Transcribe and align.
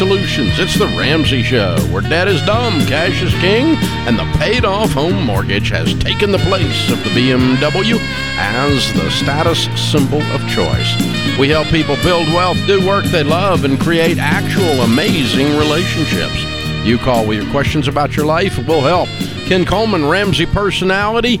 Solutions. 0.00 0.58
It's 0.58 0.78
the 0.78 0.86
Ramsey 0.86 1.42
Show, 1.42 1.76
where 1.92 2.00
debt 2.00 2.26
is 2.26 2.40
dumb, 2.46 2.80
cash 2.86 3.20
is 3.20 3.34
king, 3.34 3.76
and 4.08 4.18
the 4.18 4.24
paid 4.38 4.64
off 4.64 4.92
home 4.92 5.26
mortgage 5.26 5.68
has 5.68 5.92
taken 5.98 6.32
the 6.32 6.38
place 6.38 6.90
of 6.90 7.04
the 7.04 7.10
BMW 7.10 7.98
as 8.38 8.90
the 8.94 9.10
status 9.10 9.64
symbol 9.78 10.22
of 10.22 10.40
choice. 10.48 11.38
We 11.38 11.50
help 11.50 11.66
people 11.66 11.96
build 11.96 12.28
wealth, 12.28 12.56
do 12.66 12.88
work 12.88 13.04
they 13.04 13.22
love, 13.22 13.66
and 13.66 13.78
create 13.78 14.16
actual 14.16 14.80
amazing 14.84 15.48
relationships. 15.58 16.46
You 16.82 16.96
call 16.96 17.26
with 17.26 17.42
your 17.42 17.52
questions 17.52 17.86
about 17.86 18.16
your 18.16 18.24
life, 18.24 18.56
we'll 18.66 18.80
help. 18.80 19.10
Ken 19.48 19.66
Coleman, 19.66 20.08
Ramsey 20.08 20.46
personality, 20.46 21.36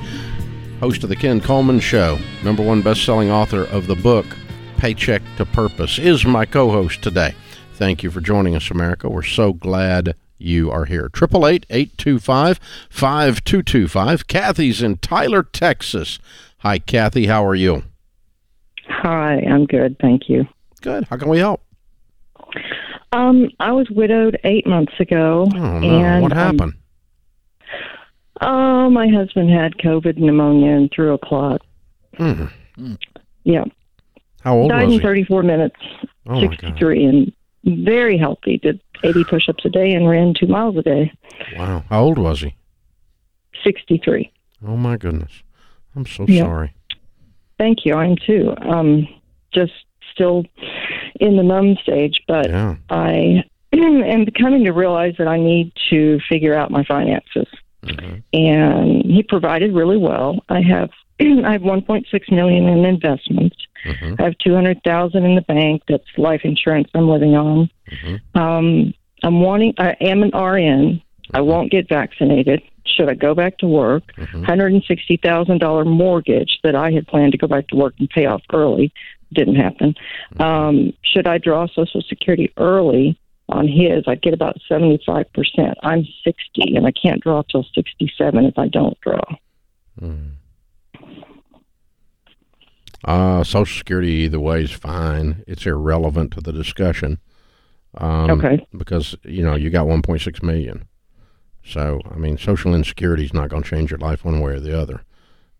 host 0.80 1.02
of 1.02 1.08
The 1.08 1.16
Ken 1.16 1.40
Coleman 1.40 1.80
Show, 1.80 2.18
number 2.44 2.62
one 2.62 2.82
best 2.82 3.06
selling 3.06 3.30
author 3.30 3.64
of 3.64 3.86
the 3.86 3.96
book 3.96 4.26
Paycheck 4.76 5.22
to 5.38 5.46
Purpose, 5.46 5.98
is 5.98 6.26
my 6.26 6.44
co 6.44 6.70
host 6.70 7.00
today. 7.00 7.34
Thank 7.80 8.02
you 8.02 8.10
for 8.10 8.20
joining 8.20 8.54
us, 8.54 8.70
America. 8.70 9.08
We're 9.08 9.22
so 9.22 9.54
glad 9.54 10.14
you 10.36 10.70
are 10.70 10.84
here. 10.84 11.06
888 11.06 11.64
825 11.70 12.60
5225. 12.90 14.26
Kathy's 14.26 14.82
in 14.82 14.98
Tyler, 14.98 15.42
Texas. 15.42 16.18
Hi, 16.58 16.78
Kathy. 16.78 17.24
How 17.24 17.42
are 17.42 17.54
you? 17.54 17.84
Hi, 18.86 19.42
I'm 19.50 19.64
good. 19.64 19.96
Thank 19.98 20.28
you. 20.28 20.44
Good. 20.82 21.04
How 21.04 21.16
can 21.16 21.30
we 21.30 21.38
help? 21.38 21.62
Um, 23.12 23.48
I 23.60 23.72
was 23.72 23.88
widowed 23.88 24.38
eight 24.44 24.66
months 24.66 24.92
ago. 25.00 25.48
Oh, 25.54 25.78
no. 25.78 25.88
and 25.88 26.22
what 26.22 26.32
um, 26.32 26.38
happened? 26.38 26.74
oh, 28.42 28.90
my 28.90 29.08
husband 29.08 29.48
had 29.48 29.78
COVID 29.78 30.18
pneumonia 30.18 30.72
and 30.72 30.90
threw 30.94 31.14
a 31.14 31.18
clot. 31.18 31.62
Hmm. 32.18 32.44
Yeah, 33.44 33.64
How 34.42 34.58
old 34.58 34.68
died 34.68 34.84
was 34.84 34.96
in 34.96 35.00
he? 35.00 35.06
34 35.06 35.42
minutes. 35.44 35.76
Oh, 36.26 36.34
my 36.34 36.46
God. 36.48 36.60
63 36.60 37.04
and 37.06 37.32
very 37.64 38.16
healthy. 38.18 38.58
Did 38.58 38.80
80 39.02 39.24
push-ups 39.24 39.64
a 39.64 39.68
day 39.70 39.92
and 39.92 40.08
ran 40.08 40.34
two 40.38 40.46
miles 40.46 40.76
a 40.76 40.82
day. 40.82 41.12
Wow. 41.56 41.84
How 41.88 42.02
old 42.02 42.18
was 42.18 42.40
he? 42.40 42.54
63. 43.64 44.30
Oh, 44.66 44.76
my 44.76 44.96
goodness. 44.96 45.42
I'm 45.96 46.06
so 46.06 46.24
Yeah. 46.28 46.44
sorry. 46.44 46.72
Thank 47.58 47.84
you. 47.84 47.94
I'm 47.94 48.16
too. 48.16 48.54
Um, 48.60 49.06
just 49.52 49.72
still 50.12 50.44
in 51.20 51.36
the 51.36 51.42
numb 51.42 51.76
stage, 51.82 52.20
but 52.26 52.48
Yeah. 52.48 52.76
I 52.88 53.44
am 53.72 54.26
coming 54.38 54.64
to 54.64 54.70
realize 54.72 55.14
that 55.18 55.28
I 55.28 55.38
need 55.38 55.72
to 55.90 56.20
figure 56.28 56.54
out 56.54 56.70
my 56.70 56.84
finances. 56.84 57.46
Mhm. 57.84 58.22
And 58.32 59.04
he 59.04 59.22
provided 59.22 59.72
really 59.74 59.96
well. 59.96 60.42
I 60.48 60.60
have 60.62 60.90
I 61.20 61.52
have 61.52 61.62
1.6 61.62 62.30
million 62.32 62.66
in 62.66 62.84
investments. 62.84 63.56
Mhm. 63.84 64.20
I 64.20 64.24
have 64.24 64.38
200,000 64.38 65.24
in 65.24 65.34
the 65.34 65.42
bank. 65.42 65.82
That's 65.88 66.04
life 66.16 66.42
insurance 66.44 66.88
I'm 66.94 67.08
living 67.08 67.36
on. 67.36 67.70
Mhm. 67.90 68.20
Um, 68.34 68.94
I'm 69.22 69.40
wanting. 69.40 69.74
I 69.78 69.96
am 70.00 70.22
an 70.22 70.30
RN. 70.34 71.00
I 71.32 71.40
won't 71.40 71.70
get 71.70 71.88
vaccinated. 71.88 72.62
Should 72.84 73.08
I 73.08 73.14
go 73.14 73.34
back 73.34 73.58
to 73.58 73.66
work? 73.66 74.12
Mhm. 74.16 74.44
$160,000 74.44 75.86
mortgage 75.86 76.58
that 76.62 76.74
I 76.74 76.90
had 76.90 77.06
planned 77.06 77.32
to 77.32 77.38
go 77.38 77.46
back 77.46 77.68
to 77.68 77.76
work 77.76 77.94
and 77.98 78.08
pay 78.10 78.26
off 78.26 78.42
early 78.52 78.92
didn't 79.32 79.56
happen. 79.56 79.94
Um, 80.38 80.92
should 81.02 81.26
I 81.26 81.38
draw 81.38 81.66
Social 81.68 82.02
Security 82.02 82.50
early 82.56 83.16
on 83.48 83.68
his? 83.68 84.04
I'd 84.06 84.22
get 84.22 84.34
about 84.34 84.58
75%. 84.68 85.76
I'm 85.82 86.06
60 86.24 86.74
and 86.76 86.86
I 86.86 86.90
can't 86.92 87.20
draw 87.20 87.42
till 87.42 87.64
67 87.74 88.44
if 88.44 88.58
I 88.58 88.68
don't 88.68 88.98
draw. 89.00 89.22
Mm. 90.00 90.30
Uh, 93.04 93.42
Social 93.42 93.78
Security 93.78 94.10
either 94.10 94.40
way 94.40 94.62
is 94.62 94.70
fine. 94.72 95.42
It's 95.46 95.66
irrelevant 95.66 96.32
to 96.32 96.40
the 96.40 96.52
discussion. 96.52 97.18
Um, 97.96 98.30
Okay. 98.30 98.66
Because 98.76 99.16
you 99.24 99.42
know 99.42 99.56
you 99.56 99.70
got 99.70 99.86
1.6 99.86 100.42
million, 100.42 100.86
so 101.64 102.00
I 102.10 102.16
mean, 102.16 102.38
social 102.38 102.74
insecurity 102.74 103.24
is 103.24 103.34
not 103.34 103.48
going 103.48 103.62
to 103.62 103.68
change 103.68 103.90
your 103.90 103.98
life 103.98 104.24
one 104.24 104.40
way 104.40 104.52
or 104.52 104.60
the 104.60 104.78
other. 104.78 105.02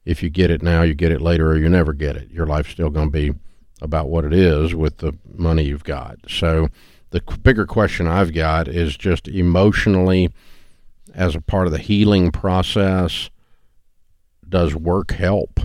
If 0.04 0.22
you 0.22 0.30
get 0.30 0.50
it 0.50 0.62
now, 0.62 0.82
you 0.82 0.94
get 0.94 1.12
it 1.12 1.20
later, 1.20 1.50
or 1.50 1.58
you 1.58 1.68
never 1.68 1.92
get 1.92 2.16
it. 2.16 2.30
Your 2.30 2.46
life's 2.46 2.70
still 2.70 2.90
going 2.90 3.08
to 3.08 3.12
be 3.12 3.32
about 3.82 4.08
what 4.08 4.24
it 4.24 4.32
is 4.32 4.74
with 4.74 4.98
the 4.98 5.12
money 5.36 5.64
you've 5.64 5.84
got. 5.84 6.18
So 6.28 6.68
the 7.10 7.20
bigger 7.42 7.66
question 7.66 8.06
I've 8.06 8.32
got 8.34 8.68
is 8.68 8.96
just 8.96 9.26
emotionally, 9.28 10.30
as 11.14 11.34
a 11.34 11.40
part 11.40 11.66
of 11.66 11.72
the 11.72 11.78
healing 11.78 12.30
process, 12.30 13.30
does 14.48 14.74
work 14.74 15.12
help? 15.12 15.60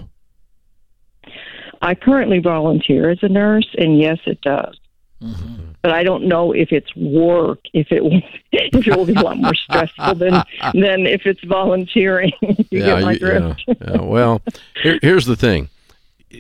I 1.86 1.94
currently 1.96 2.40
volunteer 2.40 3.10
as 3.12 3.20
a 3.22 3.30
nurse, 3.30 3.68
and 3.78 4.00
yes, 4.00 4.18
it 4.26 4.42
does. 4.42 4.78
Mm-hmm. 5.22 5.72
But 5.82 5.92
I 5.92 6.04
don't 6.04 6.28
know 6.28 6.52
if 6.52 6.72
it's 6.72 6.94
work, 6.96 7.60
if 7.74 7.92
it 7.92 8.04
will, 8.04 8.22
if 8.52 8.88
it 8.88 8.98
will 8.98 9.06
be 9.06 9.14
a 9.14 9.22
lot 9.22 9.38
more 9.38 9.54
stressful 9.54 10.16
than 10.16 10.34
than 10.74 11.06
if 11.06 11.26
it's 11.26 11.44
volunteering. 11.44 12.32
you 12.42 12.80
get 12.80 13.04
my 13.04 13.14
you- 13.14 13.20
drift. 13.20 13.64
yeah, 13.68 13.74
yeah. 13.82 14.02
Well, 14.02 14.42
here, 14.82 15.00
here's 15.02 15.28
the 15.28 15.36
thing: 15.36 15.70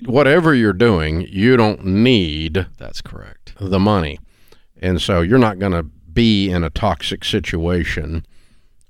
whatever 0.05 0.53
you're 0.55 0.73
doing, 0.73 1.21
you 1.29 1.57
don't 1.57 1.85
need 1.85 2.65
That's 2.77 3.01
correct. 3.01 3.53
the 3.59 3.79
money, 3.79 4.19
and 4.81 4.99
so 4.99 5.21
you're 5.21 5.37
not 5.37 5.59
going 5.59 5.73
to 5.73 5.83
be 5.83 6.49
in 6.49 6.63
a 6.63 6.69
toxic 6.71 7.23
situation 7.23 8.25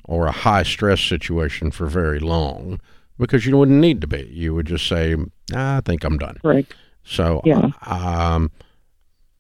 or 0.05 0.27
a 0.27 0.31
high 0.31 0.63
stress 0.63 1.01
situation 1.01 1.71
for 1.71 1.87
very 1.87 2.19
long 2.19 2.79
because 3.17 3.45
you 3.45 3.57
wouldn't 3.57 3.79
need 3.81 3.99
to 4.01 4.07
be. 4.07 4.29
You 4.31 4.53
would 4.53 4.67
just 4.67 4.87
say, 4.87 5.15
"I 5.53 5.81
think 5.85 6.03
I'm 6.03 6.17
done." 6.17 6.37
Right. 6.43 6.65
So, 7.03 7.41
Yeah. 7.45 7.69
um, 7.85 8.49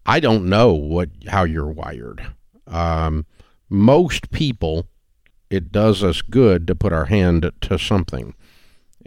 I 0.05 0.19
don't 0.19 0.45
know 0.45 0.73
what 0.73 1.09
how 1.27 1.43
you're 1.43 1.71
wired. 1.71 2.21
Um, 2.67 3.25
most 3.69 4.29
people, 4.31 4.87
it 5.49 5.71
does 5.71 6.03
us 6.03 6.21
good 6.21 6.67
to 6.67 6.75
put 6.75 6.93
our 6.93 7.05
hand 7.05 7.49
to 7.61 7.79
something, 7.79 8.35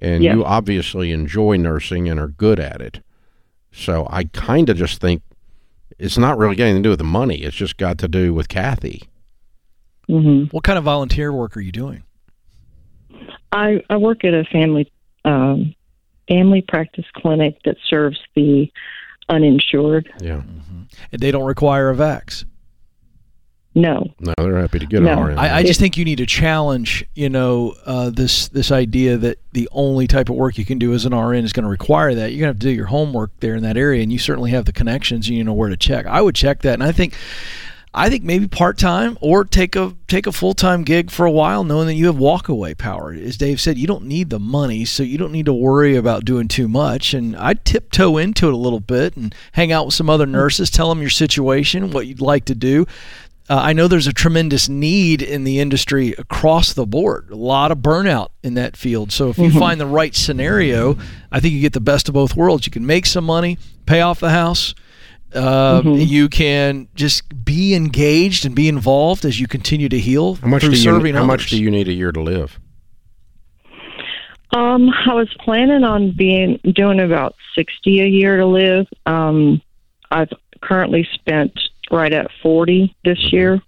and 0.00 0.24
Yes. 0.24 0.34
you 0.34 0.44
obviously 0.44 1.12
enjoy 1.12 1.56
nursing 1.56 2.08
and 2.08 2.18
are 2.18 2.28
good 2.28 2.58
at 2.58 2.80
it. 2.80 3.00
So 3.70 4.06
I 4.10 4.24
kind 4.24 4.68
of 4.68 4.76
just 4.76 5.00
think 5.00 5.22
it's 5.98 6.18
not 6.18 6.38
really 6.38 6.56
getting 6.56 6.76
to 6.76 6.82
do 6.82 6.90
with 6.90 6.98
the 6.98 7.04
money. 7.04 7.42
It's 7.42 7.56
just 7.56 7.76
got 7.76 7.98
to 7.98 8.08
do 8.08 8.32
with 8.34 8.48
Kathy. 8.48 9.04
Mm-hmm. 10.08 10.46
What 10.54 10.64
kind 10.64 10.78
of 10.78 10.84
volunteer 10.84 11.32
work 11.32 11.56
are 11.56 11.60
you 11.60 11.72
doing? 11.72 12.02
I 13.52 13.82
I 13.90 13.96
work 13.96 14.24
at 14.24 14.34
a 14.34 14.44
family 14.44 14.90
um, 15.24 15.74
family 16.28 16.62
practice 16.62 17.06
clinic 17.16 17.58
that 17.64 17.76
serves 17.88 18.18
the 18.36 18.70
uninsured. 19.28 20.12
Yeah, 20.20 20.42
And 21.12 21.20
they 21.20 21.30
don't 21.30 21.44
require 21.44 21.90
a 21.90 21.94
vax. 21.94 22.44
No. 23.74 24.12
no, 24.18 24.34
they're 24.38 24.58
happy 24.58 24.80
to 24.80 24.86
get 24.86 25.02
No, 25.02 25.12
an 25.12 25.24
RN. 25.26 25.38
I, 25.38 25.58
I 25.58 25.62
just 25.62 25.78
think 25.78 25.96
you 25.96 26.04
need 26.04 26.18
to 26.18 26.26
challenge, 26.26 27.04
you 27.14 27.28
know, 27.28 27.74
uh, 27.86 28.10
this 28.10 28.48
this 28.48 28.72
idea 28.72 29.16
that 29.18 29.38
the 29.52 29.68
only 29.70 30.08
type 30.08 30.28
of 30.30 30.36
work 30.36 30.58
you 30.58 30.64
can 30.64 30.78
do 30.78 30.94
as 30.94 31.04
an 31.04 31.14
RN 31.14 31.44
is 31.44 31.52
going 31.52 31.62
to 31.64 31.70
require 31.70 32.12
that. 32.14 32.32
You're 32.32 32.40
going 32.40 32.54
to 32.54 32.56
have 32.56 32.58
to 32.60 32.66
do 32.66 32.70
your 32.72 32.86
homework 32.86 33.30
there 33.38 33.54
in 33.54 33.62
that 33.62 33.76
area, 33.76 34.02
and 34.02 34.10
you 34.10 34.18
certainly 34.18 34.50
have 34.50 34.64
the 34.64 34.72
connections. 34.72 35.28
And 35.28 35.36
you 35.36 35.44
know 35.44 35.52
where 35.52 35.68
to 35.68 35.76
check. 35.76 36.06
I 36.06 36.20
would 36.20 36.34
check 36.34 36.62
that, 36.62 36.74
and 36.74 36.82
I 36.82 36.90
think, 36.90 37.14
I 37.94 38.10
think 38.10 38.22
maybe 38.22 38.46
part 38.46 38.78
time 38.78 39.16
or 39.20 39.44
take 39.44 39.74
a 39.74 39.94
take 40.08 40.26
a 40.26 40.32
full 40.32 40.54
time 40.54 40.84
gig 40.84 41.10
for 41.10 41.24
a 41.24 41.30
while, 41.30 41.64
knowing 41.64 41.86
that 41.86 41.94
you 41.94 42.06
have 42.06 42.16
walkaway 42.16 42.76
power. 42.76 43.12
As 43.12 43.36
Dave 43.36 43.60
said, 43.60 43.78
you 43.78 43.86
don't 43.86 44.04
need 44.04 44.30
the 44.30 44.38
money, 44.38 44.84
so 44.84 45.02
you 45.02 45.18
don't 45.18 45.32
need 45.32 45.46
to 45.46 45.52
worry 45.52 45.96
about 45.96 46.24
doing 46.24 46.48
too 46.48 46.68
much. 46.68 47.14
And 47.14 47.36
I'd 47.36 47.64
tiptoe 47.64 48.18
into 48.18 48.48
it 48.48 48.54
a 48.54 48.58
little 48.58 48.80
bit 48.80 49.16
and 49.16 49.34
hang 49.52 49.72
out 49.72 49.86
with 49.86 49.94
some 49.94 50.10
other 50.10 50.26
nurses, 50.26 50.70
tell 50.70 50.88
them 50.88 51.00
your 51.00 51.10
situation, 51.10 51.90
what 51.90 52.06
you'd 52.06 52.20
like 52.20 52.44
to 52.46 52.54
do. 52.54 52.86
Uh, 53.50 53.60
I 53.62 53.72
know 53.72 53.88
there's 53.88 54.06
a 54.06 54.12
tremendous 54.12 54.68
need 54.68 55.22
in 55.22 55.44
the 55.44 55.58
industry 55.58 56.12
across 56.18 56.74
the 56.74 56.84
board. 56.84 57.30
A 57.30 57.36
lot 57.36 57.72
of 57.72 57.78
burnout 57.78 58.28
in 58.42 58.54
that 58.54 58.76
field. 58.76 59.10
So 59.10 59.30
if 59.30 59.38
you 59.38 59.50
find 59.58 59.80
the 59.80 59.86
right 59.86 60.14
scenario, 60.14 60.98
I 61.32 61.40
think 61.40 61.54
you 61.54 61.60
get 61.62 61.72
the 61.72 61.80
best 61.80 62.08
of 62.08 62.14
both 62.14 62.36
worlds. 62.36 62.66
You 62.66 62.72
can 62.72 62.84
make 62.84 63.06
some 63.06 63.24
money, 63.24 63.56
pay 63.86 64.02
off 64.02 64.20
the 64.20 64.30
house. 64.30 64.74
Uh, 65.34 65.82
You 65.84 66.28
can 66.28 66.88
just 66.94 67.44
be 67.44 67.74
engaged 67.74 68.46
and 68.46 68.54
be 68.54 68.68
involved 68.68 69.24
as 69.24 69.38
you 69.38 69.46
continue 69.46 69.88
to 69.88 69.98
heal 69.98 70.36
how 70.36 70.48
much 70.48 70.62
through 70.62 70.70
do 70.70 70.76
you 70.76 70.82
serving 70.82 71.14
how 71.14 71.24
much 71.24 71.50
do 71.50 71.62
you 71.62 71.70
need 71.70 71.88
a 71.88 71.92
year 71.92 72.12
to 72.12 72.20
live? 72.20 72.58
Um, 74.50 74.88
I 74.88 75.12
was 75.12 75.28
planning 75.40 75.84
on 75.84 76.12
being 76.16 76.58
doing 76.74 77.00
about 77.00 77.34
sixty 77.54 78.00
a 78.00 78.06
year 78.06 78.38
to 78.38 78.46
live. 78.46 78.86
Um, 79.04 79.60
I've 80.10 80.32
currently 80.62 81.06
spent 81.12 81.52
right 81.90 82.12
at 82.12 82.30
forty 82.42 82.96
this 83.04 83.30
year, 83.30 83.60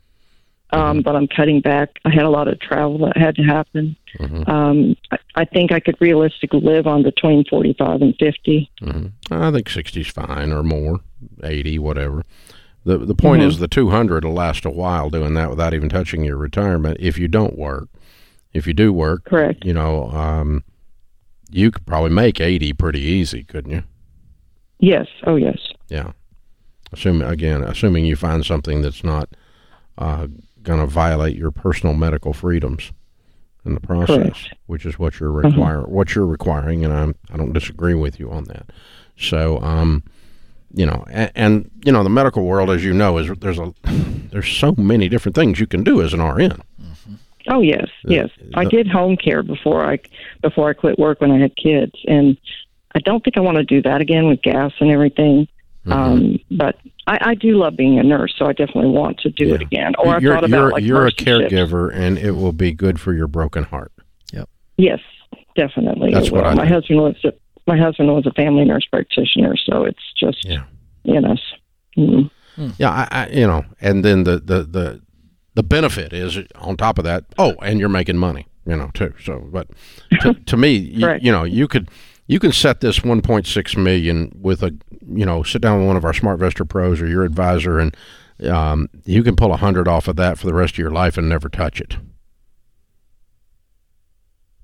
um, 0.71 1.03
but 1.03 1.15
I'm 1.15 1.29
cutting 1.29 1.61
back. 1.61 1.91
I 2.07 2.11
had 2.11 2.25
a 2.25 2.31
lot 2.31 2.49
of 2.49 2.59
travel 2.61 2.99
that 3.07 3.19
had 3.19 3.35
to 3.37 3.43
happen. 3.43 3.95
Mhm. 4.19 4.49
Um, 4.49 4.97
I, 5.11 5.19
I 5.37 5.45
think 5.45 5.73
I 5.73 5.81
could 5.81 5.97
realistically 6.01 6.61
live 6.61 6.87
on 6.87 7.03
between 7.03 7.45
forty-five 7.45 8.03
and 8.03 8.15
fifty. 8.19 8.71
hmm 8.81 9.07
I 9.31 9.51
think 9.53 9.69
60 9.69 10.01
is 10.01 10.09
fine 10.09 10.53
or 10.53 10.63
more, 10.65 11.01
80, 11.45 11.79
whatever. 11.79 12.25
The 12.85 12.99
the 12.99 13.15
point 13.15 13.43
is 13.43 13.59
the 13.59 13.69
200 13.69 14.25
will 14.25 14.33
last 14.33 14.65
a 14.65 14.71
while 14.71 15.11
doing 15.11 15.35
that 15.35 15.51
without 15.51 15.75
even 15.75 15.89
touching 15.89 16.25
your 16.25 16.37
retirement 16.37 16.97
if 17.01 17.19
you 17.19 17.29
don't 17.29 17.57
work. 17.59 17.89
If 18.53 18.67
you 18.67 18.73
do 18.75 18.93
work, 18.93 19.27
Correct. 19.27 19.65
you 19.65 19.73
know, 19.73 20.11
um, 20.11 20.65
you 21.51 21.71
could 21.71 21.87
probably 21.87 22.11
make 22.11 22.41
80 22.41 22.73
pretty 22.73 23.01
easy, 23.01 23.45
couldn't 23.45 23.71
you? 23.71 23.83
Yes. 24.81 25.07
Oh, 25.25 25.37
yes. 25.37 25.59
Yeah. 25.89 26.13
Assuming 26.93 27.29
again, 27.29 27.63
assuming 27.63 28.07
you 28.07 28.17
find 28.17 28.45
something 28.45 28.83
that's 28.83 29.05
not 29.05 29.29
uh, 29.99 30.27
going 30.63 30.81
to 30.81 30.87
violate 30.87 31.37
your 31.37 31.51
personal 31.53 31.95
medical 31.95 32.33
freedoms 32.33 32.91
in 33.65 33.75
the 33.75 33.81
process, 33.81 34.17
Correct. 34.17 34.55
which 34.67 34.87
is 34.87 34.99
what 34.99 35.21
you're 35.21 35.31
require 35.31 35.83
what 35.83 36.15
you're 36.15 36.27
requiring, 36.27 36.85
and 36.85 36.93
I'm 36.93 37.15
I 37.33 37.37
don't 37.37 37.53
disagree 37.53 37.95
with 37.95 38.19
you 38.19 38.31
on 38.31 38.45
that. 38.45 38.71
So, 39.17 39.59
um, 39.61 40.03
you 40.73 40.87
know, 40.87 41.05
and, 41.11 41.31
and 41.35 41.71
you 41.85 41.93
know, 41.93 42.03
the 42.03 42.09
medical 42.11 42.45
world, 42.45 42.71
as 42.71 42.83
you 42.85 42.95
know, 42.95 43.19
is 43.19 43.29
there's 43.41 43.59
a 43.59 43.73
there's 44.31 44.49
so 44.49 44.73
many 44.79 45.09
different 45.09 45.35
things 45.35 45.61
you 45.61 45.67
can 45.67 45.85
do 45.85 46.01
as 46.03 46.15
an 46.15 46.23
RN. 46.23 46.63
Oh 47.49 47.61
yes, 47.63 47.89
The- 48.05 48.15
yes. 48.15 48.31
I 48.55 48.65
did 48.65 48.87
home 48.87 49.17
care 49.17 49.43
before 49.43 49.85
I 49.85 49.99
before 50.43 50.69
I 50.71 50.73
quit 50.75 50.99
work 50.99 51.21
when 51.21 51.31
I 51.31 51.39
had 51.39 51.57
kids, 51.57 51.93
and 52.07 52.37
I 52.95 52.99
don't 53.01 53.23
think 53.25 53.37
I 53.37 53.41
want 53.41 53.57
to 53.59 53.65
do 53.65 53.83
that 53.83 54.01
again 54.01 54.27
with 54.27 54.43
gas 54.43 54.73
and 54.81 54.91
everything. 54.91 55.49
Mm-hmm. 55.87 55.93
Um, 55.93 56.39
but 56.51 56.77
I, 57.07 57.19
I 57.31 57.35
do 57.35 57.57
love 57.57 57.77
being 57.77 57.99
a 57.99 58.03
nurse, 58.03 58.35
so 58.39 58.45
I 58.47 58.53
definitely 58.53 58.91
want 58.91 59.19
to 59.21 59.31
do 59.31 59.55
it 59.55 59.63
again. 59.63 59.95
Or 59.99 60.17
I 60.17 60.19
you're 60.19 60.35
thought 60.35 60.45
about 60.45 60.57
you're, 60.57 60.71
like 60.71 60.85
you're 60.85 61.07
a 61.07 61.13
caregiver, 61.13 61.91
and 61.95 62.19
it 62.19 62.33
will 62.33 62.53
be 62.53 62.73
good 62.73 63.01
for 63.01 63.15
your 63.15 63.27
broken 63.27 63.65
heart. 63.65 63.93
Yep. 64.33 64.49
Yes, 64.77 65.01
definitely. 65.57 66.13
That's 66.13 66.31
what. 66.31 66.45
I 66.47 66.55
my 66.55 66.63
think. 66.65 66.75
husband 66.75 67.01
was 67.01 67.17
a, 67.25 67.33
my 67.67 67.79
husband 67.79 68.13
was 68.15 68.27
a 68.27 68.33
family 68.33 68.65
nurse 68.65 68.87
practitioner, 68.87 69.57
so 69.57 69.85
it's 69.85 70.13
just 70.19 70.45
Yeah. 70.45 70.65
you 71.05 71.21
know. 71.21 71.37
mm 71.97 72.31
Yeah, 72.79 72.91
I, 72.91 73.09
I 73.11 73.27
you 73.29 73.47
know, 73.47 73.65
and 73.81 74.05
then 74.05 74.25
the, 74.25 74.39
the 74.39 74.63
the 74.65 75.01
the 75.55 75.63
benefit 75.63 76.13
is 76.13 76.39
on 76.57 76.77
top 76.77 76.99
of 76.99 77.05
that. 77.05 77.25
Oh, 77.39 77.55
and 77.63 77.81
you're 77.81 77.89
making 77.89 78.19
money, 78.19 78.47
you 78.67 78.77
know, 78.77 78.91
too. 78.95 79.15
So, 79.25 79.39
but 79.51 79.69
to, 80.21 80.35
to 80.35 80.57
me, 80.57 80.75
you, 80.75 81.07
Right. 81.07 81.23
you 81.23 81.33
know, 81.33 81.45
you 81.45 81.67
could 81.67 81.89
you 82.31 82.39
can 82.39 82.53
set 82.53 82.81
this 82.81 83.01
1.6 83.01 83.77
million 83.77 84.31
with 84.41 84.63
a 84.63 84.73
you 85.13 85.27
know 85.27 85.43
sit 85.43 85.61
down 85.61 85.79
with 85.81 85.87
one 85.89 85.97
of 85.97 86.05
our 86.05 86.13
SmartVestor 86.13 86.69
pros 86.69 87.01
or 87.01 87.09
your 87.09 87.25
advisor, 87.25 87.81
and 87.81 87.97
um, 88.49 88.89
you 89.05 89.25
can 89.25 89.35
pull 89.35 89.53
a 89.53 89.57
hundred 89.57 89.89
off 89.89 90.07
of 90.07 90.15
that 90.15 90.39
for 90.39 90.47
the 90.47 90.55
rest 90.55 90.75
of 90.75 90.79
your 90.79 90.93
life 90.93 91.19
and 91.19 91.29
never 91.29 91.49
touch 91.49 91.81
it. 91.81 91.97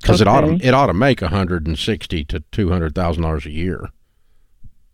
Because 0.01 0.21
it 0.21 0.29
ought 0.29 0.43
to 0.43 0.59
it 0.65 0.75
ought 0.75 0.87
to 0.87 0.95
make 0.95 1.23
a 1.23 1.29
hundred 1.29 1.67
and 1.67 1.77
sixty 1.77 2.25
to 2.27 2.39
two 2.53 2.71
hundred 2.71 2.95
thousand 2.95 3.25
dollars 3.25 3.47
a 3.47 3.51
year. 3.51 3.91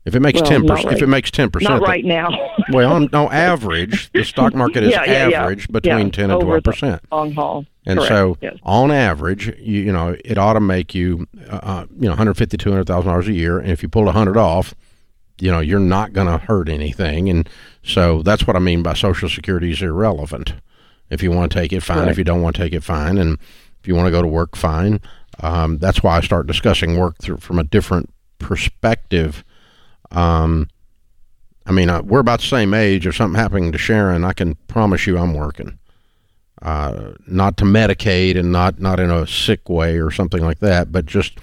If 0.06 0.14
it 0.14 0.20
makes 0.20 0.40
ten 0.40 0.66
percent, 0.66 0.94
if 0.94 1.02
it 1.02 1.08
makes 1.08 1.30
ten 1.30 1.50
percent, 1.50 1.74
Not 1.80 1.86
right 1.86 2.06
now. 2.06 2.30
well, 2.72 2.90
on 2.90 3.10
no 3.12 3.30
average, 3.30 4.10
the 4.12 4.24
stock 4.24 4.54
market 4.54 4.82
is 4.84 4.92
Yeah, 4.92 5.04
yeah, 5.04 5.28
yeah. 5.28 5.42
average 5.42 5.68
between 5.68 6.06
Yeah, 6.06 6.10
ten 6.12 6.30
and 6.30 6.40
twelve 6.40 6.62
percent. 6.64 7.02
Long 7.12 7.32
haul. 7.32 7.66
And 7.84 7.98
Correct, 7.98 8.08
so 8.08 8.36
yes. 8.40 8.56
on 8.62 8.90
average, 8.90 9.48
you, 9.58 9.82
you 9.82 9.92
know, 9.92 10.16
it 10.24 10.38
ought 10.38 10.52
to 10.52 10.60
make 10.60 10.94
you, 10.94 11.26
uh, 11.48 11.60
uh, 11.62 11.86
you 11.90 12.02
know, 12.02 12.10
one 12.10 12.18
hundred 12.18 12.36
fifty, 12.36 12.56
two 12.56 12.70
hundred 12.70 12.86
thousand 12.86 13.10
dollars 13.10 13.28
a 13.28 13.32
year, 13.32 13.58
and 13.58 13.70
if 13.70 13.82
you 13.82 13.88
pull 13.88 14.08
a 14.08 14.12
hundred 14.12 14.36
off, 14.36 14.74
you 15.40 15.50
know, 15.50 15.60
you're 15.60 15.80
not 15.80 16.12
going 16.12 16.28
to 16.28 16.38
hurt 16.38 16.68
anything, 16.68 17.28
and 17.28 17.48
so 17.82 18.22
that's 18.22 18.46
what 18.46 18.54
I 18.54 18.60
mean 18.60 18.82
by 18.82 18.94
Social 18.94 19.28
Security 19.28 19.72
is 19.72 19.82
irrelevant. 19.82 20.54
If 21.10 21.22
you 21.22 21.30
want 21.30 21.52
to 21.52 21.58
take 21.58 21.72
it, 21.72 21.82
fine. 21.82 22.08
If 22.08 22.16
you 22.16 22.24
don't 22.24 22.40
want 22.40 22.56
to 22.56 22.62
take 22.62 22.72
it, 22.72 22.82
fine. 22.82 23.18
And 23.18 23.38
if 23.80 23.86
you 23.86 23.94
want 23.94 24.06
to 24.06 24.10
go 24.10 24.22
to 24.22 24.28
work, 24.28 24.56
fine. 24.56 25.00
Um, 25.40 25.76
that's 25.78 26.02
why 26.02 26.16
I 26.16 26.20
start 26.20 26.46
discussing 26.46 26.98
work 26.98 27.18
through, 27.18 27.38
from 27.38 27.58
a 27.58 27.64
different 27.64 28.08
perspective. 28.38 29.44
Um, 30.10 30.68
I 31.66 31.72
mean, 31.72 31.90
uh, 31.90 32.02
we're 32.02 32.20
about 32.20 32.40
the 32.40 32.46
same 32.46 32.72
age. 32.72 33.06
If 33.06 33.16
something 33.16 33.38
happening 33.38 33.72
to 33.72 33.78
Sharon, 33.78 34.24
I 34.24 34.32
can 34.32 34.54
promise 34.68 35.06
you 35.06 35.18
I'm 35.18 35.34
working. 35.34 35.78
Uh, 36.62 37.14
not 37.26 37.56
to 37.56 37.64
medicate 37.64 38.38
and 38.38 38.52
not 38.52 38.78
not 38.78 39.00
in 39.00 39.10
a 39.10 39.26
sick 39.26 39.68
way 39.68 39.98
or 39.98 40.12
something 40.12 40.42
like 40.42 40.60
that, 40.60 40.92
but 40.92 41.04
just 41.04 41.38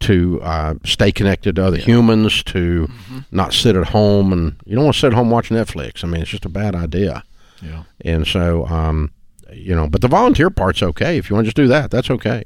to 0.00 0.40
uh, 0.42 0.74
stay 0.84 1.10
connected 1.10 1.56
to 1.56 1.64
other 1.64 1.78
humans, 1.78 2.42
to 2.44 2.88
not 3.32 3.52
sit 3.52 3.76
at 3.76 3.88
home 3.88 4.32
and 4.32 4.56
you 4.66 4.74
don't 4.76 4.84
want 4.84 4.94
to 4.94 5.00
sit 5.00 5.06
at 5.08 5.12
home 5.14 5.30
watching 5.30 5.56
Netflix. 5.56 6.04
I 6.04 6.06
mean, 6.06 6.20
it's 6.20 6.30
just 6.30 6.44
a 6.44 6.50
bad 6.50 6.74
idea. 6.74 7.24
Yeah. 7.62 7.84
And 8.02 8.26
so, 8.26 8.66
um, 8.66 9.10
you 9.52 9.74
know, 9.74 9.88
but 9.88 10.02
the 10.02 10.08
volunteer 10.08 10.50
part's 10.50 10.82
okay. 10.82 11.16
If 11.16 11.28
you 11.28 11.34
want 11.34 11.46
to 11.46 11.48
just 11.48 11.56
do 11.56 11.66
that, 11.68 11.90
that's 11.90 12.10
okay. 12.10 12.44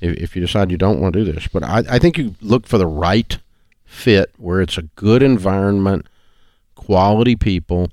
If, 0.00 0.16
if 0.18 0.36
you 0.36 0.42
decide 0.42 0.70
you 0.70 0.76
don't 0.76 1.00
want 1.00 1.14
to 1.14 1.24
do 1.24 1.32
this, 1.32 1.48
but 1.48 1.64
I, 1.64 1.82
I 1.88 1.98
think 1.98 2.18
you 2.18 2.34
look 2.40 2.66
for 2.66 2.78
the 2.78 2.86
right 2.86 3.38
fit 3.84 4.30
where 4.36 4.60
it's 4.60 4.78
a 4.78 4.82
good 4.82 5.22
environment, 5.22 6.06
quality 6.74 7.34
people. 7.34 7.90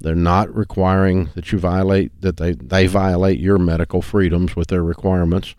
They're 0.00 0.14
not 0.14 0.54
requiring 0.54 1.30
that 1.34 1.50
you 1.50 1.58
violate 1.58 2.20
that 2.20 2.36
they 2.36 2.52
they 2.52 2.86
violate 2.86 3.40
your 3.40 3.58
medical 3.58 4.00
freedoms 4.00 4.54
with 4.54 4.68
their 4.68 4.84
requirements, 4.84 5.54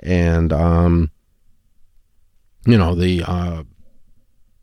and 0.00 0.52
um, 0.52 1.10
you 2.66 2.76
know 2.76 2.94
the 2.96 3.22
uh, 3.24 3.62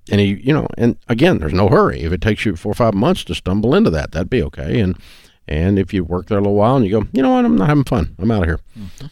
he, 0.07 0.33
you 0.43 0.53
know, 0.53 0.67
and 0.77 0.97
again, 1.07 1.39
there's 1.39 1.53
no 1.53 1.69
hurry. 1.69 2.01
If 2.01 2.11
it 2.11 2.21
takes 2.21 2.45
you 2.45 2.55
four 2.55 2.71
or 2.71 2.75
five 2.75 2.93
months 2.93 3.23
to 3.25 3.35
stumble 3.35 3.73
into 3.73 3.89
that, 3.91 4.11
that'd 4.11 4.29
be 4.29 4.43
okay. 4.43 4.79
And 4.81 4.97
and 5.47 5.79
if 5.79 5.93
you 5.93 6.03
work 6.03 6.27
there 6.27 6.37
a 6.37 6.41
little 6.41 6.55
while 6.55 6.75
and 6.75 6.85
you 6.85 6.91
go, 6.91 7.07
you 7.13 7.21
know 7.21 7.31
what, 7.31 7.45
I'm 7.45 7.57
not 7.57 7.69
having 7.69 7.83
fun. 7.83 8.15
I'm 8.19 8.31
out 8.31 8.43
of 8.43 8.47
here. 8.49 8.59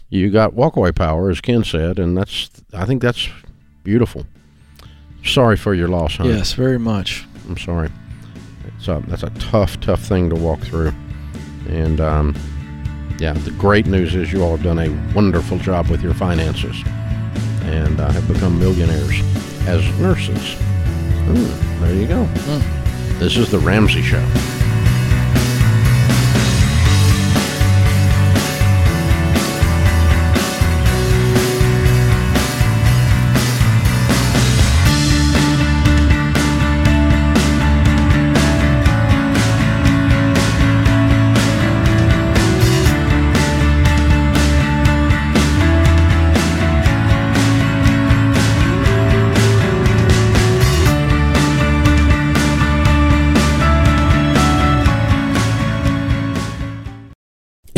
You 0.10 0.30
got 0.30 0.54
walkaway 0.54 0.94
power, 0.96 1.30
as 1.30 1.42
Ken 1.42 1.64
said, 1.64 2.00
and 2.00 2.18
that's 2.18 2.50
I 2.74 2.86
think 2.86 3.02
that's 3.02 3.30
beautiful. 3.84 4.26
Sorry 5.24 5.56
for 5.56 5.74
your 5.74 5.88
loss, 5.88 6.18
hon. 6.18 6.28
Yes, 6.28 6.54
very 6.54 6.80
much. 6.80 7.26
I'm 7.48 7.58
sorry. 7.58 7.90
A, 8.88 9.04
that's 9.08 9.24
a 9.24 9.30
tough, 9.32 9.80
tough 9.80 10.02
thing 10.02 10.30
to 10.30 10.36
walk 10.36 10.60
through. 10.60 10.94
And 11.68 12.02
um, 12.02 12.36
yeah, 13.20 13.34
the 13.34 13.52
great 13.52 13.86
news 13.86 14.16
is 14.16 14.32
you 14.34 14.44
all 14.44 14.56
have 14.58 14.64
done 14.64 14.80
a 14.80 15.14
wonderful 15.14 15.58
job 15.60 15.88
with 15.88 16.02
your 16.02 16.14
finances 16.14 16.76
and 17.64 18.00
uh, 18.00 18.10
have 18.12 18.28
become 18.28 18.60
millionaires 18.60 19.22
as 19.68 19.88
nurses. 20.00 20.56
Ooh, 21.30 21.80
there 21.80 21.94
you 21.96 22.08
go. 22.08 22.26
This 23.20 23.38
is 23.38 23.52
the 23.52 23.60
Ramsey 23.60 24.02
Show. 24.02 24.26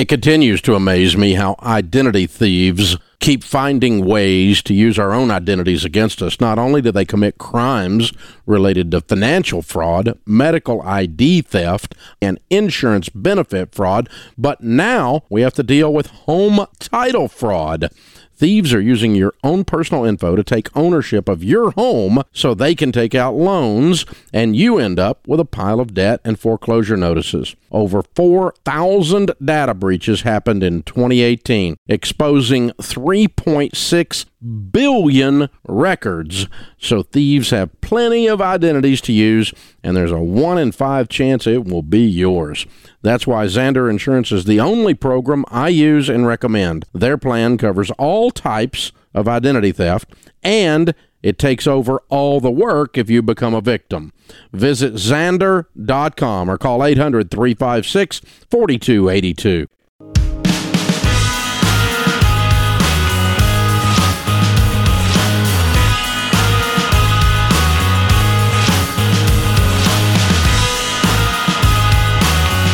It 0.03 0.09
continues 0.09 0.61
to 0.63 0.75
amaze 0.75 1.15
me 1.15 1.35
how 1.35 1.55
identity 1.61 2.27
thieves 2.27 2.97
keep 3.21 3.41
finding 3.41 4.03
ways 4.03 4.61
to 4.63 4.73
use 4.73 4.99
our 4.99 5.13
own 5.13 5.31
identities 5.31 5.85
against 5.85 6.21
us. 6.21 6.41
Not 6.41 6.59
only 6.59 6.81
do 6.81 6.91
they 6.91 7.05
commit 7.05 7.37
crimes 7.37 8.11
related 8.45 8.91
to 8.91 8.99
financial 8.99 9.61
fraud, 9.61 10.19
medical 10.25 10.81
ID 10.81 11.43
theft, 11.43 11.95
and 12.21 12.37
insurance 12.49 13.07
benefit 13.07 13.73
fraud, 13.73 14.09
but 14.37 14.59
now 14.61 15.23
we 15.29 15.39
have 15.39 15.53
to 15.53 15.63
deal 15.63 15.93
with 15.93 16.07
home 16.07 16.65
title 16.79 17.29
fraud. 17.29 17.89
Thieves 18.35 18.73
are 18.73 18.81
using 18.81 19.15
your 19.15 19.33
own 19.41 19.63
personal 19.63 20.03
info 20.03 20.35
to 20.35 20.43
take 20.43 20.75
ownership 20.75 21.29
of 21.29 21.45
your 21.45 21.71
home 21.71 22.23
so 22.33 22.53
they 22.53 22.75
can 22.75 22.91
take 22.91 23.15
out 23.15 23.35
loans, 23.35 24.05
and 24.33 24.53
you 24.53 24.79
end 24.79 24.99
up 24.99 25.25
with 25.25 25.39
a 25.39 25.45
pile 25.45 25.79
of 25.79 25.93
debt 25.93 26.19
and 26.25 26.37
foreclosure 26.37 26.97
notices. 26.97 27.55
Over 27.73 28.03
4,000 28.15 29.31
data 29.43 29.73
breaches 29.73 30.21
happened 30.21 30.63
in 30.63 30.83
2018, 30.83 31.75
exposing 31.87 32.69
3.6 32.71 34.25
billion 34.71 35.49
records. 35.67 36.47
So 36.77 37.01
thieves 37.01 37.49
have 37.49 37.81
plenty 37.81 38.27
of 38.27 38.41
identities 38.41 39.01
to 39.01 39.11
use, 39.11 39.51
and 39.83 39.97
there's 39.97 40.11
a 40.11 40.19
1 40.19 40.59
in 40.59 40.71
5 40.71 41.09
chance 41.09 41.47
it 41.47 41.65
will 41.65 41.81
be 41.81 42.05
yours. 42.05 42.67
That's 43.01 43.25
why 43.25 43.45
Zander 43.47 43.89
Insurance 43.89 44.31
is 44.31 44.45
the 44.45 44.59
only 44.59 44.93
program 44.93 45.43
I 45.49 45.69
use 45.69 46.09
and 46.09 46.27
recommend. 46.27 46.85
Their 46.93 47.17
plan 47.17 47.57
covers 47.57 47.89
all 47.91 48.29
types 48.29 48.91
of 49.15 49.27
identity 49.27 49.71
theft 49.71 50.13
and 50.43 50.93
it 51.23 51.39
takes 51.39 51.65
over 51.65 52.01
all 52.09 52.39
the 52.39 52.51
work 52.51 52.97
if 52.97 53.09
you 53.09 53.21
become 53.21 53.53
a 53.53 53.61
victim. 53.61 54.11
Visit 54.51 54.93
Zander.com 54.95 56.51
or 56.51 56.57
call 56.57 56.83
800 56.83 57.31
356 57.31 58.19
4282. 58.51 59.67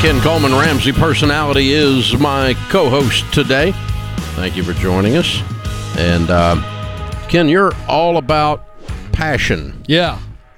Ken 0.02 0.22
Coleman 0.22 0.54
Ramsey 0.54 0.94
personality 0.94 1.74
is 1.74 2.18
my 2.18 2.56
co-host 2.70 3.32
today. 3.34 3.74
Thank 4.36 4.56
you 4.56 4.64
for 4.64 4.72
joining 4.72 5.18
us. 5.18 5.44
And 5.98 6.30
uh, 6.30 6.79
Ken, 7.30 7.48
you're 7.48 7.72
all 7.88 8.18
about 8.18 8.66
passion. 9.12 9.84
Yeah. 9.86 10.18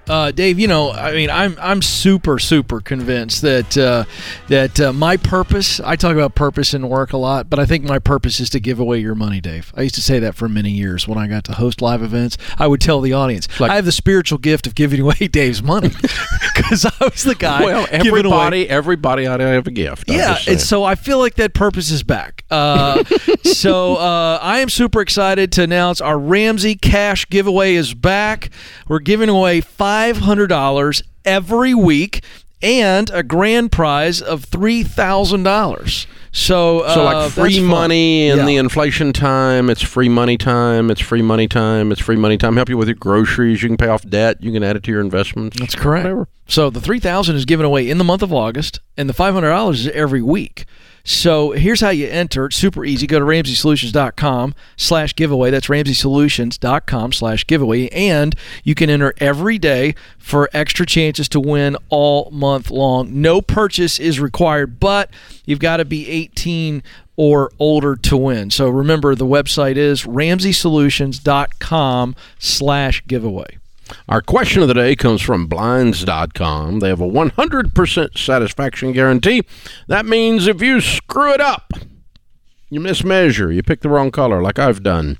Uh, 0.10 0.31
Dave, 0.31 0.60
you 0.60 0.67
know, 0.67 0.91
I 0.91 1.13
mean, 1.13 1.29
I'm 1.29 1.55
I'm 1.60 1.81
super 1.81 2.39
super 2.39 2.81
convinced 2.81 3.43
that 3.43 3.77
uh, 3.77 4.05
that 4.48 4.79
uh, 4.79 4.91
my 4.91 5.15
purpose. 5.15 5.79
I 5.79 5.96
talk 5.96 6.13
about 6.13 6.36
purpose 6.36 6.74
in 6.74 6.89
work 6.89 7.13
a 7.13 7.17
lot, 7.17 7.50
but 7.50 7.60
I 7.60 7.65
think 7.65 7.86
my 7.86 8.00
purpose 8.00 8.39
is 8.39 8.50
to 8.51 8.60
give 8.60 8.79
away 8.79 9.00
your 9.00 9.15
money, 9.15 9.39
Dave. 9.39 9.72
I 9.75 9.84
used 9.84 9.96
to 9.96 10.01
say 10.01 10.20
that 10.20 10.36
for 10.36 10.50
many 10.50 10.72
years 10.72 11.08
when 11.08 11.17
I 11.17 11.27
got 11.27 11.43
to 11.46 11.53
host 11.53 11.81
live 11.81 12.01
events. 12.01 12.38
I 12.58 12.67
would 12.67 12.81
tell 12.81 13.00
the 13.01 13.13
audience, 13.13 13.48
Like- 13.60 13.72
I 13.72 13.75
have 13.75 13.86
the 13.86 13.91
spiritual 13.91 14.39
gift 14.39 14.65
of 14.67 14.75
giving 14.75 15.00
away 15.01 15.13
Dave's 15.31 15.62
money 15.62 15.89
because 16.55 16.86
I 16.86 16.91
was 17.05 17.24
the 17.24 17.36
guy 17.36 17.63
well, 17.63 17.88
everybody, 17.91 18.67
everybody 18.67 19.27
ought 19.27 19.38
to 19.38 19.48
have 19.48 19.67
a 19.67 19.72
gift. 19.72 20.10
Yeah, 20.10 20.38
and 20.48 20.60
so 20.60 20.84
I 20.84 20.96
feel 20.96 21.20
like 21.20 21.36
that 21.36 21.53
purpose 21.53 21.91
is 21.91 22.03
back. 22.03 22.43
Uh, 22.50 23.03
so 23.43 23.98
uh, 23.98 24.39
I 24.41 24.60
am 24.60 24.70
super 24.70 25.00
excited 25.01 25.51
to 25.53 25.63
announce 25.63 26.01
our 26.01 26.17
Ramsey 26.17 26.75
Cash 26.75 27.29
giveaway 27.29 27.75
is 27.75 27.93
back. 27.93 28.50
We're 28.88 29.00
giving 29.00 29.29
away 29.29 29.62
five 29.62 29.90
hundred 30.17 30.48
dollars 30.48 31.03
every 31.25 31.74
week 31.74 32.24
and 32.62 33.10
a 33.10 33.24
grand 33.24 33.71
prize 33.71 34.21
of 34.21 34.45
three 34.45 34.83
thousand 34.83 35.43
dollars. 35.43 36.07
So, 36.33 36.83
So 36.88 37.01
uh, 37.01 37.03
like 37.03 37.15
that's 37.15 37.33
free 37.33 37.60
money 37.62 38.29
in 38.29 38.38
Yeah. 38.38 38.45
the 38.45 38.55
inflation 38.55 39.12
time, 39.12 39.69
it's 39.69 39.81
free 39.81 40.07
money 40.07 40.38
time, 40.38 40.89
it's 40.89 41.01
free 41.01 41.21
money 41.21 41.45
time, 41.50 41.91
it's 41.91 42.00
free 42.00 42.15
money 42.15 42.38
time. 42.38 42.55
Help 42.55 42.69
you 42.69 42.77
with 42.77 42.88
your 42.88 42.95
groceries, 42.95 43.62
you 43.62 43.67
can 43.67 43.75
pay 43.75 43.88
off 43.89 44.07
debt, 44.07 44.41
you 44.41 44.51
can 44.53 44.63
add 44.63 44.77
it 44.77 44.83
to 44.83 44.91
your 44.91 45.01
investments. 45.01 45.60
That's 45.60 45.75
correct. 45.75 46.05
Whatever. 46.05 46.27
So 46.48 46.69
the 46.69 46.79
three 46.79 47.00
thousand 47.00 47.36
is 47.36 47.43
given 47.45 47.65
away 47.65 47.89
in 47.89 47.98
the 47.98 48.03
month 48.05 48.21
of 48.21 48.31
August, 48.31 48.79
and 48.98 49.10
the 49.10 49.13
five 49.13 49.33
hundred 49.33 49.50
dollars 49.50 49.81
is 49.81 49.88
every 49.93 50.21
week. 50.21 50.65
So 51.03 51.51
here's 51.51 51.81
how 51.81 51.89
you 51.89 52.08
enter. 52.08 52.46
It's 52.46 52.55
super 52.55 52.86
easy. 52.86 53.05
Go 53.08 53.20
to 53.20 53.25
RamseySolutions.com 53.25 54.55
slash 54.77 55.15
giveaway. 55.15 55.51
That's 55.51 55.67
RamseySolutions.com 55.67 57.13
slash 57.13 57.46
giveaway. 57.48 57.88
And 57.89 58.36
you 58.63 58.75
can 58.75 58.89
enter 58.89 59.13
every 59.17 59.58
day 59.58 59.96
for 60.17 60.50
extra 60.53 60.86
chances 60.86 61.27
to 61.29 61.39
win 61.39 61.77
all 61.89 62.29
month 62.31 62.70
long. 62.70 63.22
No 63.22 63.41
purchase 63.41 63.98
is 64.00 64.20
required, 64.20 64.79
but 64.79 65.10
you've 65.46 65.60
got 65.60 65.77
to 65.77 65.86
be 65.86 66.08
18 66.10 66.84
or 67.15 67.51
older 67.60 67.96
to 67.96 68.17
win. 68.17 68.51
So 68.51 68.70
remember, 68.70 69.15
the 69.15 69.25
website 69.25 69.77
is 69.77 70.03
RamseySolutions.com 70.03 72.15
slash 72.39 73.03
giveaway. 73.08 73.58
Our 74.10 74.21
question 74.21 74.62
of 74.62 74.67
the 74.67 74.74
day 74.74 74.95
comes 74.95 75.21
from 75.21 75.48
Blinds.com. 75.48 76.79
They 76.79 76.89
have 76.89 77.01
a 77.01 77.07
100% 77.07 78.17
satisfaction 78.17 78.91
guarantee. 78.91 79.43
That 79.88 80.05
means 80.05 80.48
if 80.48 80.62
you 80.62 80.81
screw 80.81 81.33
it 81.33 81.41
up, 81.41 81.74
you 82.69 82.79
mismeasure, 82.79 83.53
you 83.53 83.63
pick 83.63 83.81
the 83.81 83.89
wrong 83.89 84.12
color, 84.12 84.41
like 84.41 84.60
I've 84.60 84.83
done, 84.83 85.17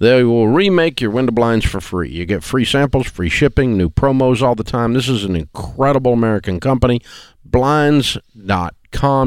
they 0.00 0.22
will 0.22 0.48
remake 0.48 1.00
your 1.00 1.10
window 1.10 1.32
blinds 1.32 1.64
for 1.64 1.80
free. 1.80 2.10
You 2.10 2.24
get 2.24 2.44
free 2.44 2.64
samples, 2.64 3.06
free 3.08 3.28
shipping, 3.28 3.76
new 3.76 3.90
promos 3.90 4.42
all 4.42 4.54
the 4.54 4.64
time. 4.64 4.94
This 4.94 5.08
is 5.08 5.24
an 5.24 5.34
incredible 5.34 6.12
American 6.12 6.60
company. 6.60 7.00
Blinds.com. 7.44 8.77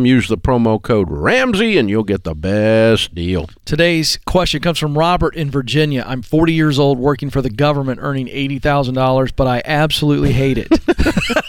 Use 0.05 0.27
the 0.27 0.37
promo 0.37 0.81
code 0.81 1.09
Ramsey 1.09 1.77
and 1.77 1.89
you'll 1.89 2.03
get 2.03 2.23
the 2.23 2.35
best 2.35 3.15
deal. 3.15 3.49
Today's 3.65 4.17
question 4.25 4.61
comes 4.61 4.79
from 4.79 4.97
Robert 4.97 5.35
in 5.35 5.49
Virginia. 5.49 6.03
I'm 6.05 6.21
40 6.21 6.53
years 6.53 6.77
old, 6.79 6.99
working 6.99 7.29
for 7.29 7.41
the 7.41 7.49
government, 7.49 7.99
earning 8.01 8.27
$80,000, 8.27 9.31
but 9.35 9.47
I 9.47 9.61
absolutely 9.65 10.33
hate 10.33 10.57
it. 10.57 10.67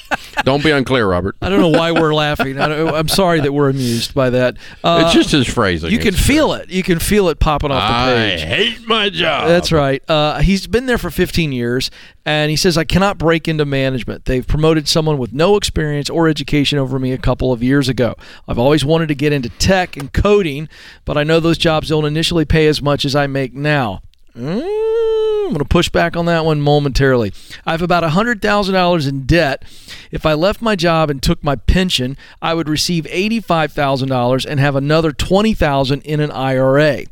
Don't 0.45 0.63
be 0.63 0.71
unclear, 0.71 1.07
Robert. 1.09 1.37
I 1.41 1.49
don't 1.49 1.61
know 1.61 1.69
why 1.69 1.93
we're 1.93 2.15
laughing. 2.15 2.59
I 2.59 2.69
don't, 2.69 2.95
I'm 2.95 3.09
sorry 3.09 3.41
that 3.41 3.53
we're 3.53 3.69
amused 3.71 4.15
by 4.15 4.31
that. 4.31 4.57
Uh, 4.83 5.03
it's 5.05 5.15
just 5.15 5.31
his 5.31 5.47
phrasing. 5.47 5.91
you 5.91 5.99
can 5.99 6.15
feel 6.15 6.53
it. 6.55 6.71
You 6.71 6.83
can 6.83 6.99
feel 6.99 7.29
it 7.29 7.39
popping 7.39 7.71
off 7.71 8.07
the 8.07 8.15
page. 8.15 8.43
I 8.43 8.45
hate 8.47 8.87
my 8.87 9.09
job. 9.09 9.49
That's 9.49 9.73
right. 9.73 10.03
Uh, 10.09 10.41
he's 10.41 10.67
been 10.67 10.87
there 10.87 10.99
for 10.99 11.11
15 11.11 11.53
years, 11.53 11.91
and 12.25 12.51
he 12.51 12.57
says, 12.57 12.77
I 12.77 12.85
cannot 12.85 13.19
break 13.19 13.49
into 13.49 13.65
management. 13.65 14.25
They've 14.25 14.47
promoted 14.47 14.89
someone 14.89 15.19
with 15.19 15.33
no 15.33 15.57
experience 15.57 16.11
or 16.11 16.29
education 16.29 16.79
over 16.79 16.99
me 16.99 17.13
a 17.13 17.19
couple 17.19 17.53
of 17.53 17.63
years 17.63 17.89
ago. 17.89 18.15
I've 18.49 18.59
always 18.59 18.85
wanted 18.85 19.09
to 19.09 19.15
get 19.15 19.33
into 19.33 19.49
tech 19.51 19.97
and 19.97 20.13
coding, 20.13 20.69
but 21.05 21.17
I 21.17 21.25
know 21.25 21.41
those 21.41 21.59
jobs 21.59 21.89
don't 21.89 22.05
initially 22.05 22.45
pay 22.45 22.67
as 22.67 22.83
much 22.83 23.05
as 23.05 23.15
I 23.17 23.27
make 23.27 23.55
now. 23.55 24.03
Mm, 24.37 24.61
going 25.53 25.65
to 25.65 25.69
push 25.69 25.89
back 25.89 26.17
on 26.17 26.27
that 26.27 26.45
one 26.45 26.61
momentarily. 26.61 27.33
I 27.67 27.73
have 27.73 27.83
about 27.83 28.03
$100,000 28.03 29.09
in 29.09 29.27
debt. 29.27 29.65
If 30.11 30.27
I 30.27 30.35
left 30.35 30.61
my 30.61 30.77
job 30.77 31.11
and 31.11 31.23
took 31.23 31.43
my 31.43 31.57
pension, 31.57 32.17
I 32.41 32.55
would 32.55 32.69
receive 32.69 33.05
$85,000 33.05 34.47
and 34.47 34.61
have 34.61 34.77
another 34.77 35.13
20,000 35.13 36.03
in 36.03 36.21
an 36.21 36.31
IRA. 36.31 37.05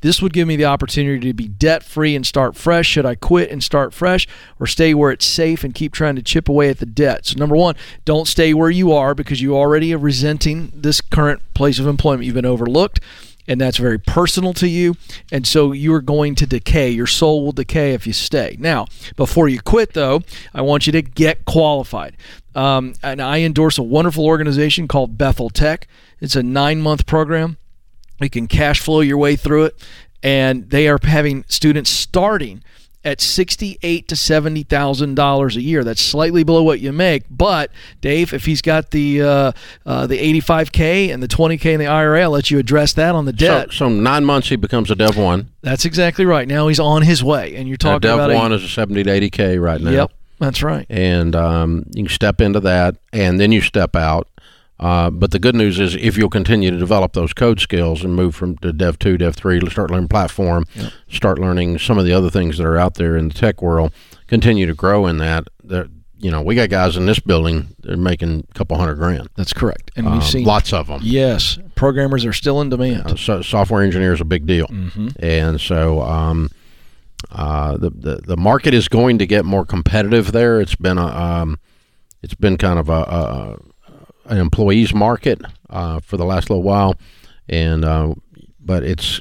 This 0.00 0.20
would 0.20 0.32
give 0.32 0.48
me 0.48 0.56
the 0.56 0.64
opportunity 0.64 1.28
to 1.28 1.34
be 1.34 1.48
debt 1.48 1.82
free 1.82 2.16
and 2.16 2.26
start 2.26 2.56
fresh. 2.56 2.86
Should 2.86 3.06
I 3.06 3.14
quit 3.14 3.50
and 3.50 3.62
start 3.62 3.94
fresh 3.94 4.26
or 4.58 4.66
stay 4.66 4.94
where 4.94 5.10
it's 5.10 5.26
safe 5.26 5.64
and 5.64 5.74
keep 5.74 5.92
trying 5.92 6.16
to 6.16 6.22
chip 6.22 6.48
away 6.48 6.68
at 6.70 6.78
the 6.78 6.86
debt? 6.86 7.26
So, 7.26 7.36
number 7.38 7.56
one, 7.56 7.76
don't 8.04 8.26
stay 8.26 8.54
where 8.54 8.70
you 8.70 8.92
are 8.92 9.14
because 9.14 9.40
you 9.40 9.56
already 9.56 9.94
are 9.94 9.98
resenting 9.98 10.72
this 10.74 11.00
current 11.00 11.42
place 11.54 11.78
of 11.78 11.86
employment. 11.86 12.24
You've 12.24 12.34
been 12.34 12.46
overlooked 12.46 13.00
and 13.48 13.60
that's 13.60 13.78
very 13.78 13.98
personal 13.98 14.52
to 14.54 14.68
you. 14.68 14.94
And 15.32 15.46
so 15.46 15.72
you 15.72 15.92
are 15.94 16.02
going 16.02 16.34
to 16.36 16.46
decay. 16.46 16.90
Your 16.90 17.06
soul 17.06 17.44
will 17.44 17.52
decay 17.52 17.94
if 17.94 18.06
you 18.06 18.12
stay. 18.12 18.56
Now, 18.60 18.86
before 19.16 19.48
you 19.48 19.60
quit, 19.60 19.94
though, 19.94 20.22
I 20.54 20.60
want 20.60 20.86
you 20.86 20.92
to 20.92 21.02
get 21.02 21.46
qualified. 21.46 22.16
Um, 22.54 22.94
and 23.02 23.22
I 23.22 23.40
endorse 23.40 23.78
a 23.78 23.82
wonderful 23.82 24.26
organization 24.26 24.86
called 24.86 25.16
Bethel 25.16 25.48
Tech. 25.48 25.88
It's 26.20 26.36
a 26.36 26.42
nine 26.42 26.82
month 26.82 27.06
program. 27.06 27.56
You 28.20 28.28
can 28.28 28.48
cash 28.48 28.80
flow 28.80 29.00
your 29.00 29.18
way 29.18 29.36
through 29.36 29.66
it, 29.66 29.86
and 30.22 30.68
they 30.70 30.88
are 30.88 30.98
having 31.02 31.44
students 31.48 31.88
starting 31.88 32.62
at 33.08 33.20
sixty-eight 33.20 34.06
to 34.08 34.14
seventy 34.16 34.62
thousand 34.62 35.14
dollars 35.16 35.56
a 35.56 35.60
year. 35.60 35.82
That's 35.82 36.00
slightly 36.00 36.44
below 36.44 36.62
what 36.62 36.80
you 36.80 36.92
make. 36.92 37.24
But 37.30 37.70
Dave, 38.00 38.32
if 38.32 38.44
he's 38.44 38.62
got 38.62 38.90
the 38.90 39.22
uh, 39.22 39.52
uh, 39.86 40.06
the 40.06 40.18
eighty-five 40.18 40.70
k 40.72 41.10
and 41.10 41.22
the 41.22 41.28
twenty 41.28 41.56
k 41.58 41.72
in 41.74 41.80
the 41.80 41.86
IRA, 41.86 42.22
I'll 42.22 42.30
let 42.30 42.50
you 42.50 42.58
address 42.58 42.92
that 42.92 43.14
on 43.14 43.24
the 43.24 43.32
So, 43.32 43.36
debt. 43.36 43.72
so 43.72 43.88
nine 43.88 44.24
months 44.24 44.48
he 44.48 44.56
becomes 44.56 44.90
a 44.90 44.94
Dev 44.94 45.16
One. 45.16 45.50
That's 45.62 45.84
exactly 45.84 46.24
right. 46.24 46.46
Now 46.46 46.68
he's 46.68 46.80
on 46.80 47.02
his 47.02 47.24
way, 47.24 47.56
and 47.56 47.66
you're 47.66 47.76
talking 47.76 48.00
Dev 48.00 48.18
about 48.18 48.34
One 48.34 48.52
a, 48.52 48.56
is 48.56 48.64
a 48.64 48.68
seventy 48.68 49.02
to 49.02 49.10
eighty 49.10 49.30
k 49.30 49.58
right 49.58 49.80
now. 49.80 49.90
Yep, 49.90 50.12
that's 50.38 50.62
right. 50.62 50.86
and 50.88 51.34
um, 51.34 51.84
you 51.94 52.04
can 52.04 52.12
step 52.12 52.40
into 52.40 52.60
that, 52.60 52.96
and 53.12 53.40
then 53.40 53.50
you 53.52 53.60
step 53.60 53.96
out. 53.96 54.28
Uh, 54.80 55.10
but 55.10 55.32
the 55.32 55.38
good 55.40 55.56
news 55.56 55.80
is, 55.80 55.96
if 55.96 56.16
you'll 56.16 56.28
continue 56.28 56.70
to 56.70 56.78
develop 56.78 57.12
those 57.12 57.32
code 57.32 57.58
skills 57.60 58.04
and 58.04 58.14
move 58.14 58.34
from 58.34 58.56
to 58.58 58.72
Dev 58.72 58.98
two, 58.98 59.18
Dev 59.18 59.34
three, 59.34 59.60
start 59.70 59.90
learning 59.90 60.08
platform, 60.08 60.64
start 61.10 61.38
learning 61.38 61.78
some 61.78 61.98
of 61.98 62.04
the 62.04 62.12
other 62.12 62.30
things 62.30 62.58
that 62.58 62.64
are 62.66 62.76
out 62.78 62.94
there 62.94 63.16
in 63.16 63.28
the 63.28 63.34
tech 63.34 63.60
world, 63.60 63.92
continue 64.28 64.66
to 64.66 64.74
grow 64.74 65.06
in 65.06 65.18
that. 65.18 65.48
You 66.20 66.32
know, 66.32 66.42
we 66.42 66.56
got 66.56 66.68
guys 66.68 66.96
in 66.96 67.06
this 67.06 67.20
building 67.20 67.68
that 67.80 67.92
are 67.92 67.96
making 67.96 68.44
a 68.50 68.54
couple 68.54 68.76
hundred 68.76 68.96
grand. 68.96 69.28
That's 69.36 69.52
correct. 69.52 69.92
And 69.94 70.06
Um, 70.06 70.14
we've 70.14 70.24
seen 70.24 70.44
lots 70.44 70.72
of 70.72 70.88
them. 70.88 71.00
Yes, 71.04 71.58
programmers 71.76 72.24
are 72.24 72.32
still 72.32 72.60
in 72.60 72.70
demand. 72.70 73.06
Uh, 73.06 73.14
so 73.16 73.40
software 73.42 73.82
engineer 73.84 74.12
is 74.14 74.20
a 74.20 74.24
big 74.24 74.44
deal, 74.46 74.66
Mm-hmm. 74.66 75.08
and 75.20 75.60
so 75.60 76.02
um, 76.02 76.50
uh, 77.30 77.76
the, 77.76 77.90
the 77.90 78.16
the 78.26 78.36
market 78.36 78.74
is 78.74 78.88
going 78.88 79.18
to 79.18 79.26
get 79.26 79.44
more 79.44 79.64
competitive. 79.64 80.32
There, 80.32 80.60
it's 80.60 80.74
been 80.74 80.98
a 80.98 81.06
um, 81.06 81.58
it's 82.22 82.34
been 82.34 82.56
kind 82.56 82.78
of 82.80 82.88
a, 82.88 82.92
a 82.92 83.56
an 84.28 84.38
employees 84.38 84.94
market 84.94 85.40
uh, 85.70 86.00
for 86.00 86.16
the 86.16 86.24
last 86.24 86.50
little 86.50 86.62
while, 86.62 86.94
and 87.48 87.84
uh, 87.84 88.14
but 88.60 88.82
it's 88.84 89.20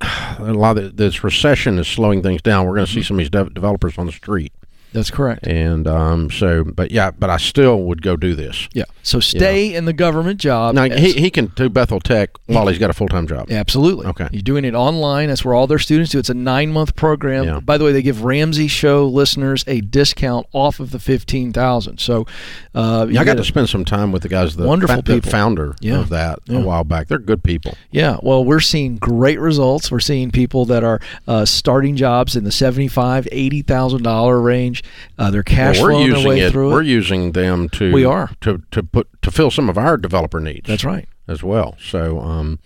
a 0.00 0.52
lot 0.52 0.78
of 0.78 0.96
this 0.96 1.24
recession 1.24 1.78
is 1.78 1.88
slowing 1.88 2.22
things 2.22 2.42
down. 2.42 2.66
We're 2.66 2.74
going 2.74 2.86
to 2.86 2.92
see 2.92 3.02
some 3.02 3.16
of 3.16 3.18
these 3.18 3.30
dev- 3.30 3.54
developers 3.54 3.98
on 3.98 4.06
the 4.06 4.12
street, 4.12 4.52
That's 4.92 5.10
correct. 5.10 5.46
and 5.46 5.86
um, 5.86 6.30
so 6.30 6.64
but 6.64 6.90
yeah, 6.90 7.10
but 7.10 7.30
I 7.30 7.36
still 7.36 7.82
would 7.84 8.02
go 8.02 8.16
do 8.16 8.34
this. 8.34 8.68
Yeah. 8.72 8.84
So 9.02 9.20
stay 9.20 9.74
in 9.74 9.84
the 9.84 9.92
government 9.92 10.40
job. 10.40 10.74
Now 10.74 10.84
he, 10.84 11.12
he 11.12 11.30
can 11.30 11.46
do 11.56 11.68
Bethel 11.68 12.00
Tech 12.00 12.30
while 12.46 12.66
he's 12.66 12.78
got 12.78 12.90
a 12.90 12.92
full 12.92 13.08
time 13.08 13.26
job. 13.26 13.50
Absolutely. 13.50 14.06
Okay. 14.06 14.28
You're 14.32 14.42
doing 14.42 14.64
it 14.64 14.74
online. 14.74 15.28
That's 15.28 15.44
where 15.44 15.54
all 15.54 15.66
their 15.66 15.78
students 15.78 16.10
do. 16.12 16.18
It's 16.18 16.28
a 16.30 16.34
nine 16.34 16.72
month 16.72 16.94
program. 16.96 17.44
Yeah. 17.44 17.60
By 17.60 17.78
the 17.78 17.84
way, 17.84 17.92
they 17.92 18.02
give 18.02 18.22
Ramsey 18.24 18.68
Show 18.68 19.06
listeners 19.06 19.64
a 19.66 19.80
discount 19.80 20.46
off 20.52 20.80
of 20.80 20.90
the 20.90 20.98
fifteen 20.98 21.52
thousand. 21.52 21.98
So, 22.00 22.26
uh, 22.74 23.06
you 23.08 23.14
Yeah, 23.14 23.20
I 23.20 23.24
got 23.24 23.36
to 23.38 23.44
spend 23.44 23.68
some 23.68 23.84
time 23.84 24.12
with 24.12 24.22
the 24.22 24.28
guys, 24.28 24.56
the, 24.56 24.66
Wonderful 24.66 24.96
fa- 24.96 25.02
the 25.02 25.14
people. 25.16 25.30
founder 25.30 25.74
Yeah. 25.80 25.98
of 26.00 26.08
that 26.10 26.40
Yeah. 26.46 26.58
a 26.58 26.60
while 26.60 26.84
back. 26.84 27.08
They're 27.08 27.18
good 27.18 27.42
people. 27.42 27.74
Yeah, 27.90 28.16
well, 28.22 28.44
we're 28.44 28.60
seeing 28.60 28.96
great 28.96 29.40
results. 29.40 29.90
We're 29.90 30.00
seeing 30.00 30.30
people 30.30 30.64
that 30.66 30.84
are 30.84 31.00
uh, 31.26 31.44
starting 31.44 31.96
jobs 31.96 32.36
in 32.36 32.44
the 32.44 32.52
seventy-five, 32.52 33.28
eighty 33.32 33.62
thousand 33.62 34.02
dollar 34.02 34.40
range. 34.40 34.77
Uh, 35.18 35.30
they're 35.30 35.42
cash 35.42 35.76
Well, 35.78 35.86
we're 35.92 35.98
their 35.98 36.08
using 36.08 36.28
way 36.28 36.40
it. 36.40 36.52
through 36.52 36.70
We're 36.70 36.82
it. 36.82 36.86
using 36.88 37.32
them 37.32 37.68
to 37.70 37.92
We 37.92 38.04
are. 38.04 38.30
to 38.42 38.62
to 38.70 38.82
put 38.82 39.08
to 39.22 39.30
fill 39.30 39.50
some 39.50 39.68
of 39.68 39.76
our 39.78 39.96
developer 39.96 40.40
needs. 40.40 40.68
That's 40.68 40.84
right. 40.84 41.08
as 41.26 41.42
well. 41.42 41.76
So, 41.80 42.20
um, 42.20 42.58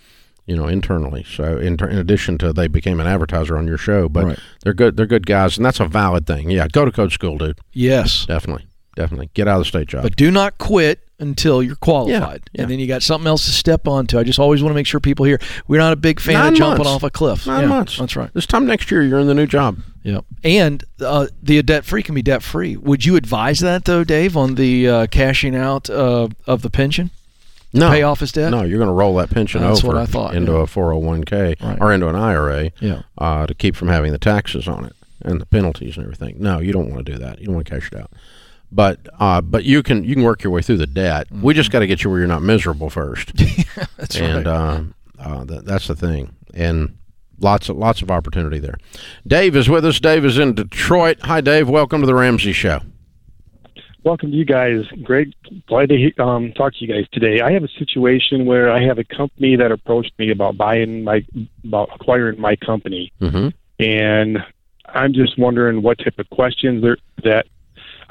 you 0.46 0.56
know, 0.56 0.66
internally. 0.66 1.24
So, 1.28 1.56
in, 1.58 1.74
in 1.74 1.98
addition 1.98 2.38
to 2.38 2.52
they 2.52 2.66
became 2.68 3.00
an 3.00 3.06
advertiser 3.06 3.56
on 3.56 3.66
your 3.66 3.78
show, 3.78 4.08
but 4.08 4.24
Right. 4.24 4.38
they're 4.64 4.74
good. 4.74 4.96
They're 4.96 5.06
good 5.06 5.26
guys, 5.26 5.56
and 5.56 5.64
that's 5.64 5.80
a 5.80 5.86
valid 5.86 6.26
thing. 6.26 6.50
Yeah, 6.50 6.66
go 6.70 6.84
to 6.84 6.90
code 6.92 7.12
school, 7.12 7.38
dude. 7.38 7.58
Yes, 7.72 8.26
Definitely, 8.26 8.66
definitely 8.96 9.30
get 9.34 9.46
out 9.48 9.56
of 9.58 9.60
the 9.62 9.64
state 9.68 9.88
job. 9.88 10.02
but 10.02 10.16
do 10.16 10.30
not 10.30 10.58
quit 10.58 11.00
until 11.22 11.62
you're 11.62 11.76
qualified, 11.76 12.42
yeah. 12.52 12.62
and 12.62 12.70
then 12.70 12.78
you 12.78 12.86
got 12.86 13.02
something 13.02 13.26
else 13.26 13.46
to 13.46 13.52
step 13.52 13.86
onto. 13.88 14.18
I 14.18 14.24
just 14.24 14.38
always 14.38 14.62
want 14.62 14.72
to 14.72 14.74
make 14.74 14.86
sure 14.86 15.00
people 15.00 15.24
here. 15.24 15.40
We're 15.68 15.78
not 15.80 15.92
a 15.92 15.96
big 15.96 16.20
fan 16.20 16.34
Nine 16.34 16.52
of 16.52 16.58
jumping 16.58 16.78
months. 16.84 16.90
off 16.90 17.02
a 17.02 17.10
cliff. 17.10 17.46
Nine 17.46 17.62
Yeah, 17.62 17.68
months. 17.68 17.96
That's 17.98 18.16
right. 18.16 18.30
This 18.34 18.46
time 18.46 18.66
next 18.66 18.90
year, 18.90 19.02
you're 19.02 19.20
in 19.20 19.26
the 19.28 19.34
new 19.34 19.46
job. 19.46 19.78
Yep. 20.02 20.24
And 20.42 20.84
uh, 21.00 21.28
the 21.42 21.62
debt 21.62 21.84
free 21.84 22.02
can 22.02 22.14
be 22.14 22.22
debt 22.22 22.42
free. 22.42 22.76
Would 22.76 23.04
you 23.06 23.14
advise 23.16 23.60
that 23.60 23.84
though, 23.84 24.02
Dave, 24.04 24.36
on 24.36 24.56
the 24.56 24.88
uh, 24.88 25.06
cashing 25.06 25.54
out 25.54 25.88
uh, 25.88 26.28
of 26.46 26.62
the 26.62 26.70
pension? 26.70 27.10
No, 27.72 27.88
pay 27.88 28.02
off 28.02 28.20
his 28.20 28.32
debt. 28.32 28.50
No, 28.50 28.64
you're 28.64 28.78
going 28.78 28.88
to 28.88 28.92
roll 28.94 29.14
that 29.16 29.30
pension 29.30 29.62
That's 29.62 29.82
over 29.82 30.04
thought, 30.04 30.34
into 30.34 30.52
yeah. 30.52 30.58
a 30.58 30.66
401k 30.66 31.58
Right. 31.62 31.78
or 31.80 31.90
into 31.92 32.06
an 32.08 32.16
IRA 32.16 32.70
Yeah. 32.80 33.02
uh, 33.16 33.46
to 33.46 33.54
keep 33.54 33.76
from 33.76 33.88
having 33.88 34.12
the 34.12 34.18
taxes 34.18 34.68
on 34.68 34.84
it 34.84 34.92
and 35.22 35.40
the 35.40 35.46
penalties 35.46 35.96
and 35.96 36.04
everything. 36.04 36.36
No, 36.38 36.58
you 36.58 36.72
don't 36.72 36.90
want 36.90 37.06
to 37.06 37.12
do 37.12 37.18
that. 37.18 37.38
You 37.40 37.46
don't 37.46 37.54
want 37.54 37.66
to 37.68 37.72
cash 37.72 37.90
it 37.90 37.98
out. 37.98 38.10
But 38.74 39.00
uh, 39.20 39.42
but 39.42 39.64
you 39.64 39.82
can 39.82 40.02
you 40.02 40.14
can 40.14 40.24
work 40.24 40.42
your 40.42 40.52
way 40.52 40.62
through 40.62 40.78
the 40.78 40.86
debt. 40.86 41.30
We 41.30 41.52
just 41.52 41.70
got 41.70 41.80
to 41.80 41.86
get 41.86 42.02
you 42.02 42.10
where 42.10 42.18
you're 42.18 42.28
not 42.28 42.42
miserable 42.42 42.88
first. 42.88 43.36
That's 43.98 44.16
and 44.16 44.46
right. 44.46 44.46
uh, 44.46 44.82
uh, 45.18 45.44
that, 45.44 45.64
that's 45.66 45.86
the 45.86 45.94
thing. 45.94 46.34
And 46.54 46.96
lots 47.38 47.68
of 47.68 47.76
lots 47.76 48.00
of 48.02 48.10
opportunity 48.10 48.58
there. 48.58 48.76
Dave 49.26 49.56
is 49.56 49.68
with 49.68 49.84
us. 49.84 50.00
Dave 50.00 50.24
is 50.24 50.38
in 50.38 50.54
Detroit. 50.54 51.18
Hi, 51.22 51.40
Dave. 51.40 51.68
Welcome 51.68 52.00
to 52.00 52.06
the 52.06 52.14
Ramsey 52.14 52.52
Show. 52.52 52.80
Welcome 54.04 54.32
to 54.32 54.36
you 54.36 54.44
guys. 54.44 54.84
Great. 55.04 55.34
Glad 55.68 55.90
to 55.90 56.12
um, 56.18 56.52
talk 56.54 56.72
to 56.72 56.84
you 56.84 56.92
guys 56.92 57.06
today. 57.12 57.40
I 57.40 57.52
have 57.52 57.62
a 57.62 57.68
situation 57.78 58.46
where 58.46 58.72
I 58.72 58.82
have 58.82 58.98
a 58.98 59.04
company 59.04 59.54
that 59.54 59.70
approached 59.70 60.12
me 60.18 60.32
about 60.32 60.56
buying 60.56 61.04
my, 61.04 61.24
about 61.62 61.88
acquiring 61.94 62.40
my 62.40 62.56
company. 62.56 63.12
hmm 63.20 63.48
And 63.78 64.38
I'm 64.86 65.12
just 65.12 65.38
wondering 65.38 65.82
what 65.82 65.98
type 65.98 66.18
of 66.18 66.28
questions 66.30 66.82
that 67.22 67.46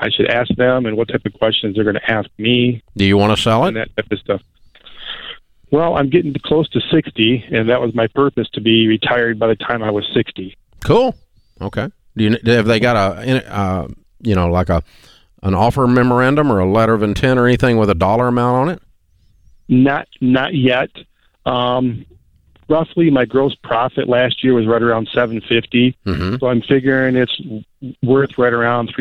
I 0.02 0.10
should 0.10 0.30
ask 0.30 0.54
them 0.56 0.86
and 0.86 0.98
what 0.98 1.08
type 1.10 1.26
of 1.26 1.34
questions 1.34 1.76
they're 1.76 1.84
going 1.84 1.96
to 1.96 2.12
ask 2.12 2.30
me 2.38 2.82
Do 2.98 3.06
you 3.06 3.18
want 3.18 3.36
to 3.38 3.42
sell 3.42 3.66
it? 3.66 3.74
that 3.74 3.96
type 3.96 4.12
of 4.12 4.20
stuff. 4.20 4.42
Well, 5.70 5.96
I'm 5.96 6.10
getting 6.10 6.34
close 6.44 6.68
to 6.70 6.82
60, 6.92 7.46
and 7.52 7.70
that 7.70 7.80
was 7.80 7.96
my 7.96 8.08
purpose 8.08 8.50
to 8.54 8.62
be 8.62 8.88
retired 8.88 9.40
by 9.40 9.48
the 9.48 9.56
time 9.56 9.82
I 9.82 9.92
was 9.92 10.06
60. 10.14 10.58
Cool. 10.84 11.16
Okay. 11.62 11.88
Do 12.18 12.24
you 12.26 12.38
have 12.46 12.66
they 12.66 12.80
got 12.82 12.98
a 12.98 13.54
uh, 13.54 13.88
you 14.22 14.36
know 14.36 14.48
like 14.50 14.70
a 14.70 14.84
an 15.44 15.54
offer 15.54 15.88
memorandum 15.88 16.52
or 16.52 16.60
a 16.60 16.70
letter 16.70 16.94
of 16.94 17.04
intent 17.04 17.40
or 17.40 17.48
anything 17.48 17.78
with 17.78 17.90
a 17.90 17.96
dollar 17.96 18.28
amount 18.28 18.58
on 18.58 18.70
it? 18.70 18.82
Not 19.70 20.08
not 20.20 20.54
yet. 20.54 20.90
Um, 21.46 22.06
roughly, 22.68 23.10
my 23.10 23.24
gross 23.26 23.56
profit 23.56 24.10
last 24.10 24.44
year 24.44 24.54
was 24.54 24.68
right 24.68 24.82
around 24.82 25.08
750. 25.14 25.96
Mm-hmm. 26.06 26.36
So 26.40 26.48
I'm 26.48 26.62
figuring 26.64 27.16
it's 27.16 27.40
worth 28.04 28.38
right 28.38 28.52
around 28.54 28.92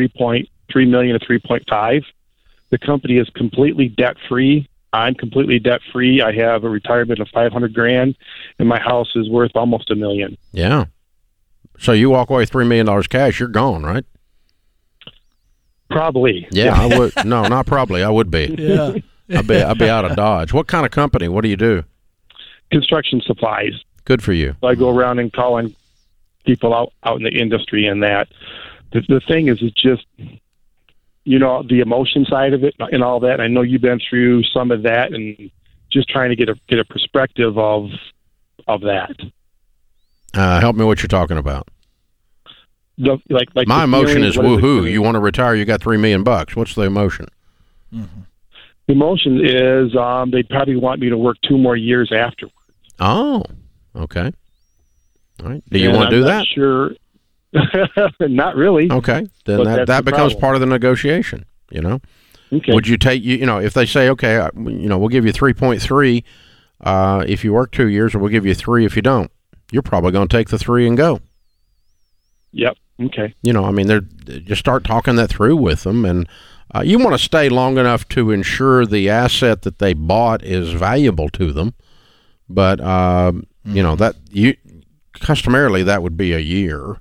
3.3 0.73 0.89
million 0.89 1.19
to 1.19 1.25
3.5. 1.25 2.03
The 2.69 2.77
company 2.77 3.17
is 3.17 3.29
completely 3.29 3.89
debt 3.89 4.17
free. 4.29 4.67
I'm 4.93 5.15
completely 5.15 5.59
debt 5.59 5.81
free. 5.91 6.21
I 6.21 6.33
have 6.33 6.63
a 6.63 6.69
retirement 6.69 7.19
of 7.19 7.29
500 7.33 7.73
grand, 7.73 8.15
and 8.59 8.67
my 8.67 8.79
house 8.79 9.11
is 9.15 9.29
worth 9.29 9.51
almost 9.55 9.89
a 9.89 9.95
million. 9.95 10.37
Yeah. 10.51 10.85
So 11.79 11.93
you 11.93 12.09
walk 12.09 12.29
away 12.29 12.45
three 12.45 12.65
million 12.65 12.85
dollars 12.85 13.07
cash, 13.07 13.39
you're 13.39 13.49
gone, 13.49 13.83
right? 13.83 14.05
Probably. 15.89 16.47
Yeah, 16.51 16.73
I 16.73 16.97
would. 16.99 17.13
No, 17.25 17.47
not 17.47 17.65
probably. 17.65 18.03
I 18.03 18.09
would 18.09 18.31
be. 18.31 18.55
yeah. 18.57 18.95
I'd 19.37 19.47
be. 19.47 19.61
I'd 19.61 19.77
be 19.77 19.89
out 19.89 20.03
of 20.05 20.15
Dodge. 20.15 20.51
What 20.53 20.67
kind 20.67 20.85
of 20.85 20.91
company? 20.91 21.27
What 21.27 21.41
do 21.43 21.49
you 21.49 21.55
do? 21.57 21.83
Construction 22.71 23.21
supplies. 23.25 23.73
Good 24.05 24.21
for 24.21 24.33
you. 24.33 24.55
So 24.61 24.67
I 24.67 24.75
go 24.75 24.89
around 24.89 25.19
and 25.19 25.31
call 25.31 25.55
on 25.55 25.73
people 26.45 26.73
out 26.73 26.91
out 27.03 27.17
in 27.17 27.23
the 27.23 27.31
industry 27.31 27.85
and 27.87 28.03
that. 28.03 28.27
The, 28.91 29.01
the 29.07 29.21
thing 29.21 29.47
is, 29.47 29.59
it's 29.61 29.81
just 29.81 30.05
you 31.23 31.39
know 31.39 31.63
the 31.67 31.79
emotion 31.79 32.25
side 32.25 32.53
of 32.53 32.63
it 32.63 32.75
and 32.79 33.03
all 33.03 33.19
that. 33.21 33.39
I 33.39 33.47
know 33.47 33.61
you've 33.61 33.81
been 33.81 33.99
through 34.09 34.43
some 34.43 34.71
of 34.71 34.83
that, 34.83 35.13
and 35.13 35.51
just 35.91 36.09
trying 36.09 36.29
to 36.29 36.35
get 36.35 36.49
a 36.49 36.55
get 36.67 36.79
a 36.79 36.85
perspective 36.85 37.57
of 37.57 37.89
of 38.67 38.81
that. 38.81 39.15
Uh, 40.33 40.59
help 40.61 40.75
me. 40.75 40.85
What 40.85 41.01
you're 41.01 41.07
talking 41.07 41.37
about? 41.37 41.67
The, 42.97 43.17
like 43.29 43.49
like 43.55 43.67
My 43.67 43.83
emotion 43.83 44.23
is 44.23 44.37
woohoo. 44.37 44.89
You 44.89 45.01
want 45.01 45.15
to 45.15 45.19
retire? 45.19 45.55
You 45.55 45.65
got 45.65 45.81
three 45.81 45.97
million 45.97 46.23
bucks. 46.23 46.55
What's 46.55 46.75
the 46.75 46.83
emotion? 46.83 47.27
The 47.91 48.07
emotion 48.93 49.45
is 49.45 49.95
um, 49.95 50.31
they 50.31 50.43
probably 50.43 50.75
want 50.75 51.01
me 51.01 51.09
to 51.09 51.17
work 51.17 51.37
two 51.47 51.57
more 51.57 51.75
years 51.75 52.11
after. 52.11 52.47
Oh, 52.99 53.43
okay. 53.95 54.31
All 55.41 55.49
right. 55.49 55.63
Do 55.69 55.79
you 55.79 55.89
And 55.89 55.97
want 55.97 56.09
to 56.11 56.15
I'm 56.17 56.21
do 56.21 56.25
not 56.27 56.37
that? 56.39 56.45
Sure. 56.47 56.91
not 58.19 58.55
really. 58.55 58.91
Okay. 58.91 59.27
Then 59.45 59.63
that 59.63 59.87
that 59.87 60.05
the 60.05 60.11
becomes 60.11 60.33
problem. 60.33 60.41
part 60.41 60.55
of 60.55 60.61
the 60.61 60.67
negotiation. 60.67 61.45
You 61.69 61.81
know. 61.81 62.01
Okay. 62.53 62.73
Would 62.73 62.87
you 62.87 62.97
take 62.97 63.23
you? 63.23 63.37
You 63.37 63.45
know, 63.45 63.59
if 63.59 63.73
they 63.73 63.85
say, 63.85 64.09
okay, 64.09 64.37
uh, 64.37 64.49
you 64.55 64.89
know, 64.89 64.97
we'll 64.97 65.09
give 65.09 65.25
you 65.25 65.31
three 65.31 65.53
point 65.53 65.81
three 65.81 66.23
uh, 66.81 67.23
if 67.27 67.43
you 67.43 67.53
work 67.53 67.71
two 67.71 67.87
years, 67.87 68.13
or 68.13 68.19
we'll 68.19 68.31
give 68.31 68.45
you 68.45 68.53
three 68.53 68.85
if 68.85 68.95
you 68.95 69.01
don't. 69.01 69.31
You're 69.71 69.81
probably 69.81 70.11
going 70.11 70.27
to 70.27 70.37
take 70.37 70.49
the 70.49 70.57
three 70.57 70.85
and 70.85 70.97
go. 70.97 71.21
Yep. 72.51 72.77
Okay. 73.03 73.33
You 73.41 73.53
know, 73.53 73.63
I 73.65 73.71
mean, 73.71 73.87
they're 73.87 74.01
just 74.25 74.59
start 74.59 74.83
talking 74.83 75.15
that 75.15 75.29
through 75.29 75.55
with 75.55 75.83
them, 75.83 76.05
and 76.05 76.27
uh, 76.75 76.81
you 76.81 76.99
want 76.99 77.13
to 77.13 77.17
stay 77.17 77.49
long 77.49 77.77
enough 77.77 78.07
to 78.09 78.31
ensure 78.31 78.85
the 78.85 79.09
asset 79.09 79.63
that 79.63 79.79
they 79.79 79.93
bought 79.93 80.43
is 80.43 80.73
valuable 80.73 81.29
to 81.29 81.51
them. 81.51 81.73
But 82.49 82.81
um, 82.81 83.47
you 83.63 83.81
know 83.81 83.95
that 83.95 84.15
you 84.29 84.55
customarily 85.13 85.83
that 85.83 86.03
would 86.03 86.17
be 86.17 86.33
a 86.33 86.39
year. 86.39 86.97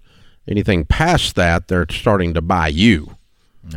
Anything 0.50 0.84
past 0.84 1.36
that, 1.36 1.68
they're 1.68 1.86
starting 1.88 2.34
to 2.34 2.42
buy 2.42 2.68
you 2.68 3.16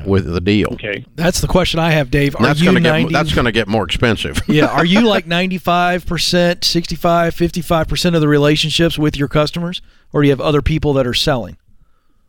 with 0.06 0.26
the 0.26 0.42
deal. 0.42 0.70
Okay. 0.74 1.06
That's 1.16 1.42
the 1.42 1.48
question 1.48 1.80
I 1.80 1.92
have, 1.92 2.10
Dave. 2.10 2.36
Are 2.36 2.42
that's 2.42 2.60
you 2.60 2.72
going 2.72 2.84
to 2.84 2.90
90 2.90 3.10
get 3.10 3.14
that's 3.14 3.34
going 3.34 3.46
to 3.46 3.52
get 3.52 3.68
more 3.68 3.84
expensive. 3.84 4.42
yeah, 4.48 4.68
are 4.68 4.86
you 4.86 5.02
like 5.08 5.26
95%, 5.26 6.64
65, 6.64 7.36
55% 7.36 8.16
of 8.16 8.22
the 8.22 8.28
relationships 8.28 8.98
with 8.98 9.18
your 9.18 9.28
customers 9.28 9.82
or 10.12 10.22
do 10.22 10.28
you 10.28 10.32
have 10.32 10.42
other 10.42 10.62
people 10.62 10.94
that 10.94 11.08
are 11.08 11.14
selling? 11.14 11.58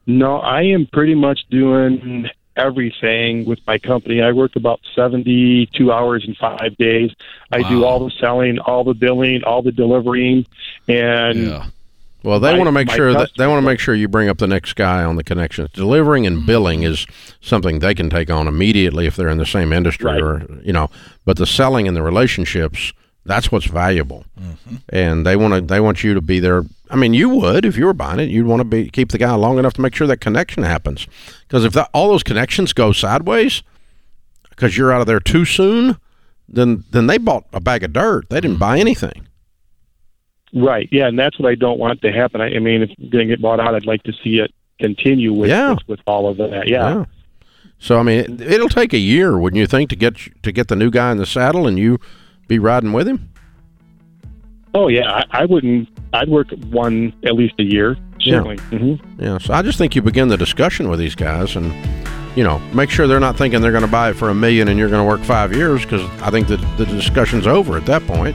No, 0.06 0.38
I 0.38 0.62
am 0.62 0.86
pretty 0.92 1.14
much 1.14 1.40
doing 1.50 2.28
everything 2.56 3.44
with 3.46 3.58
my 3.66 3.78
company. 3.78 4.22
I 4.22 4.32
work 4.32 4.56
about 4.56 4.80
72 4.94 5.92
hours 5.92 6.24
in 6.26 6.34
five 6.34 6.76
days. 6.76 7.10
I 7.50 7.62
do 7.68 7.84
all 7.84 8.04
the 8.04 8.12
selling, 8.20 8.58
all 8.58 8.84
the 8.84 8.94
billing, 8.94 9.42
all 9.44 9.62
the 9.62 9.72
delivering, 9.72 10.46
and 10.88 11.62
Well, 12.24 12.40
they 12.40 12.52
My- 12.52 12.58
want 12.58 12.68
to 12.68 12.72
make 12.72 12.90
sure 12.90 13.12
that 13.12 13.30
they 13.36 13.46
want 13.46 13.58
to 13.62 13.66
make 13.70 13.78
sure 13.78 13.94
you 13.94 14.08
bring 14.08 14.28
up 14.30 14.38
the 14.38 14.46
next 14.46 14.74
guy 14.76 15.04
on 15.04 15.16
the 15.16 15.22
connections. 15.22 15.68
Delivering 15.74 16.26
and 16.26 16.46
billing 16.46 16.82
is 16.82 17.06
something 17.42 17.78
they 17.80 17.94
can 17.94 18.08
take 18.08 18.30
on 18.30 18.48
immediately 18.48 19.06
if 19.06 19.14
they're 19.14 19.28
in 19.28 19.38
the 19.38 19.44
same 19.46 19.72
industry 19.72 20.06
Right. 20.10 20.22
or 20.22 20.42
you 20.64 20.72
know. 20.72 20.88
But 21.26 21.36
the 21.36 21.46
selling 21.46 21.86
and 21.86 21.94
the 21.96 22.02
relationships, 22.02 22.92
that's 23.26 23.52
what's 23.52 23.66
valuable. 23.66 24.24
And 24.88 25.26
they 25.26 25.36
want 25.36 25.54
to 25.54 25.60
they 25.60 25.80
want 25.80 26.02
you 26.02 26.14
to 26.14 26.22
be 26.22 26.40
there. 26.40 26.64
I 26.90 26.96
mean, 26.96 27.12
you 27.12 27.28
would 27.28 27.64
if 27.66 27.76
you 27.76 27.84
were 27.84 27.92
buying 27.94 28.20
it. 28.20 28.30
You'd 28.30 28.46
want 28.46 28.60
to 28.60 28.64
be 28.64 28.88
keep 28.88 29.10
the 29.12 29.18
guy 29.18 29.34
long 29.34 29.58
enough 29.58 29.74
to 29.74 29.82
make 29.82 29.94
sure 29.94 30.06
that 30.06 30.20
connection 30.20 30.62
happens. 30.62 31.06
Because 31.46 31.64
if 31.64 31.72
that, 31.74 31.90
all 31.92 32.08
those 32.08 32.22
connections 32.22 32.72
go 32.72 32.92
sideways, 32.92 33.62
because 34.50 34.76
you're 34.78 34.92
out 34.92 35.00
of 35.02 35.06
there 35.06 35.20
too 35.20 35.44
soon, 35.44 35.98
then 36.48 36.84
then 36.90 37.06
they 37.06 37.18
bought 37.18 37.44
a 37.52 37.60
bag 37.60 37.82
of 37.84 37.92
dirt. 37.92 38.30
They 38.30 38.40
didn't 38.40 38.58
buy 38.58 38.78
anything. 38.78 39.26
Right, 40.54 40.88
yeah, 40.92 41.06
and 41.08 41.18
that's 41.18 41.38
what 41.38 41.48
I 41.50 41.54
don't 41.54 41.78
want 41.78 42.00
to 42.02 42.12
happen. 42.12 42.40
I, 42.40 42.54
I 42.54 42.58
mean, 42.58 42.82
if 42.82 42.90
I'm 42.98 43.10
going 43.10 43.28
to 43.28 43.32
get 43.34 43.42
bought 43.42 43.60
out, 43.60 43.74
I'd 43.74 43.86
like 43.86 44.02
to 44.04 44.12
see 44.22 44.38
it 44.38 44.52
continue 44.80 45.32
with 45.32 45.50
Yeah. 45.50 45.70
with, 45.70 45.88
with 45.88 46.00
all 46.06 46.28
of 46.28 46.36
that. 46.38 46.66
Yeah. 46.68 47.04
So 47.78 47.98
I 47.98 48.02
mean, 48.02 48.18
it, 48.20 48.40
it'll 48.40 48.68
take 48.68 48.92
a 48.92 48.98
year, 48.98 49.38
wouldn't 49.38 49.58
you 49.58 49.66
think, 49.66 49.90
to 49.90 49.96
get 49.96 50.16
to 50.42 50.52
get 50.52 50.68
the 50.68 50.76
new 50.76 50.90
guy 50.90 51.10
in 51.12 51.18
the 51.18 51.26
saddle 51.26 51.66
and 51.66 51.78
you 51.78 51.98
be 52.48 52.58
riding 52.58 52.92
with 52.92 53.06
him? 53.08 53.28
Oh 54.74 54.88
yeah, 54.88 55.10
I, 55.10 55.42
I 55.42 55.44
wouldn't. 55.44 55.88
I'd 56.12 56.28
work 56.28 56.50
one 56.70 57.12
at 57.24 57.34
least 57.34 57.54
a 57.58 57.62
year. 57.64 57.96
Yeah. 58.20 58.42
Certainly. 58.42 58.56
hmm 58.58 59.22
Yeah. 59.22 59.38
So 59.38 59.52
I 59.54 59.62
just 59.62 59.78
think 59.78 59.94
you 59.94 60.02
begin 60.02 60.28
the 60.28 60.36
discussion 60.36 60.88
with 60.88 60.98
these 60.98 61.14
guys 61.14 61.56
and. 61.56 61.72
You 62.36 62.42
know, 62.42 62.58
make 62.74 62.90
sure 62.90 63.06
they're 63.06 63.20
not 63.20 63.38
thinking 63.38 63.60
they're 63.60 63.70
going 63.70 63.84
to 63.84 63.88
buy 63.90 64.10
it 64.10 64.14
for 64.14 64.28
a 64.28 64.34
million 64.34 64.66
and 64.66 64.76
you're 64.76 64.88
going 64.88 65.00
to 65.00 65.08
work 65.08 65.20
five 65.20 65.54
years 65.54 65.82
because 65.82 66.02
I 66.20 66.32
think 66.32 66.48
that 66.48 66.56
the 66.76 66.84
discussion's 66.84 67.46
over 67.46 67.76
at 67.76 67.86
that 67.86 68.04
point. 68.08 68.34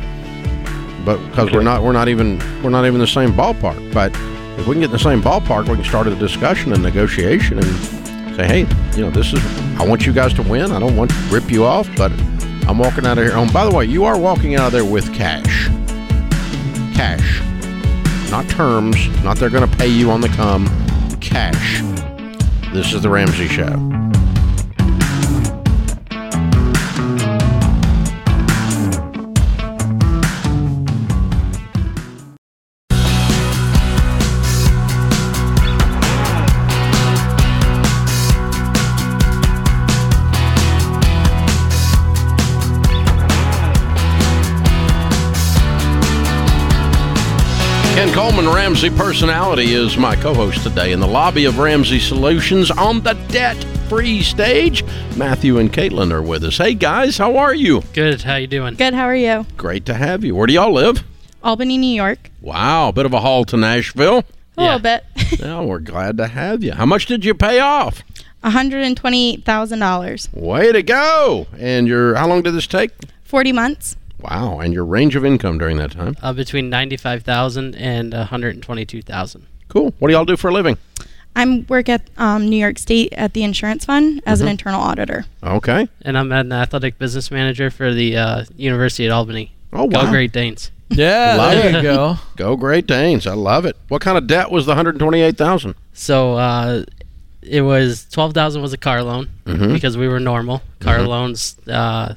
But 1.10 1.28
because 1.30 1.52
we're 1.52 1.64
not, 1.64 1.82
we're 1.82 1.92
not 1.92 2.08
even, 2.08 2.38
we're 2.62 2.70
not 2.70 2.86
even 2.86 2.94
in 2.94 3.00
the 3.00 3.08
same 3.08 3.32
ballpark. 3.34 3.92
But 3.92 4.12
if 4.60 4.68
we 4.68 4.76
can 4.76 4.82
get 4.82 4.86
in 4.86 4.92
the 4.92 5.00
same 5.00 5.24
ballpark, 5.24 5.68
we 5.68 5.74
can 5.74 5.84
start 5.84 6.06
a 6.06 6.14
discussion 6.14 6.72
and 6.72 6.84
negotiation 6.84 7.58
and 7.58 8.36
say, 8.36 8.46
hey, 8.46 8.60
you 8.96 9.06
know, 9.06 9.10
this 9.10 9.34
is, 9.34 9.44
I 9.80 9.88
want 9.88 10.06
you 10.06 10.14
guys 10.14 10.36
to 10.36 10.44
win. 10.44 10.72
I 10.72 10.80
don't 10.80 10.96
want 10.96 11.10
to 11.10 11.18
rip 11.32 11.50
you 11.50 11.66
off, 11.66 11.90
but 11.98 12.12
I'm 12.68 12.78
walking 12.78 13.08
out 13.08 13.18
of 13.18 13.24
here. 13.24 13.34
Oh, 13.34 13.42
and 13.42 13.52
by 13.52 13.66
the 13.66 13.76
way, 13.76 13.86
you 13.86 14.06
are 14.06 14.20
walking 14.20 14.54
out 14.54 14.68
of 14.68 14.72
there 14.72 14.86
with 14.86 15.12
cash. 15.12 15.66
Cash. 16.94 17.42
Not 18.30 18.48
terms, 18.48 19.08
not 19.24 19.38
they're 19.38 19.50
going 19.50 19.68
to 19.68 19.78
pay 19.78 19.88
you 19.88 20.12
on 20.12 20.22
the 20.22 20.30
come. 20.30 20.68
Cash. 21.22 21.82
This 22.72 22.94
is 22.94 23.02
The 23.02 23.10
Ramsey 23.10 23.48
Show. 23.48 24.09
Ken 48.00 48.14
Coleman, 48.14 48.48
Ramsey 48.48 48.90
Personality, 48.90 49.74
is 49.74 49.98
my 49.98 50.16
co 50.16 50.34
host 50.34 50.64
today 50.64 50.94
in 50.94 51.02
the 51.02 51.06
lobby 51.06 51.44
of 51.44 51.60
Ramsey 51.60 52.00
Solutions 52.00 52.72
on 52.72 53.02
the 53.02 53.12
debt 53.28 53.62
free 53.90 54.22
stage. 54.22 54.86
Matthew 55.18 55.58
and 55.58 55.70
Caitlin 55.70 56.10
are 56.14 56.22
with 56.22 56.46
us. 56.46 56.60
Hey, 56.60 56.76
guys, 56.76 57.18
how 57.18 57.36
are 57.36 57.54
you? 57.54 57.84
Good. 57.92 58.22
How 58.22 58.38
you 58.38 58.48
doing? 58.48 58.76
Good. 58.76 58.94
How 58.94 59.04
are 59.04 59.16
you? 59.18 59.46
Great 59.58 59.86
to 59.88 59.94
have 59.94 60.24
you. 60.24 60.34
Where 60.34 60.48
do 60.48 60.54
y'all 60.54 60.72
live? 60.72 61.04
Albany, 61.44 61.78
New 61.78 61.94
York. 61.94 62.32
Wow, 62.40 62.88
a 62.88 62.94
bit 62.94 63.06
of 63.06 63.12
a 63.12 63.20
haul 63.20 63.44
to 63.44 63.58
Nashville. 63.58 64.20
A 64.20 64.24
Yeah. 64.62 64.76
little 64.76 64.80
bit. 64.80 65.04
Well, 65.42 65.66
we're 65.66 65.80
glad 65.80 66.16
to 66.20 66.28
have 66.28 66.64
you. 66.64 66.72
How 66.72 66.86
much 66.86 67.06
did 67.06 67.26
you 67.26 67.34
pay 67.34 67.60
off? 67.60 68.02
One 68.40 68.54
hundred 68.54 68.86
and 68.86 68.96
twenty-eight 68.96 69.44
thousand 69.44 69.80
dollars. 69.80 70.30
Way 70.32 70.72
to 70.72 70.82
go! 70.84 71.48
And 71.58 71.86
your 71.86 72.16
how 72.16 72.30
long 72.30 72.44
did 72.44 72.54
this 72.54 72.66
take? 72.66 72.92
Forty 73.26 73.52
months. 73.52 73.98
Wow, 74.20 74.60
and 74.60 74.74
your 74.74 74.86
range 74.86 75.16
of 75.16 75.24
income 75.26 75.58
during 75.58 75.78
that 75.78 75.92
time? 75.92 76.16
Uh, 76.22 76.34
between 76.34 76.70
ninety-five 76.70 77.24
thousand 77.24 77.76
and 77.76 78.14
one 78.14 78.28
hundred 78.28 78.62
twenty-two 78.62 79.02
thousand. 79.02 79.46
Cool. 79.70 79.94
What 80.00 80.08
do 80.10 80.14
y'all 80.14 80.26
do 80.26 80.36
for 80.38 80.50
a 80.50 80.54
living? 80.54 80.78
I 81.36 81.64
work 81.70 81.88
at 81.90 82.10
um, 82.18 82.50
New 82.50 82.58
York 82.58 82.80
State 82.80 83.14
at 83.14 83.34
the 83.34 83.44
insurance 83.44 83.86
fund 83.86 84.22
as 84.26 84.42
an 84.42 84.48
internal 84.48 84.82
auditor. 84.82 85.26
Okay. 85.44 85.88
And 86.02 86.18
I'm 86.18 86.32
an 86.32 86.52
athletic 86.52 86.98
business 86.98 87.30
manager 87.32 87.70
for 87.70 87.94
the 87.94 88.18
uh, 88.18 88.46
University 88.58 89.06
at 89.06 89.12
Albany. 89.12 89.54
Oh, 89.72 89.86
wow! 89.86 90.06
Go. 90.06 90.10
Great 90.10 90.32
Danes. 90.34 90.72
Yeah, 90.90 91.36
Love 91.38 91.52
there 91.54 91.70
it. 91.70 91.76
you 91.76 91.82
go. 91.84 92.16
Go 92.36 92.56
Great 92.56 92.88
Danes. 92.88 93.28
I 93.28 93.36
love 93.36 93.64
it. 93.66 93.78
What 93.90 94.02
kind 94.02 94.18
of 94.18 94.26
debt 94.26 94.50
was 94.52 94.66
the 94.66 94.74
128000 94.74 95.76
So 95.94 96.34
uh, 96.34 96.84
it 97.44 97.62
was 97.62 98.06
twelve 98.12 98.34
thousand 98.34 98.64
was 98.64 98.74
a 98.74 98.78
car 98.78 99.04
loan 99.04 99.30
Mhm. 99.46 99.72
because 99.72 99.96
we 99.98 100.08
were 100.08 100.20
normal. 100.20 100.64
Car 100.80 100.98
Mhm. 100.98 101.08
loans, 101.08 101.56
uh, 101.70 102.16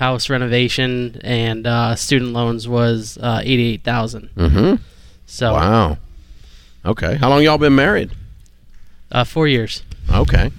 house 0.00 0.28
renovation, 0.28 1.20
and 1.22 1.66
uh, 1.66 1.94
student 1.94 2.32
loans 2.32 2.66
was 2.66 3.16
uh, 3.18 3.40
eighty-eight 3.44 3.84
thousand. 3.84 4.30
Mm-hmm. 4.34 4.82
So 5.26 5.52
Wow. 5.52 5.98
Okay. 6.84 7.14
How 7.16 7.28
long 7.28 7.42
y'all 7.42 7.58
been 7.58 7.74
married? 7.76 8.10
uh, 9.12 9.24
four 9.24 9.46
years. 9.46 9.82
Okay. 10.12 10.50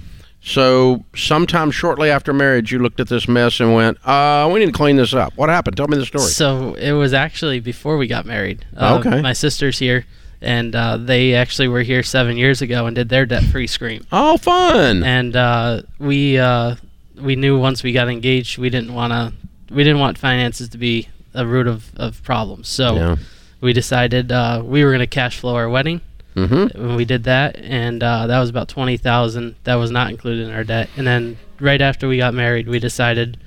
So 0.43 1.04
sometime 1.15 1.71
shortly 1.71 2.10
after 2.10 2.34
marriage, 2.34 2.71
you 2.71 2.80
looked 2.80 2.99
at 2.99 3.08
this 3.10 3.27
mess 3.27 3.60
and 3.60 3.73
went, 3.75 3.97
uh, 4.08 4.49
we 4.51 4.60
need 4.60 4.65
to 4.67 4.71
clean 4.71 4.95
this 4.95 5.13
up. 5.13 5.34
What 5.36 5.49
happened? 5.49 5.77
Tell 5.77 5.88
me 5.88 5.97
the 5.97 6.06
story. 6.06 6.25
So 6.30 6.73
it 6.75 6.93
was 6.93 7.13
actually 7.13 7.60
before 7.60 7.97
we 7.97 8.08
got 8.08 8.25
married. 8.25 8.65
Uh, 8.75 8.97
Okay. 8.99 9.21
My 9.21 9.34
sister's 9.34 9.77
here, 9.80 10.06
and 10.41 10.75
uh, 10.75 10.97
they 10.97 11.34
actually 11.36 11.67
were 11.67 11.84
here 11.84 12.01
seven 12.04 12.38
years 12.38 12.62
ago 12.62 12.88
and 12.88 12.95
did 12.95 13.10
their 13.10 13.25
debt-free 13.25 13.67
scream. 13.67 14.06
Oh, 14.12 14.38
fun. 14.38 15.04
And 15.04 15.36
uh, 15.36 15.82
we 15.99 16.39
uh, 16.39 16.75
we 17.21 17.36
knew 17.36 17.60
once 17.60 17.84
we 17.84 17.91
got 17.91 18.10
engaged, 18.10 18.57
we 18.57 18.69
didn't 18.69 18.93
want 18.93 19.13
to 19.13 19.34
we 19.73 19.84
didn't 19.84 19.99
want 19.99 20.17
finances 20.17 20.69
to 20.69 20.77
be 20.77 21.07
a 21.34 21.45
root 21.45 21.67
of, 21.67 21.91
of 21.95 22.21
problems. 22.23 22.67
So 22.67 22.95
Yeah. 22.95 23.15
we 23.62 23.71
decided 23.73 24.31
uh, 24.31 24.62
we 24.65 24.84
were 24.84 24.89
going 24.91 24.99
to 24.99 25.07
cash 25.07 25.39
flow 25.39 25.55
our 25.55 25.69
wedding. 25.69 26.01
Mm-hmm. 26.36 26.81
When 26.81 26.95
we 26.95 27.03
did 27.05 27.25
that, 27.25 27.57
and 27.57 28.01
uh, 28.01 28.27
that 28.27 28.39
was 28.39 28.49
about 28.49 28.69
twenty 28.69 28.95
thousand. 28.97 29.55
That 29.65 29.75
was 29.75 29.91
not 29.91 30.10
included 30.10 30.47
in 30.47 30.53
our 30.53 30.63
debt. 30.63 30.89
And 30.95 31.05
then 31.05 31.38
right 31.60 31.81
after 31.81 32.07
we 32.07 32.15
got 32.17 32.34
married, 32.34 32.69
we 32.69 32.79
decided 32.79 33.38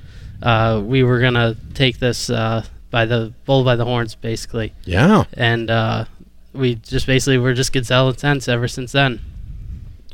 uh, 0.43 0.83
we 0.85 1.03
were 1.03 1.19
gonna 1.21 1.57
take 1.73 1.99
this 1.99 2.29
uh, 2.29 2.63
by 2.91 3.07
the 3.07 3.33
bull 3.47 3.65
by 3.65 3.77
the 3.77 3.87
horns, 3.87 4.15
basically. 4.15 4.75
Yeah. 4.85 5.25
And 5.33 5.71
uh, 5.71 6.05
we 6.53 6.75
just 6.75 7.07
basically 7.07 7.39
were 7.39 7.55
just 7.55 7.73
Gazelle 7.73 8.11
intense 8.11 8.49
ever 8.49 8.69
since 8.69 8.93
then. 8.93 9.21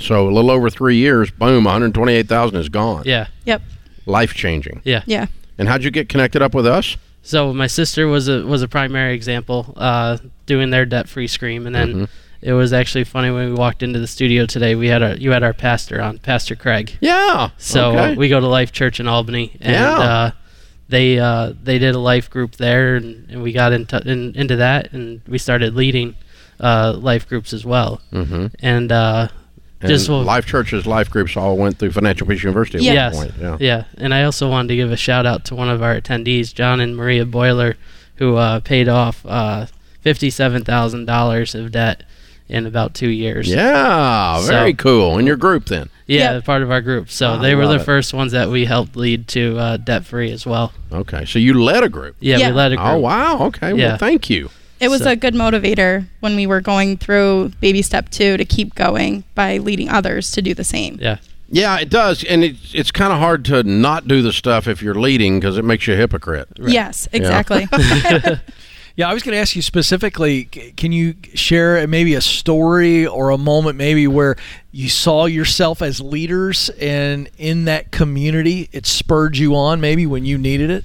So 0.01 0.29
a 0.29 0.31
little 0.31 0.51
over 0.51 0.71
three 0.71 0.97
years, 0.97 1.31
boom, 1.31 1.65
128000 1.65 2.57
is 2.59 2.69
gone. 2.69 3.03
Yeah. 3.05 3.27
Yep. 3.45 3.63
Life 4.07 4.35
changing. 4.35 4.81
Yeah. 4.85 5.03
Yeah. 5.07 5.27
And 5.59 5.69
how'd 5.69 5.85
you 5.85 5.91
get 5.91 6.09
connected 6.09 6.43
up 6.43 6.55
with 6.55 6.67
us? 6.67 6.97
So 7.23 7.53
my 7.53 7.67
sister 7.67 8.07
was 8.09 8.29
a 8.29 8.45
was 8.47 8.63
a 8.63 8.69
primary 8.69 9.15
example, 9.15 9.75
uh, 9.77 10.17
doing 10.47 10.71
their 10.71 10.87
debt 10.87 11.07
free 11.07 11.27
scream, 11.27 11.67
and 11.67 11.75
then 11.77 11.95
Mhm. 11.95 12.09
it 12.41 12.55
was 12.55 12.73
actually 12.73 13.05
funny 13.05 13.31
when 13.31 13.51
we 13.51 13.55
walked 13.55 13.83
into 13.83 13.99
the 13.99 14.07
studio 14.07 14.47
today. 14.47 14.75
We 14.75 14.89
had 14.89 15.03
our 15.03 15.15
you 15.17 15.31
had 15.33 15.43
our 15.43 15.53
pastor 15.53 16.01
on, 16.01 16.17
Pastor 16.19 16.57
Craig. 16.57 16.97
Yeah. 17.03 17.51
So 17.59 17.91
okay. 17.91 18.15
we 18.17 18.31
go 18.31 18.41
to 18.41 18.47
Life 18.47 18.73
Church 18.73 19.01
in 19.01 19.07
Albany, 19.07 19.53
and 19.61 19.73
Yeah. 19.75 19.99
uh, 19.99 20.31
they 20.89 21.19
uh, 21.19 21.53
they 21.63 21.79
did 21.79 21.95
a 21.95 21.99
life 21.99 22.31
group 22.31 22.57
there, 22.57 22.97
and, 22.97 23.27
and 23.29 23.43
we 23.43 23.53
got 23.53 23.73
into 23.75 24.01
in, 24.11 24.33
into 24.35 24.57
that, 24.57 24.91
and 24.95 25.21
we 25.29 25.37
started 25.37 25.75
leading 25.77 26.15
uh, 26.59 26.95
life 26.99 27.29
groups 27.29 27.53
as 27.53 27.67
well. 27.67 28.01
mm-hmm. 28.13 28.47
And 28.61 28.91
uh, 28.91 29.29
And 29.29 29.31
Just 29.87 30.09
will- 30.09 30.23
Life 30.23 30.45
churches, 30.47 30.87
life 30.87 31.11
groups 31.11 31.37
all 31.37 31.57
went 31.57 31.79
through 31.79 31.93
Financial 31.93 32.27
Peace 32.27 32.43
University 32.43 32.79
at 32.89 32.95
Yeah. 32.95 33.13
one 33.15 33.29
point. 33.29 33.35
Yeah. 33.41 33.57
yeah, 33.61 33.85
and 33.97 34.13
I 34.13 34.25
also 34.25 34.49
wanted 34.51 34.69
to 34.69 34.77
give 34.77 34.93
a 34.93 34.97
shout 34.97 35.25
out 35.27 35.45
to 35.47 35.55
one 35.55 35.69
of 35.71 35.83
our 35.83 35.99
attendees, 35.99 36.53
John 36.55 36.81
and 36.81 36.95
Maria 36.97 37.25
Boiler, 37.25 37.77
who 38.17 38.37
uh, 38.37 38.61
paid 38.61 38.89
off 38.89 39.25
uh, 39.27 39.67
fifty-seven 40.03 40.65
thousand 40.65 41.07
dollars 41.07 41.55
of 41.55 41.73
debt 41.73 42.03
in 42.49 42.67
about 42.67 42.95
two 42.95 43.09
years. 43.09 43.49
Yeah, 43.49 44.41
So- 44.41 44.47
very 44.49 44.75
cool. 44.75 45.17
In 45.19 45.27
your 45.27 45.37
group 45.37 45.67
then. 45.67 45.89
yeah, 46.07 46.19
Yep. 46.19 46.31
they're 46.33 46.43
part 46.43 46.63
of 46.63 46.71
our 46.71 46.81
group. 46.81 47.09
So 47.11 47.35
I 47.35 47.37
they 47.39 47.55
were 47.55 47.65
love 47.65 47.77
the 47.77 47.81
it. 47.83 47.85
first 47.85 48.13
ones 48.13 48.33
that 48.33 48.51
we 48.51 48.65
helped 48.65 48.97
lead 48.97 49.29
to 49.29 49.57
uh, 49.59 49.77
debt 49.79 50.05
free 50.05 50.31
as 50.33 50.45
well. 50.45 50.73
Okay. 50.93 51.25
So 51.25 51.39
you 51.39 51.63
led 51.63 51.85
a 51.85 51.89
group. 51.89 52.17
Yeah, 52.21 52.39
Yeah. 52.39 52.49
we 52.49 52.55
led 52.55 52.73
a 52.73 52.77
group. 52.77 52.89
Oh 52.89 52.99
wow. 52.99 53.39
Okay. 53.47 53.75
Yeah. 53.75 53.89
Well, 53.91 53.99
thank 53.99 54.29
you. 54.29 54.51
It 54.81 54.89
was 54.89 55.03
So- 55.03 55.11
a 55.11 55.17
good 55.17 55.35
motivator 55.35 56.07
when 56.21 56.37
we 56.37 56.47
were 56.47 56.61
going 56.61 56.97
through 56.97 57.53
baby 57.61 57.83
step 57.83 58.09
two 58.11 58.37
to 58.37 58.45
keep 58.45 58.75
going 58.75 59.25
by 59.35 59.59
leading 59.59 59.89
others 59.89 60.31
to 60.33 60.43
do 60.43 60.55
the 60.55 60.65
same. 60.65 60.99
Yeah. 61.01 61.17
Yeah, 61.53 61.79
it 61.81 61.91
does, 61.91 62.23
and 62.23 62.45
it's 62.45 62.73
it's 62.75 62.93
kind 62.93 63.13
of 63.13 63.19
hard 63.19 63.45
to 63.47 63.65
not 63.65 64.07
do 64.07 64.23
the 64.23 64.33
stuff 64.33 64.69
if 64.69 64.81
you're 64.83 64.95
leading 64.95 65.41
because 65.41 65.59
it 65.59 65.65
makes 65.65 65.85
you 65.89 65.95
a 65.95 65.97
hypocrite. 65.97 66.47
Yes, 66.59 67.09
exactly. 67.13 67.67
Yeah, 68.97 69.09
I 69.09 69.15
was 69.15 69.23
going 69.23 69.33
to 69.35 69.39
ask 69.39 69.57
you 69.57 69.63
specifically. 69.63 70.45
Can 70.45 70.93
you 70.93 71.15
share 71.33 71.87
maybe 71.87 72.15
a 72.15 72.21
story 72.21 73.07
or 73.07 73.31
a 73.31 73.39
moment 73.39 73.79
maybe 73.79 74.07
where 74.07 74.37
you 74.73 74.89
saw 74.91 75.25
yourself 75.27 75.81
as 75.81 76.01
leaders 76.01 76.69
and 76.71 77.31
in 77.39 77.65
that 77.65 77.93
community 77.93 78.69
it 78.73 78.87
spurred 78.87 79.37
you 79.39 79.55
on 79.57 79.81
maybe 79.81 80.07
when 80.07 80.25
you 80.27 80.37
needed 80.37 80.71
it? 80.71 80.85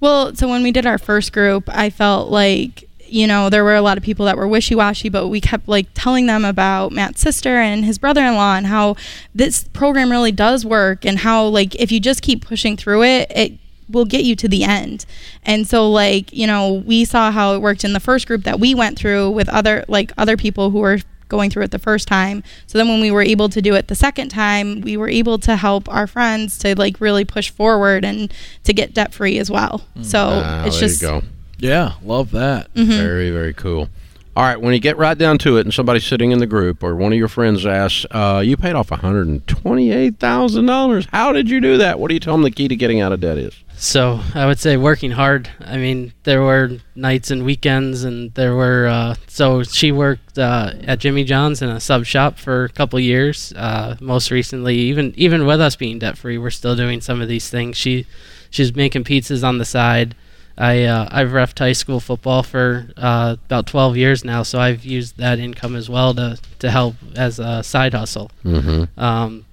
Well, 0.00 0.34
so 0.34 0.46
when 0.48 0.62
we 0.62 0.72
did 0.72 0.84
our 0.84 0.98
first 0.98 1.32
group, 1.32 1.64
I 1.72 1.88
felt 1.90 2.28
like 2.28 2.86
you 3.06 3.26
know 3.26 3.48
there 3.50 3.64
were 3.64 3.74
a 3.74 3.82
lot 3.82 3.96
of 3.98 4.02
people 4.04 4.26
that 4.26 4.36
were 4.36 4.48
wishy-washy, 4.48 5.08
but 5.08 5.28
we 5.28 5.40
kept 5.40 5.68
like 5.68 5.86
telling 5.94 6.26
them 6.26 6.44
about 6.44 6.92
Matt's 6.92 7.20
sister 7.20 7.56
and 7.58 7.84
his 7.84 7.98
brother-in-law 7.98 8.56
and 8.56 8.66
how 8.66 8.96
this 9.34 9.64
program 9.72 10.10
really 10.10 10.32
does 10.32 10.64
work 10.64 11.04
and 11.04 11.18
how 11.20 11.44
like 11.46 11.74
if 11.76 11.90
you 11.92 12.00
just 12.00 12.22
keep 12.22 12.44
pushing 12.44 12.76
through 12.76 13.02
it, 13.04 13.30
it 13.34 13.52
will 13.90 14.06
get 14.06 14.24
you 14.24 14.34
to 14.34 14.48
the 14.48 14.64
end. 14.64 15.04
And 15.44 15.66
so 15.68 15.90
like, 15.90 16.32
you 16.32 16.46
know, 16.46 16.82
we 16.86 17.04
saw 17.04 17.30
how 17.30 17.54
it 17.54 17.60
worked 17.60 17.84
in 17.84 17.92
the 17.92 18.00
first 18.00 18.26
group 18.26 18.44
that 18.44 18.58
we 18.58 18.74
went 18.74 18.98
through 18.98 19.30
with 19.30 19.48
other 19.48 19.84
like 19.88 20.10
other 20.16 20.36
people 20.36 20.70
who 20.70 20.78
were 20.78 20.98
going 21.28 21.50
through 21.50 21.64
it 21.64 21.70
the 21.70 21.78
first 21.78 22.06
time. 22.06 22.42
So 22.66 22.78
then 22.78 22.86
when 22.88 23.00
we 23.00 23.10
were 23.10 23.22
able 23.22 23.48
to 23.48 23.60
do 23.60 23.74
it 23.74 23.88
the 23.88 23.94
second 23.94 24.28
time, 24.28 24.80
we 24.82 24.96
were 24.96 25.08
able 25.08 25.38
to 25.40 25.56
help 25.56 25.88
our 25.88 26.06
friends 26.06 26.58
to 26.58 26.78
like 26.78 27.00
really 27.00 27.24
push 27.24 27.50
forward 27.50 28.04
and 28.04 28.32
to 28.64 28.72
get 28.72 28.94
debt 28.94 29.12
free 29.12 29.38
as 29.38 29.50
well. 29.50 29.82
So 30.02 30.42
Ah, 30.44 30.64
it's 30.66 30.78
there 30.78 30.88
just 30.88 31.02
you 31.02 31.08
go. 31.08 31.22
Yeah, 31.58 31.92
love 32.02 32.30
that. 32.32 32.72
Mhm. 32.74 32.86
Very 32.86 33.30
very 33.30 33.52
cool. 33.54 33.88
All 34.36 34.42
right, 34.42 34.60
when 34.60 34.74
you 34.74 34.80
get 34.80 34.96
right 34.98 35.16
down 35.16 35.38
to 35.38 35.58
it, 35.58 35.60
and 35.64 35.72
somebody's 35.72 36.04
sitting 36.04 36.32
in 36.32 36.40
the 36.40 36.46
group, 36.46 36.82
or 36.82 36.96
one 36.96 37.12
of 37.12 37.18
your 37.18 37.28
friends 37.28 37.64
asks, 37.64 38.04
uh, 38.10 38.42
"You 38.44 38.56
paid 38.56 38.74
off 38.74 38.90
one 38.90 38.98
hundred 38.98 39.28
and 39.28 39.46
twenty-eight 39.46 40.18
thousand 40.18 40.66
dollars. 40.66 41.06
How 41.12 41.32
did 41.32 41.48
you 41.48 41.60
do 41.60 41.76
that?" 41.78 42.00
What 42.00 42.08
do 42.08 42.14
you 42.14 42.20
tell 42.20 42.34
them 42.34 42.42
the 42.42 42.50
key 42.50 42.66
to 42.66 42.74
getting 42.74 43.00
out 43.00 43.12
of 43.12 43.20
debt 43.20 43.38
is? 43.38 43.54
So 43.76 44.18
I 44.34 44.46
would 44.46 44.58
say 44.58 44.76
working 44.76 45.12
hard. 45.12 45.50
I 45.64 45.76
mean, 45.76 46.12
there 46.24 46.42
were 46.42 46.78
nights 46.96 47.30
and 47.30 47.44
weekends, 47.44 48.02
and 48.02 48.34
there 48.34 48.56
were. 48.56 48.88
Uh, 48.88 49.14
so 49.28 49.62
she 49.62 49.92
worked 49.92 50.36
uh, 50.36 50.72
at 50.82 50.98
Jimmy 50.98 51.22
John's 51.22 51.62
in 51.62 51.68
a 51.68 51.78
sub 51.78 52.04
shop 52.04 52.36
for 52.38 52.64
a 52.64 52.68
couple 52.70 52.98
years. 52.98 53.52
Uh, 53.54 53.94
most 54.00 54.32
recently, 54.32 54.76
even 54.78 55.14
even 55.16 55.46
with 55.46 55.60
us 55.60 55.76
being 55.76 56.00
debt 56.00 56.18
free, 56.18 56.38
we're 56.38 56.50
still 56.50 56.74
doing 56.74 57.00
some 57.00 57.20
of 57.20 57.28
these 57.28 57.48
things. 57.50 57.76
She 57.76 58.04
she's 58.50 58.74
making 58.74 59.04
pizzas 59.04 59.44
on 59.46 59.58
the 59.58 59.64
side. 59.64 60.16
I 60.56 60.84
uh, 60.84 61.08
I've 61.10 61.30
refed 61.30 61.58
high 61.58 61.72
school 61.72 62.00
football 62.00 62.42
for 62.42 62.88
uh, 62.96 63.36
about 63.46 63.66
12 63.66 63.96
years 63.96 64.24
now, 64.24 64.42
so 64.42 64.60
I've 64.60 64.84
used 64.84 65.16
that 65.18 65.38
income 65.38 65.74
as 65.74 65.88
well 65.90 66.14
to 66.14 66.38
to 66.60 66.70
help 66.70 66.94
as 67.16 67.38
a 67.38 67.62
side 67.62 67.94
hustle. 67.94 68.30
Mm-hmm. 68.44 68.98
Um, 69.00 69.46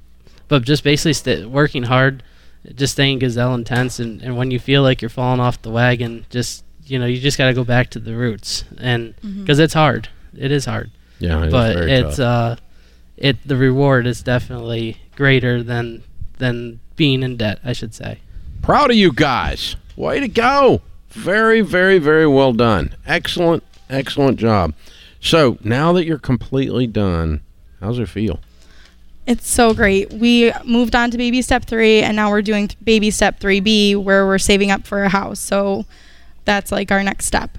but 0.48 0.64
just 0.64 0.84
basically 0.84 1.14
st- 1.14 1.50
working 1.50 1.84
hard, 1.84 2.24
just 2.76 2.94
staying 2.94 3.20
gazelle 3.20 3.56
intense, 3.56 4.00
and, 4.00 4.22
and 4.22 4.38
when 4.38 4.52
you 4.52 4.60
feel 4.60 4.84
like 4.84 5.02
you're 5.02 5.10
falling 5.10 5.40
off 5.40 5.62
the 5.62 5.72
wagon, 5.72 6.26
just 6.30 6.64
you 6.86 7.00
know 7.00 7.08
you 7.08 7.20
just 7.20 7.38
got 7.38 7.48
to 7.48 7.54
go 7.54 7.64
back 7.64 7.90
to 7.92 8.00
the 8.00 8.16
roots, 8.16 8.64
and 8.78 9.16
because 9.22 9.58
it's 9.58 9.74
hard, 9.74 10.10
it 10.38 10.52
is 10.52 10.66
hard, 10.66 10.92
Yeah, 11.20 11.44
it's 11.44 11.52
but 11.52 11.74
very 11.76 11.92
it's 11.94 12.20
uh, 12.20 12.58
it 13.18 13.38
the 13.48 13.56
reward 13.56 14.06
is 14.06 14.22
definitely 14.22 14.98
greater 15.16 15.64
than 15.64 16.04
than 16.38 16.80
being 16.96 17.24
in 17.24 17.38
debt, 17.38 17.60
I 17.64 17.74
should 17.74 17.96
say. 17.96 18.20
Proud 18.62 18.92
of 18.92 18.98
you 18.98 19.12
guys. 19.12 19.76
Way 19.96 20.20
to 20.20 20.28
go. 20.28 20.82
Very, 21.12 21.62
very, 21.62 22.00
very 22.00 22.28
well 22.28 22.54
done. 22.54 22.96
Excellent, 23.06 23.64
excellent 23.90 24.38
job. 24.38 24.74
So 25.20 25.58
now 25.64 25.94
that 25.94 26.06
you're 26.06 26.18
completely 26.18 26.88
done, 26.88 27.42
how's 27.80 28.00
it 28.00 28.10
feel? 28.10 28.40
It's 29.28 29.48
so 29.48 29.74
great. 29.74 30.12
We 30.12 30.52
moved 30.66 30.96
on 30.96 31.12
to 31.12 31.18
baby 31.18 31.42
step 31.42 31.66
three, 31.66 32.02
and 32.02 32.16
now 32.16 32.32
we're 32.32 32.42
doing 32.42 32.70
th- 32.70 32.84
baby 32.84 33.12
step 33.12 33.40
3B, 33.40 33.96
where 33.96 34.26
we're 34.26 34.40
saving 34.40 34.72
up 34.72 34.88
for 34.88 35.04
a 35.04 35.10
house. 35.10 35.40
So 35.40 35.86
that's 36.46 36.72
like 36.72 36.92
our 36.92 37.04
next 37.04 37.26
step. 37.26 37.58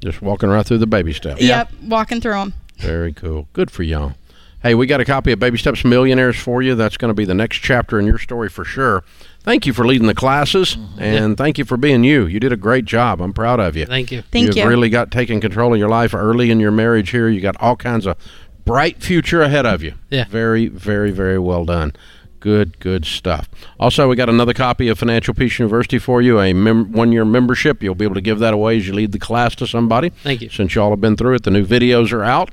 Just 0.00 0.22
walking 0.22 0.48
right 0.48 0.64
through 0.64 0.78
the 0.78 0.86
baby 0.86 1.12
steps. 1.12 1.42
Yep, 1.42 1.72
walking 1.84 2.20
through 2.20 2.34
them. 2.34 2.54
Very 2.78 3.12
cool. 3.12 3.48
Good 3.52 3.70
for 3.70 3.82
y'all. 3.82 4.14
Hey, 4.60 4.74
we 4.74 4.86
got 4.86 5.00
a 5.00 5.04
copy 5.04 5.30
of 5.30 5.38
Baby 5.38 5.56
Steps 5.56 5.84
Millionaires 5.84 6.36
for 6.36 6.62
you. 6.62 6.74
That's 6.74 6.96
going 6.96 7.10
to 7.10 7.14
be 7.14 7.24
the 7.24 7.34
next 7.34 7.58
chapter 7.58 8.00
in 8.00 8.06
your 8.06 8.18
story 8.18 8.48
for 8.48 8.64
sure. 8.64 9.04
Thank 9.44 9.66
you 9.66 9.72
for 9.72 9.86
leading 9.86 10.08
the 10.08 10.16
classes, 10.16 10.74
mm-hmm. 10.74 11.00
and 11.00 11.36
thank 11.36 11.58
you 11.58 11.64
for 11.64 11.76
being 11.76 12.02
you. 12.02 12.26
You 12.26 12.40
did 12.40 12.52
a 12.52 12.56
great 12.56 12.84
job. 12.84 13.20
I'm 13.20 13.32
proud 13.32 13.60
of 13.60 13.76
you. 13.76 13.86
Thank 13.86 14.10
you. 14.10 14.22
Thank 14.22 14.48
You've 14.48 14.56
you. 14.56 14.66
really 14.66 14.90
got 14.90 15.12
taken 15.12 15.40
control 15.40 15.74
of 15.74 15.78
your 15.78 15.88
life 15.88 16.12
early 16.12 16.50
in 16.50 16.58
your 16.58 16.72
marriage 16.72 17.10
here. 17.10 17.28
You 17.28 17.40
got 17.40 17.56
all 17.60 17.76
kinds 17.76 18.04
of 18.04 18.16
bright 18.64 19.00
future 19.00 19.42
ahead 19.42 19.64
of 19.64 19.80
you. 19.80 19.94
Yeah. 20.10 20.24
Very, 20.24 20.66
very, 20.66 21.12
very 21.12 21.38
well 21.38 21.64
done. 21.64 21.94
Good, 22.40 22.78
good 22.78 23.04
stuff. 23.04 23.48
Also, 23.80 24.08
we 24.08 24.14
got 24.14 24.28
another 24.28 24.54
copy 24.54 24.88
of 24.88 24.98
Financial 24.98 25.34
Peace 25.34 25.58
University 25.58 25.98
for 25.98 26.22
you, 26.22 26.40
a 26.40 26.52
mem- 26.52 26.92
one 26.92 27.10
year 27.10 27.24
membership. 27.24 27.82
You'll 27.82 27.94
be 27.96 28.04
able 28.04 28.14
to 28.14 28.20
give 28.20 28.38
that 28.38 28.54
away 28.54 28.76
as 28.76 28.86
you 28.86 28.92
lead 28.92 29.12
the 29.12 29.18
class 29.18 29.54
to 29.56 29.66
somebody. 29.66 30.10
Thank 30.10 30.42
you. 30.42 30.48
Since 30.48 30.74
y'all 30.74 30.90
have 30.90 31.00
been 31.00 31.16
through 31.16 31.34
it, 31.34 31.42
the 31.42 31.50
new 31.50 31.66
videos 31.66 32.12
are 32.12 32.22
out 32.22 32.50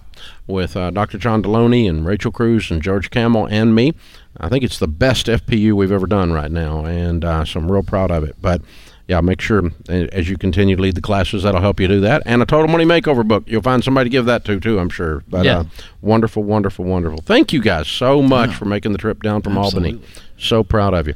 with 0.48 0.76
uh, 0.76 0.92
Dr. 0.92 1.18
John 1.18 1.44
Deloney 1.44 1.88
and 1.90 2.06
Rachel 2.06 2.32
Cruz 2.32 2.72
and 2.72 2.82
George 2.82 3.10
Kamel 3.10 3.48
and 3.48 3.76
me. 3.76 3.94
I 4.38 4.50
think 4.50 4.64
it's 4.64 4.80
the 4.80 4.88
best 4.88 5.28
FPU 5.28 5.74
we've 5.74 5.92
ever 5.92 6.08
done 6.08 6.34
right 6.34 6.52
now, 6.52 6.86
and 6.86 7.24
uh, 7.24 7.46
so 7.46 7.60
I'm 7.60 7.72
real 7.72 7.84
proud 7.84 8.12
of 8.12 8.24
it. 8.24 8.36
But 8.42 8.62
yeah, 9.08 9.22
make 9.22 9.40
sure 9.42 9.66
uh, 9.90 9.92
as 10.12 10.30
you 10.30 10.38
continue 10.38 10.76
to 10.76 10.82
lead 10.82 10.96
the 10.96 11.02
classes, 11.02 11.44
that'll 11.44 11.62
help 11.62 11.80
you 11.80 11.88
do 11.88 12.00
that. 12.02 12.24
And 12.26 12.42
a 12.42 12.46
Total 12.46 12.68
Money 12.68 12.86
Makeover 12.86 13.28
book, 13.28 13.44
you'll 13.46 13.62
find 13.62 13.84
somebody 13.84 14.10
to 14.10 14.12
give 14.12 14.26
that 14.26 14.44
to 14.46 14.60
too, 14.60 14.80
I'm 14.80 14.90
sure. 14.90 15.24
But 15.28 15.46
Yeah. 15.46 15.60
uh, 15.60 15.64
wonderful, 16.02 16.44
wonderful, 16.44 16.86
wonderful. 16.86 17.20
Thank 17.22 17.54
you 17.54 17.62
guys 17.62 17.88
so 17.88 18.22
much 18.22 18.54
for 18.56 18.66
making 18.66 18.92
the 18.94 18.98
trip 18.98 19.22
down 19.22 19.42
from 19.42 19.58
Albany. 19.58 20.02
So 20.38 20.64
proud 20.64 20.94
of 20.94 21.08
you. 21.08 21.14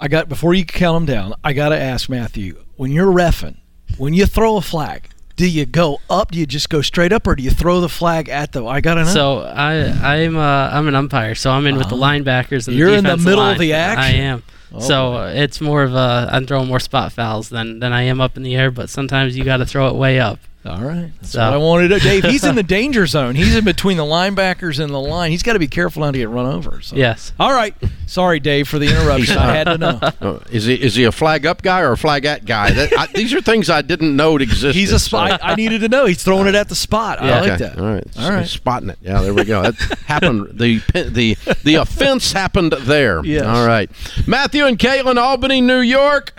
I 0.00 0.08
got 0.08 0.28
before 0.28 0.54
you 0.54 0.64
count 0.64 0.94
them 0.96 1.06
down. 1.06 1.34
I 1.44 1.52
got 1.52 1.70
to 1.70 1.78
ask 1.78 2.08
Matthew 2.08 2.56
when 2.76 2.92
you're 2.92 3.12
refing, 3.12 3.56
when 3.98 4.14
you 4.14 4.26
throw 4.26 4.56
a 4.56 4.60
flag, 4.60 5.08
do 5.36 5.48
you 5.48 5.66
go 5.66 5.98
up? 6.10 6.30
Do 6.32 6.38
you 6.38 6.46
just 6.46 6.68
go 6.68 6.82
straight 6.82 7.12
up, 7.12 7.26
or 7.26 7.36
do 7.36 7.42
you 7.42 7.50
throw 7.50 7.80
the 7.80 7.88
flag 7.88 8.28
at 8.28 8.52
the? 8.52 8.64
I 8.66 8.80
gotta 8.80 9.04
know. 9.04 9.10
So 9.10 9.38
I 9.40 10.16
I'm 10.16 10.36
uh, 10.36 10.70
I'm 10.72 10.88
an 10.88 10.94
umpire, 10.96 11.34
so 11.36 11.50
I'm 11.50 11.64
in 11.66 11.76
with 11.76 11.88
the 11.88 11.96
linebackers 11.96 12.66
and. 12.68 12.76
You're 12.76 12.90
the 12.90 12.96
in 12.98 13.04
the 13.04 13.10
defensive 13.10 13.24
middle 13.26 13.44
of 13.44 13.58
the 13.58 13.68
the 13.70 13.74
I 13.74 14.08
am. 14.10 14.42
Oh, 14.72 14.80
so 14.80 15.14
uh, 15.14 15.32
it's 15.34 15.60
more 15.60 15.82
of 15.82 15.94
a 15.94 16.28
I'm 16.30 16.46
throwing 16.46 16.68
more 16.68 16.80
spot 16.80 17.12
fouls 17.12 17.48
than 17.48 17.78
than 17.80 17.92
I 17.92 18.02
am 18.02 18.20
up 18.20 18.36
in 18.36 18.42
the 18.42 18.56
air, 18.56 18.70
but 18.70 18.90
sometimes 18.90 19.36
you 19.36 19.44
got 19.44 19.58
to 19.58 19.66
throw 19.66 19.88
it 19.88 19.94
way 19.94 20.20
up. 20.20 20.38
All 20.66 20.82
right, 20.82 21.12
that's 21.20 21.30
So- 21.32 21.40
what 21.44 21.52
I 21.54 21.56
wanted 21.56 21.88
to. 21.88 21.98
Dave, 22.00 22.24
he's 22.24 22.44
in 22.44 22.54
the 22.54 22.62
danger 22.64 23.06
zone. 23.06 23.36
He's 23.36 23.54
in 23.54 23.64
between 23.64 23.96
the 23.96 24.02
linebackers 24.04 24.80
and 24.80 24.92
the 24.92 24.98
line. 25.00 25.30
He's 25.30 25.42
got 25.42 25.54
to 25.54 25.58
be 25.58 25.68
careful 25.68 26.02
not 26.02 26.10
to 26.12 26.18
get 26.18 26.28
run 26.28 26.46
over. 26.46 26.80
So. 26.82 26.96
Yes. 26.96 27.32
All 27.40 27.52
right. 27.52 27.74
Sorry, 28.06 28.38
Dave, 28.40 28.68
for 28.68 28.78
the 28.78 28.86
interruption. 28.90 29.38
I 29.38 29.54
had 29.54 29.64
to 29.64 29.78
know. 29.78 29.98
Uh, 30.02 30.40
is 30.50 30.64
he 30.64 30.74
is 30.74 30.94
he 30.96 31.04
a 31.04 31.12
flag 31.12 31.46
up 31.46 31.62
guy 31.62 31.80
or 31.80 31.92
a 31.92 31.96
flag 31.96 32.24
at 32.26 32.44
guy? 32.44 32.70
That, 32.72 32.92
I, 32.98 33.06
these 33.14 33.32
are 33.32 33.40
things 33.40 33.70
I 33.70 33.80
didn't 33.82 34.14
know 34.16 34.36
existed. 34.36 34.74
He's 34.74 34.92
a 34.92 34.98
so- 34.98 35.08
spot. 35.08 35.40
I 35.42 35.54
needed 35.54 35.80
to 35.82 35.88
know. 35.88 36.04
He's 36.06 36.22
throwing 36.22 36.48
it 36.48 36.54
at 36.54 36.68
the 36.68 36.74
spot. 36.74 37.22
I 37.22 37.28
Yeah. 37.28 37.40
like 37.40 37.50
Okay, 37.52 37.56
that. 37.64 37.78
All 37.78 37.86
right. 37.92 38.04
All 38.18 38.30
right. 38.30 38.46
Spotting 38.46 38.90
it. 38.90 38.98
Yeah, 39.00 39.22
there 39.22 39.32
we 39.32 39.44
go. 39.44 39.62
That 39.62 39.74
happened. 40.06 40.58
The 40.58 40.78
the 40.92 41.36
the 41.64 41.74
offense 41.76 42.32
happened 42.32 42.72
there. 42.72 43.24
Yes. 43.24 43.44
All 43.44 43.66
right. 43.66 43.90
Matthew 44.26 44.66
and 44.66 44.78
Caitlin, 44.78 45.16
Albany, 45.18 45.60
New 45.60 45.80
York. 45.80 46.34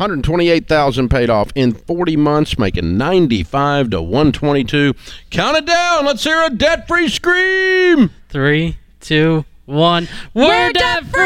128,000 0.00 1.10
paid 1.10 1.28
off 1.28 1.52
in 1.54 1.72
40 1.74 2.16
months, 2.16 2.58
making 2.58 2.96
95 2.96 3.90
to 3.90 4.00
122. 4.00 4.94
Count 5.28 5.58
it 5.58 5.66
down. 5.66 6.06
Let's 6.06 6.24
hear 6.24 6.42
a 6.42 6.48
debt-free 6.48 7.10
scream. 7.10 8.08
Three, 8.30 8.78
two, 9.00 9.44
one. 9.66 10.08
We're, 10.32 10.72
debt 10.72 11.04
free. 11.04 11.20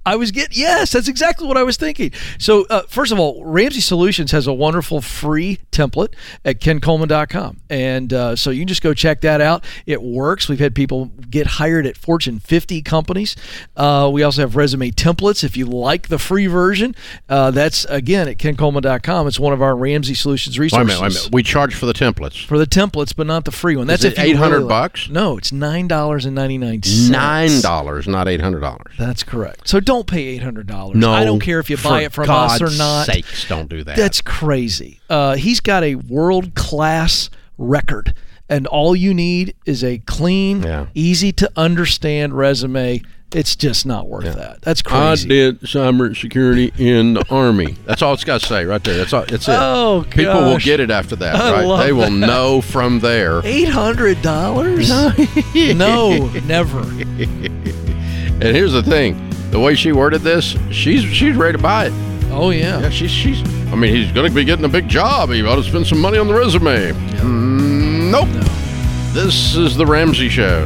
I 0.07 0.15
was 0.15 0.31
get 0.31 0.55
yes, 0.55 0.93
that's 0.93 1.07
exactly 1.09 1.47
what 1.47 1.57
I 1.57 1.63
was 1.63 1.75
thinking. 1.77 2.11
So 2.39 2.65
uh, 2.69 2.83
first 2.83 3.11
of 3.11 3.19
all, 3.19 3.43
Ramsey 3.43 3.81
Solutions 3.81 4.31
has 4.31 4.47
a 4.47 4.53
wonderful 4.53 5.01
free 5.01 5.59
template 5.71 6.13
at 6.45 6.61
kencoleman.com, 6.61 7.57
and 7.69 8.13
uh, 8.13 8.35
so 8.35 8.49
you 8.51 8.61
can 8.61 8.67
just 8.69 8.81
go 8.81 8.93
check 8.93 9.21
that 9.21 9.41
out. 9.41 9.65
It 9.85 10.01
works. 10.01 10.47
We've 10.47 10.59
had 10.59 10.73
people 10.73 11.11
get 11.29 11.45
hired 11.47 11.85
at 11.85 11.97
Fortune 11.97 12.39
50 12.39 12.81
companies. 12.83 13.35
Uh, 13.75 14.09
we 14.11 14.23
also 14.23 14.41
have 14.41 14.55
resume 14.55 14.91
templates. 14.91 15.43
If 15.43 15.57
you 15.57 15.65
like 15.65 16.07
the 16.07 16.17
free 16.19 16.47
version, 16.47 16.95
uh, 17.27 17.51
that's 17.51 17.83
again 17.85 18.27
at 18.29 18.37
kencoleman.com. 18.37 19.27
It's 19.27 19.39
one 19.39 19.51
of 19.53 19.61
our 19.61 19.75
Ramsey 19.75 20.13
Solutions 20.13 20.57
Wait 20.57 20.71
a 20.71 20.77
resources 20.79 20.87
minute, 20.87 21.01
wait 21.01 21.11
a 21.11 21.15
minute. 21.15 21.33
We 21.33 21.43
charge 21.43 21.75
for 21.75 21.85
the 21.85 21.93
templates. 21.93 22.45
for 22.45 22.57
the 22.57 22.65
templates, 22.65 23.13
but 23.15 23.27
not 23.27 23.43
the 23.43 23.51
free 23.51 23.75
one. 23.75 23.87
That's 23.87 24.03
it 24.03 24.13
if 24.13 24.17
you 24.19 24.23
really 24.23 24.33
800 24.35 24.59
like- 24.61 24.69
bucks? 24.69 25.09
No, 25.09 25.37
it's 25.37 25.51
nine 25.51 25.87
dollars 25.87 26.25
and 26.25 26.33
ninety 26.35 26.57
nine 26.57 26.81
cents. 26.83 27.09
Nine 27.09 27.61
dollars, 27.61 28.07
not 28.07 28.27
eight 28.27 28.41
hundred 28.41 28.61
dollars. 28.61 28.93
That's 28.97 29.23
correct. 29.23 29.67
So 29.67 29.79
don't 29.79 29.96
pay 30.03 30.25
eight 30.27 30.43
hundred 30.43 30.67
dollars. 30.67 30.97
No, 30.97 31.11
I 31.11 31.23
don't 31.25 31.39
care 31.39 31.59
if 31.59 31.69
you 31.69 31.77
buy 31.77 32.01
it 32.03 32.11
from 32.13 32.25
God's 32.27 32.61
us 32.61 32.73
or 32.73 32.77
not. 32.77 33.05
Sakes, 33.05 33.47
don't 33.47 33.69
do 33.69 33.83
that. 33.83 33.95
That's 33.97 34.21
crazy. 34.21 34.99
Uh, 35.09 35.35
he's 35.35 35.59
got 35.59 35.83
a 35.83 35.95
world 35.95 36.55
class 36.55 37.29
record, 37.57 38.13
and 38.49 38.67
all 38.67 38.95
you 38.95 39.13
need 39.13 39.55
is 39.65 39.83
a 39.83 39.97
clean, 39.99 40.63
Yeah. 40.63 40.87
easy 40.93 41.31
to 41.33 41.51
understand 41.55 42.33
resume. 42.33 43.01
It's 43.33 43.57
just 43.57 43.85
not 43.85 44.07
worth 44.07 44.23
that. 44.35 44.61
That's 44.61 44.81
crazy. 44.81 44.97
I 45.01 45.09
crazy. 45.09 45.27
did 45.27 45.59
cyber 45.63 46.15
security 46.15 46.71
in 46.77 47.15
the 47.15 47.25
army. 47.29 47.75
That's 47.85 48.01
all 48.01 48.13
it's 48.13 48.23
got 48.23 48.39
to 48.39 48.47
say 48.47 48.63
right 48.63 48.81
there. 48.81 48.95
That's 48.95 49.11
all. 49.11 49.25
That's 49.25 49.49
it. 49.49 49.51
Oh, 49.53 50.05
People 50.09 50.39
will 50.43 50.59
get 50.59 50.79
it 50.79 50.89
after 50.89 51.17
that, 51.17 51.35
I 51.35 51.51
right? 51.51 51.65
love 51.65 51.79
They 51.85 51.91
will 51.91 52.09
know 52.09 52.61
from 52.61 53.01
there. 53.01 53.41
Eight 53.43 53.67
hundred 53.67 54.21
dollars? 54.21 54.89
no, 55.55 56.29
never. 56.45 56.79
And 56.79 58.55
here's 58.55 58.71
the 58.71 58.83
thing: 58.83 59.26
the 59.51 59.59
way 59.59 59.75
she 59.75 59.91
worded 59.91 60.21
this, 60.21 60.55
she's 60.71 61.03
she's 61.03 61.35
ready 61.35 61.57
to 61.57 61.61
buy 61.61 61.85
it. 61.87 61.93
Oh 62.31 62.49
yeah. 62.49 62.79
Yeah, 62.81 62.89
she's 62.89 63.11
she's. 63.11 63.41
I 63.71 63.75
mean, 63.75 63.93
he's 63.93 64.11
going 64.11 64.29
to 64.29 64.33
be 64.33 64.43
getting 64.45 64.65
a 64.65 64.69
big 64.69 64.87
job. 64.87 65.29
He 65.29 65.45
ought 65.45 65.55
to 65.55 65.63
spend 65.63 65.87
some 65.87 65.99
money 65.99 66.17
on 66.17 66.27
the 66.27 66.33
resume. 66.33 66.91
Mm, 67.19 68.11
nope. 68.11 68.29
This 69.13 69.55
is 69.55 69.75
the 69.75 69.85
Ramsey 69.85 70.29
Show. 70.29 70.63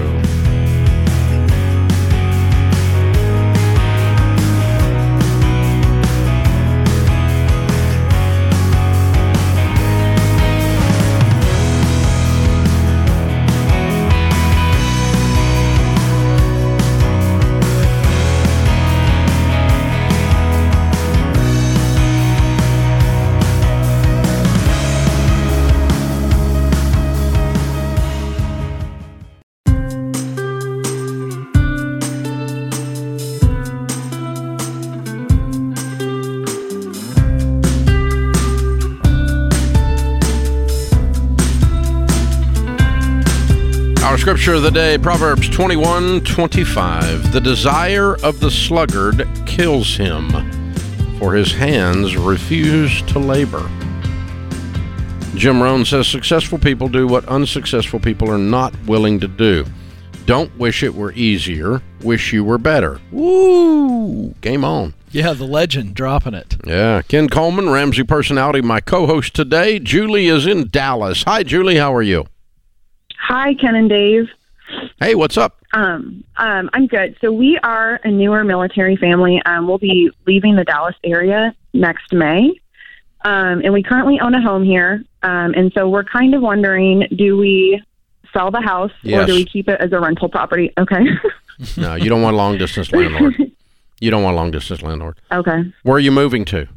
Scripture 44.22 44.54
of 44.54 44.62
the 44.62 44.70
day, 44.70 45.00
Proverbs 45.00 45.50
21 45.50 46.22
25. 46.22 47.32
The 47.32 47.42
desire 47.42 48.18
of 48.18 48.40
the 48.40 48.52
sluggard 48.52 49.28
kills 49.48 49.98
him, 49.98 50.30
for 51.18 51.34
his 51.34 51.52
hands 51.52 52.16
refuse 52.16 53.02
to 53.08 53.18
labor. 53.18 53.68
Jim 55.34 55.60
Rohn 55.60 55.86
says 55.86 56.08
successful 56.08 56.60
people 56.60 56.88
do 56.88 57.08
what 57.08 57.26
unsuccessful 57.26 58.00
people 58.00 58.30
are 58.30 58.38
not 58.38 58.76
willing 58.86 59.20
to 59.22 59.28
do. 59.28 59.66
Don't 60.28 60.56
wish 60.56 60.84
it 60.84 60.94
were 60.94 61.14
easier, 61.14 61.82
wish 62.04 62.32
you 62.32 62.44
were 62.44 62.60
better. 62.60 63.02
Woo! 63.12 64.36
Game 64.42 64.64
on. 64.64 64.94
Yeah, 65.10 65.34
the 65.34 65.46
legend 65.46 65.96
dropping 65.96 66.36
it. 66.36 66.58
Yeah. 66.64 67.02
Ken 67.02 67.28
Coleman, 67.28 67.72
Ramsey 67.72 68.04
personality, 68.04 68.62
my 68.62 68.82
co 68.82 69.08
host 69.08 69.34
today. 69.34 69.80
Julie 69.80 70.28
is 70.28 70.46
in 70.46 70.68
Dallas. 70.68 71.24
Hi, 71.24 71.42
Julie. 71.42 71.78
How 71.78 71.92
are 71.96 72.04
you? 72.04 72.28
Hi, 73.22 73.54
Ken 73.56 73.76
and 73.76 73.90
Dave. 73.90 74.28
Hey, 75.00 75.16
what's 75.16 75.38
up? 75.38 75.58
Um, 75.74 76.24
um, 76.38 76.70
I'm 76.74 76.88
good. 76.88 77.18
So 77.22 77.32
we 77.32 77.58
are 77.64 78.00
a 78.04 78.10
newer 78.12 78.44
military 78.44 78.96
family. 78.96 79.42
Um, 79.46 79.68
we'll 79.68 79.78
be 79.78 80.10
leaving 80.26 80.56
the 80.56 80.64
Dallas 80.64 80.96
area 81.04 81.54
next 81.74 82.14
May, 82.14 82.52
um, 83.24 83.62
and 83.64 83.74
we 83.74 83.84
currently 83.84 84.20
own 84.20 84.34
a 84.34 84.42
home 84.42 84.64
here. 84.64 85.04
Um, 85.24 85.54
and 85.56 85.72
so 85.76 85.90
we're 85.90 86.04
kind 86.06 86.34
of 86.34 86.42
wondering: 86.42 87.06
do 87.16 87.38
we 87.38 87.82
sell 88.34 88.50
the 88.50 88.62
house 88.62 88.92
Yes. 89.04 89.24
or 89.24 89.26
do 89.28 89.36
we 89.36 89.46
keep 89.46 89.68
it 89.68 89.80
as 89.82 89.92
a 89.92 90.00
rental 90.00 90.30
property? 90.30 90.72
Okay. 90.78 91.04
No, 91.78 91.94
you 91.94 92.10
don't 92.10 92.24
want 92.24 92.34
a 92.34 92.38
long 92.38 92.58
distance 92.58 92.92
landlord. 92.94 93.36
You 94.00 94.10
don't 94.10 94.24
want 94.24 94.34
a 94.34 94.38
long 94.38 94.50
distance 94.50 94.82
landlord. 94.82 95.20
okay. 95.32 95.72
Where 95.84 95.96
are 95.98 96.00
you 96.00 96.10
moving 96.12 96.44
to? 96.46 96.68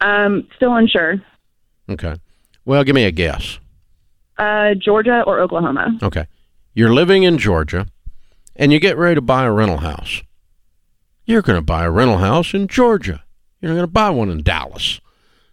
Um, 0.00 0.48
still 0.56 0.74
unsure. 0.74 1.16
Okay. 1.90 2.14
Well, 2.64 2.84
give 2.84 2.94
me 2.94 3.04
a 3.04 3.10
guess. 3.10 3.58
Uh, 4.38 4.74
Georgia 4.74 5.22
or 5.26 5.40
Oklahoma? 5.40 5.98
Okay. 6.02 6.26
You're 6.74 6.92
living 6.92 7.22
in 7.22 7.38
Georgia 7.38 7.86
and 8.56 8.72
you 8.72 8.80
get 8.80 8.96
ready 8.96 9.14
to 9.14 9.20
buy 9.20 9.44
a 9.44 9.52
rental 9.52 9.78
house. 9.78 10.22
You're 11.24 11.42
going 11.42 11.58
to 11.58 11.64
buy 11.64 11.84
a 11.84 11.90
rental 11.90 12.18
house 12.18 12.54
in 12.54 12.66
Georgia. 12.66 13.22
You're 13.60 13.70
not 13.70 13.76
going 13.76 13.86
to 13.86 13.92
buy 13.92 14.10
one 14.10 14.30
in 14.30 14.42
Dallas. 14.42 15.00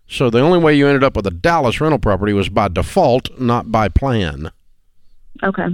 So 0.08 0.30
the 0.30 0.40
only 0.40 0.58
way 0.58 0.76
you 0.76 0.88
ended 0.88 1.04
up 1.04 1.16
with 1.16 1.28
a 1.28 1.32
Dallas 1.32 1.80
rental 1.80 2.00
property 2.00 2.34
was 2.34 2.50
by 2.50 2.68
default, 2.68 3.40
not 3.40 3.72
by 3.72 3.90
plan. 3.90 4.52
Okay. 5.44 5.68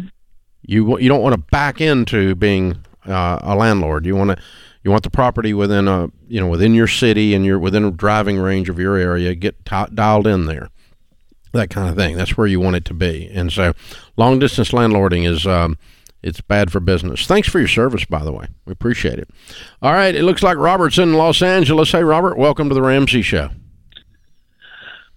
You 0.68 1.00
you 1.00 1.08
don't 1.08 1.22
want 1.22 1.36
to 1.36 1.42
back 1.52 1.80
into 1.80 2.36
being 2.36 2.78
uh, 3.06 3.40
a 3.42 3.56
landlord. 3.56 4.06
You 4.06 4.16
want 4.16 4.32
to 4.32 4.44
you 4.84 4.92
want 4.92 5.04
the 5.04 5.10
property 5.10 5.54
within 5.54 5.88
a 5.88 6.10
you 6.28 6.42
know 6.42 6.48
within 6.48 6.74
your 6.74 6.88
city 6.88 7.34
and 7.34 7.46
you're 7.46 7.60
within 7.60 7.86
a 7.86 7.92
driving 7.92 8.38
range 8.38 8.68
of 8.68 8.78
your 8.78 8.98
area. 8.98 9.34
Get 9.36 9.64
ti 9.66 9.86
dialed 9.94 10.28
in 10.28 10.46
there, 10.46 10.70
that 11.56 11.70
kind 11.70 11.90
of 11.90 11.96
thing. 11.96 12.16
That's 12.16 12.38
where 12.38 12.48
you 12.48 12.60
want 12.60 12.76
it 12.76 12.86
to 12.86 12.94
be. 12.94 13.30
And 13.34 13.52
so, 13.52 13.74
long 14.18 14.40
distance 14.40 14.72
landlording 14.72 15.28
is 15.28 15.46
um, 15.48 15.78
it's 16.22 16.42
bad 16.42 16.72
for 16.72 16.80
business. 16.80 17.26
Thanks 17.26 17.48
for 17.48 17.60
your 17.60 17.68
service, 17.68 18.06
by 18.06 18.24
the 18.24 18.32
way. 18.32 18.48
We 18.66 18.72
appreciate 18.72 19.20
it. 19.20 19.30
All 19.82 19.94
right, 19.94 20.16
it 20.16 20.24
looks 20.24 20.44
like 20.44 20.58
Robert's 20.58 20.98
in 20.98 21.14
Los 21.14 21.42
Angeles. 21.42 21.92
Hey, 21.92 22.04
Robert, 22.04 22.38
welcome 22.38 22.70
to 22.70 22.76
the 22.76 22.82
Ramsey 22.82 23.22
Show. 23.22 23.50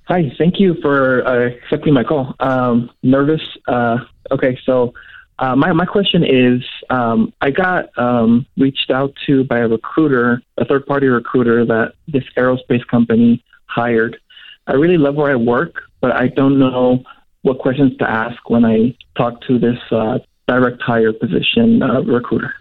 Hi, 0.04 0.32
thank 0.38 0.58
you 0.58 0.74
for 0.80 1.26
uh, 1.26 1.50
accepting 1.50 1.92
my 1.92 2.02
call. 2.02 2.34
Um, 2.40 2.90
nervous. 3.02 3.42
Uh, 3.66 3.98
okay, 4.30 4.58
so 4.64 4.94
uh, 5.38 5.54
my 5.54 5.72
my 5.72 5.84
question 5.84 6.24
is, 6.24 6.62
um, 6.90 7.32
I 7.40 7.50
got 7.50 7.96
um, 7.98 8.46
reached 8.56 8.90
out 8.90 9.14
to 9.26 9.44
by 9.44 9.58
a 9.58 9.68
recruiter, 9.68 10.42
a 10.56 10.64
third 10.64 10.86
party 10.86 11.06
recruiter 11.06 11.64
that 11.66 11.92
this 12.06 12.24
aerospace 12.36 12.86
company 12.86 13.44
hired. 13.66 14.18
I 14.66 14.72
really 14.74 14.98
love 14.98 15.14
where 15.14 15.30
I 15.30 15.36
work, 15.36 15.82
but 16.00 16.12
I 16.14 16.28
don't 16.28 16.58
know 16.58 17.02
what 17.42 17.58
questions 17.58 17.96
to 17.98 18.10
ask 18.10 18.48
when 18.50 18.64
I 18.64 18.96
talk 19.16 19.40
to 19.42 19.58
this 19.58 19.78
uh, 19.90 20.18
direct 20.46 20.82
hire 20.82 21.12
position 21.12 21.82
uh, 21.82 22.00
recruiter. 22.02 22.54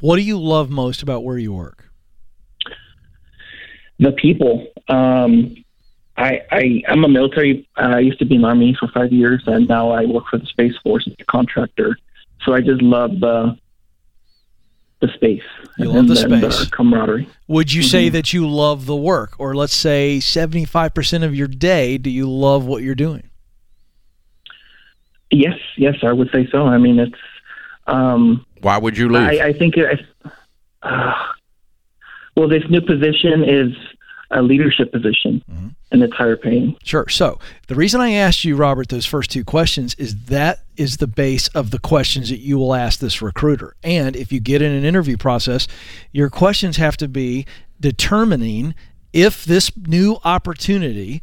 What 0.00 0.16
do 0.16 0.22
you 0.22 0.38
love 0.38 0.70
most 0.70 1.02
about 1.02 1.24
where 1.24 1.38
you 1.38 1.52
work? 1.52 1.86
the 3.98 4.12
people. 4.12 4.66
Um, 4.88 5.56
I, 6.16 6.40
I 6.50 6.82
I'm 6.88 7.04
a 7.04 7.08
military. 7.08 7.68
uh, 7.76 7.94
I 7.96 7.98
used 8.00 8.18
to 8.20 8.24
be 8.24 8.36
in 8.36 8.42
the 8.42 8.48
army 8.48 8.76
for 8.78 8.88
five 8.88 9.12
years, 9.12 9.42
and 9.46 9.68
now 9.68 9.90
I 9.90 10.04
work 10.04 10.24
for 10.30 10.38
the 10.38 10.46
space 10.46 10.74
force 10.82 11.06
as 11.06 11.14
a 11.18 11.24
contractor. 11.24 11.96
So 12.44 12.54
I 12.54 12.60
just 12.60 12.82
love 12.82 13.20
the 13.20 13.56
the 15.00 15.08
space. 15.14 15.42
You 15.78 15.90
and 15.90 16.08
love 16.08 16.16
the 16.28 16.34
and 16.36 16.52
space. 16.52 16.70
camaraderie. 16.70 17.28
Would 17.48 17.72
you 17.72 17.82
say 17.82 18.08
that 18.08 18.32
you 18.32 18.48
love 18.48 18.86
the 18.86 18.96
work? 18.96 19.34
Or 19.38 19.54
let's 19.54 19.74
say 19.74 20.18
75% 20.18 21.24
of 21.24 21.34
your 21.34 21.48
day, 21.48 21.98
do 21.98 22.10
you 22.10 22.30
love 22.30 22.64
what 22.64 22.82
you're 22.82 22.94
doing? 22.94 23.28
Yes, 25.30 25.58
yes, 25.76 25.96
I 26.02 26.12
would 26.12 26.30
say 26.30 26.48
so. 26.50 26.66
I 26.66 26.78
mean, 26.78 26.98
it's. 26.98 27.18
Um, 27.86 28.46
Why 28.62 28.78
would 28.78 28.96
you 28.96 29.08
leave? 29.08 29.40
I, 29.40 29.48
I 29.48 29.52
think 29.52 29.76
it, 29.76 30.00
uh, 30.82 31.12
well, 32.36 32.48
this 32.48 32.62
new 32.68 32.80
position 32.80 33.44
is 33.44 33.72
a 34.30 34.42
leadership 34.42 34.92
position, 34.92 35.42
Mm-hmm. 35.50 35.68
and 35.92 36.02
it's 36.02 36.14
higher 36.14 36.36
paying. 36.36 36.76
Sure. 36.82 37.08
So 37.08 37.38
the 37.68 37.74
reason 37.74 38.00
I 38.00 38.10
asked 38.12 38.44
you, 38.44 38.56
Robert, 38.56 38.88
those 38.88 39.06
first 39.06 39.30
two 39.30 39.44
questions 39.44 39.94
is 39.94 40.24
that 40.26 40.60
is 40.76 40.96
the 40.96 41.06
base 41.06 41.48
of 41.48 41.70
the 41.70 41.78
questions 41.78 42.28
that 42.30 42.40
you 42.40 42.58
will 42.58 42.74
ask 42.74 42.98
this 43.00 43.22
recruiter. 43.22 43.74
And 43.84 44.16
if 44.16 44.32
you 44.32 44.40
get 44.40 44.62
in 44.62 44.72
an 44.72 44.84
interview 44.84 45.16
process, 45.16 45.68
your 46.12 46.28
questions 46.30 46.76
have 46.78 46.96
to 46.98 47.08
be 47.08 47.46
determining 47.80 48.74
if 49.12 49.44
this 49.44 49.74
new 49.76 50.18
opportunity 50.24 51.22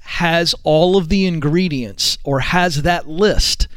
has 0.00 0.54
all 0.62 0.96
of 0.96 1.08
the 1.08 1.26
ingredients 1.26 2.16
or 2.24 2.40
has 2.40 2.82
that 2.82 3.06
list 3.08 3.68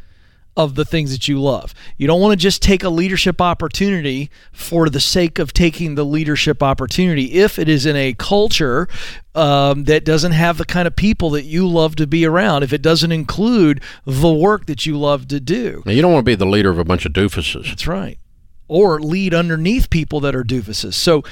of 0.57 0.75
the 0.75 0.83
things 0.83 1.11
that 1.11 1.27
you 1.27 1.41
love. 1.41 1.73
You 1.97 2.07
don't 2.07 2.19
want 2.19 2.33
to 2.33 2.35
just 2.37 2.61
take 2.61 2.83
a 2.83 2.89
leadership 2.89 3.39
opportunity 3.41 4.29
for 4.51 4.89
the 4.89 4.99
sake 4.99 5.39
of 5.39 5.53
taking 5.53 5.95
the 5.95 6.03
leadership 6.03 6.61
opportunity. 6.61 7.33
If 7.33 7.57
it 7.57 7.69
is 7.69 7.85
in 7.85 7.95
a 7.95 8.13
culture 8.13 8.89
um, 9.33 9.85
that 9.85 10.03
doesn't 10.03 10.33
have 10.33 10.57
the 10.57 10.65
kind 10.65 10.87
of 10.87 10.95
people 10.95 11.29
that 11.31 11.45
you 11.45 11.67
love 11.67 11.95
to 11.95 12.07
be 12.07 12.25
around, 12.25 12.63
if 12.63 12.73
it 12.73 12.81
doesn't 12.81 13.13
include 13.13 13.81
the 14.05 14.31
work 14.33 14.65
that 14.65 14.85
you 14.85 14.97
love 14.99 15.27
to 15.29 15.39
do, 15.39 15.83
Now, 15.85 15.93
you 15.93 16.01
don't 16.01 16.11
want 16.11 16.25
to 16.25 16.29
be 16.29 16.35
the 16.35 16.45
leader 16.45 16.69
of 16.69 16.77
a 16.79 16.83
bunch 16.83 17.05
of 17.05 17.13
doofuses. 17.13 17.67
that's 17.69 17.87
right. 17.87 18.17
Or 18.67 18.99
lead 18.99 19.33
underneath 19.33 19.89
people 19.89 20.19
that 20.21 20.35
are 20.35 20.43
doofuses. 20.43 20.93
So 20.95 21.23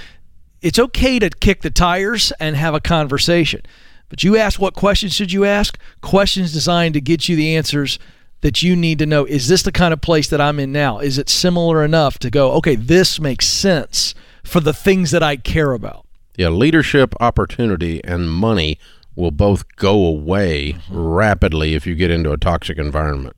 it's 0.61 0.79
okay 0.79 1.19
to 1.19 1.29
kick 1.29 1.61
the 1.61 1.69
tires 1.69 2.31
and 2.39 2.55
have 2.55 2.73
a 2.73 2.79
conversation. 2.81 3.61
But 4.07 4.23
you 4.23 4.37
ask 4.37 4.59
what 4.59 4.73
questions 4.73 5.13
should 5.13 5.31
you 5.31 5.45
ask? 5.45 5.77
Questions 6.01 6.51
designed 6.51 6.95
to 6.95 7.01
get 7.01 7.29
you 7.29 7.35
the 7.35 7.55
answers 7.55 7.99
that 8.41 8.63
you 8.63 8.75
need 8.75 8.99
to 8.99 9.05
know. 9.05 9.25
Is 9.25 9.47
this 9.47 9.63
the 9.63 9.71
kind 9.71 9.93
of 9.93 10.01
place 10.01 10.29
that 10.29 10.41
I'm 10.41 10.59
in 10.59 10.71
now? 10.71 10.99
Is 10.99 11.17
it 11.17 11.29
similar 11.29 11.83
enough 11.83 12.19
to 12.19 12.29
go, 12.29 12.51
okay, 12.53 12.75
this 12.75 13.19
makes 13.19 13.47
sense 13.47 14.15
for 14.43 14.59
the 14.59 14.73
things 14.73 15.11
that 15.11 15.23
I 15.23 15.35
care 15.35 15.73
about? 15.73 16.05
Yeah, 16.37 16.49
leadership, 16.49 17.13
opportunity, 17.19 18.03
and 18.03 18.31
money 18.31 18.79
will 19.15 19.31
both 19.31 19.75
go 19.75 20.05
away 20.05 20.77
rapidly 20.89 21.75
if 21.75 21.85
you 21.85 21.95
get 21.95 22.11
into 22.11 22.31
a 22.31 22.37
toxic 22.37 22.77
environment. 22.77 23.35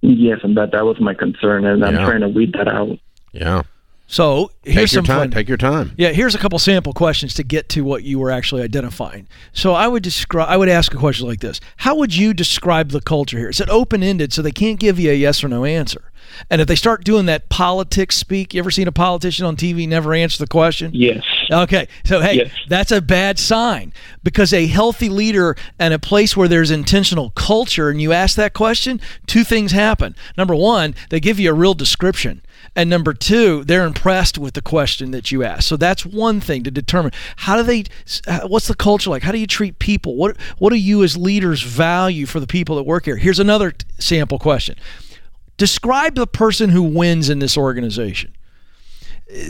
Yes, 0.00 0.40
and 0.42 0.56
that 0.56 0.72
that 0.72 0.84
was 0.84 1.00
my 1.00 1.14
concern, 1.14 1.66
and 1.66 1.84
I'm 1.84 1.94
trying 1.94 2.20
to 2.20 2.28
weed 2.28 2.54
that 2.54 2.68
out. 2.68 2.98
Yeah. 3.32 3.62
So 4.08 4.52
Take 4.64 4.74
here's 4.74 4.92
your 4.92 4.98
some 5.00 5.04
time. 5.04 5.18
fun. 5.18 5.30
Take 5.32 5.48
your 5.48 5.56
time. 5.56 5.92
Yeah, 5.96 6.10
here's 6.12 6.34
a 6.34 6.38
couple 6.38 6.58
sample 6.60 6.92
questions 6.92 7.34
to 7.34 7.42
get 7.42 7.68
to 7.70 7.82
what 7.82 8.04
you 8.04 8.18
were 8.20 8.30
actually 8.30 8.62
identifying. 8.62 9.26
So 9.52 9.74
I 9.74 9.88
would 9.88 10.02
describe 10.04 10.48
I 10.48 10.56
would 10.56 10.68
ask 10.68 10.94
a 10.94 10.96
question 10.96 11.26
like 11.26 11.40
this. 11.40 11.60
How 11.78 11.96
would 11.96 12.14
you 12.16 12.32
describe 12.32 12.90
the 12.90 13.00
culture 13.00 13.38
here? 13.38 13.48
Is 13.48 13.60
it 13.60 13.68
open-ended 13.68 14.32
so 14.32 14.42
they 14.42 14.52
can't 14.52 14.78
give 14.78 14.98
you 15.00 15.10
a 15.10 15.14
yes 15.14 15.42
or 15.42 15.48
no 15.48 15.64
answer? 15.64 16.12
And 16.50 16.60
if 16.60 16.66
they 16.66 16.74
start 16.76 17.04
doing 17.04 17.26
that 17.26 17.48
politics 17.48 18.16
speak, 18.16 18.52
you 18.52 18.58
ever 18.60 18.70
seen 18.70 18.88
a 18.88 18.92
politician 18.92 19.46
on 19.46 19.56
TV 19.56 19.88
never 19.88 20.12
answer 20.12 20.38
the 20.38 20.48
question? 20.48 20.90
Yes. 20.92 21.22
Okay. 21.50 21.86
So, 22.04 22.20
hey, 22.20 22.34
Yes. 22.34 22.50
that's 22.68 22.90
a 22.90 23.00
bad 23.00 23.38
sign 23.38 23.92
because 24.24 24.52
a 24.52 24.66
healthy 24.66 25.08
leader 25.08 25.56
and 25.78 25.94
a 25.94 25.98
place 26.00 26.36
where 26.36 26.48
there's 26.48 26.70
intentional 26.72 27.30
culture 27.30 27.88
and 27.90 28.02
you 28.02 28.12
ask 28.12 28.36
that 28.36 28.54
question, 28.54 29.00
two 29.26 29.44
things 29.44 29.70
happen. 29.72 30.14
Number 30.36 30.54
one, 30.54 30.94
they 31.10 31.20
give 31.20 31.38
you 31.40 31.50
a 31.50 31.54
real 31.54 31.74
description. 31.74 32.42
And 32.74 32.90
number 32.90 33.12
two, 33.12 33.64
they're 33.64 33.84
impressed 33.86 34.38
with 34.38 34.54
the 34.54 34.62
question 34.62 35.10
that 35.12 35.30
you 35.30 35.44
ask. 35.44 35.62
So 35.62 35.76
that's 35.76 36.04
one 36.04 36.40
thing 36.40 36.62
to 36.64 36.70
determine. 36.70 37.12
How 37.36 37.56
do 37.56 37.62
they, 37.62 37.84
what's 38.46 38.68
the 38.68 38.74
culture 38.74 39.10
like? 39.10 39.22
How 39.22 39.32
do 39.32 39.38
you 39.38 39.46
treat 39.46 39.78
people? 39.78 40.16
What, 40.16 40.36
what 40.58 40.70
do 40.70 40.76
you 40.76 41.02
as 41.02 41.16
leaders 41.16 41.62
value 41.62 42.26
for 42.26 42.40
the 42.40 42.46
people 42.46 42.76
that 42.76 42.82
work 42.82 43.04
here? 43.04 43.16
Here's 43.16 43.38
another 43.38 43.72
sample 43.98 44.38
question 44.38 44.76
Describe 45.56 46.14
the 46.14 46.26
person 46.26 46.70
who 46.70 46.82
wins 46.82 47.30
in 47.30 47.38
this 47.38 47.56
organization 47.56 48.32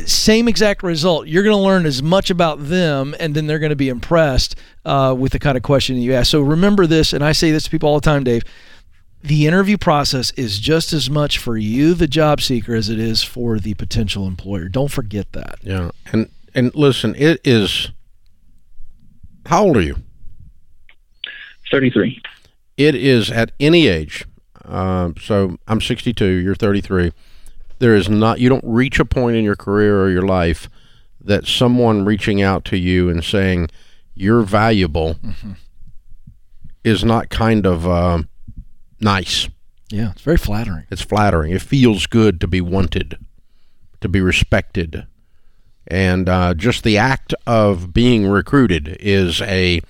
same 0.07 0.49
exact 0.49 0.83
result. 0.83 1.27
You're 1.27 1.43
going 1.43 1.57
to 1.57 1.63
learn 1.63 1.85
as 1.85 2.03
much 2.03 2.31
about 2.31 2.69
them, 2.69 3.15
and 3.21 3.35
then 3.35 3.47
they're 3.47 3.59
going 3.59 3.71
to 3.71 3.77
be 3.77 3.89
impressed 3.89 4.57
uh, 4.85 5.15
with 5.17 5.33
the 5.33 5.39
kind 5.39 5.57
of 5.57 5.63
question 5.63 5.97
that 5.97 6.03
you 6.03 6.15
ask. 6.15 6.31
So 6.31 6.41
remember 6.41 6.87
this, 6.87 7.13
and 7.13 7.23
I 7.23 7.33
say 7.33 7.51
this 7.51 7.65
to 7.65 7.71
people 7.71 7.89
all 7.89 8.01
the 8.01 8.05
time, 8.05 8.25
Dave. 8.25 8.43
The 9.27 9.47
interview 9.47 9.77
process 9.77 10.31
is 10.33 10.59
just 10.61 10.93
as 10.93 11.11
much 11.11 11.39
for 11.39 11.57
you, 11.57 11.95
the 11.95 12.07
job 12.07 12.41
seeker, 12.41 12.75
as 12.77 12.89
it 12.89 13.01
is 13.01 13.23
for 13.25 13.59
the 13.59 13.75
potential 13.75 14.27
employer. 14.27 14.69
Don't 14.69 14.91
forget 14.91 15.33
that. 15.33 15.59
Yeah. 15.63 15.91
And 16.13 16.31
and 16.55 16.75
listen, 16.75 17.15
it 17.17 17.41
is. 17.45 17.91
How 19.47 19.65
old 19.65 19.77
are 19.77 19.83
you? 19.83 19.97
Thirty-three. 21.71 22.23
It 22.77 22.95
is 22.95 23.31
at 23.31 23.51
any 23.59 23.89
age. 23.89 24.25
Uh, 24.65 25.11
so 25.21 25.57
I'm 25.69 25.81
62. 25.81 26.25
You're 26.25 26.55
33. 26.55 27.13
There 27.79 27.95
is 27.95 28.09
not. 28.09 28.39
You 28.41 28.49
don't 28.49 28.65
reach 28.65 28.99
a 29.01 29.05
point 29.05 29.37
in 29.37 29.45
your 29.45 29.57
career 29.57 30.01
or 30.03 30.11
your 30.11 30.23
life 30.27 30.69
that 31.21 31.47
someone 31.47 32.05
reaching 32.05 32.43
out 32.43 32.65
to 32.67 32.77
you 32.77 33.09
and 33.09 33.25
saying 33.25 33.69
you're 34.15 34.43
valuable 34.43 35.15
Mm-hmm. 35.15 35.53
is 36.85 37.05
not 37.05 37.29
kind 37.29 37.67
of 37.67 37.87
uh, 37.87 38.23
nice. 39.01 39.49
Yeah, 39.91 40.11
it's 40.11 40.23
very 40.23 40.37
flattering. 40.37 40.85
It's 40.91 41.03
flattering. 41.03 41.53
It 41.53 41.63
feels 41.63 42.07
good 42.07 42.41
to 42.41 42.49
be 42.49 42.61
wanted, 42.61 43.19
to 44.01 44.09
be 44.09 44.21
respected, 44.21 45.07
and 45.87 46.29
uh, 46.29 46.55
just 46.55 46.83
the 46.83 46.99
act 46.99 47.35
of 47.47 47.93
being 47.93 48.27
recruited 48.27 48.97
is 49.01 49.41
a 49.43 49.81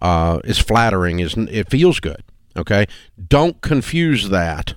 uh, 0.00 0.40
is 0.44 0.58
flattering. 0.58 1.18
Is 1.18 1.34
it 1.36 1.68
feels 1.68 1.98
good? 1.98 2.22
Okay, 2.56 2.86
don't 3.28 3.60
confuse 3.62 4.28
that 4.28 4.74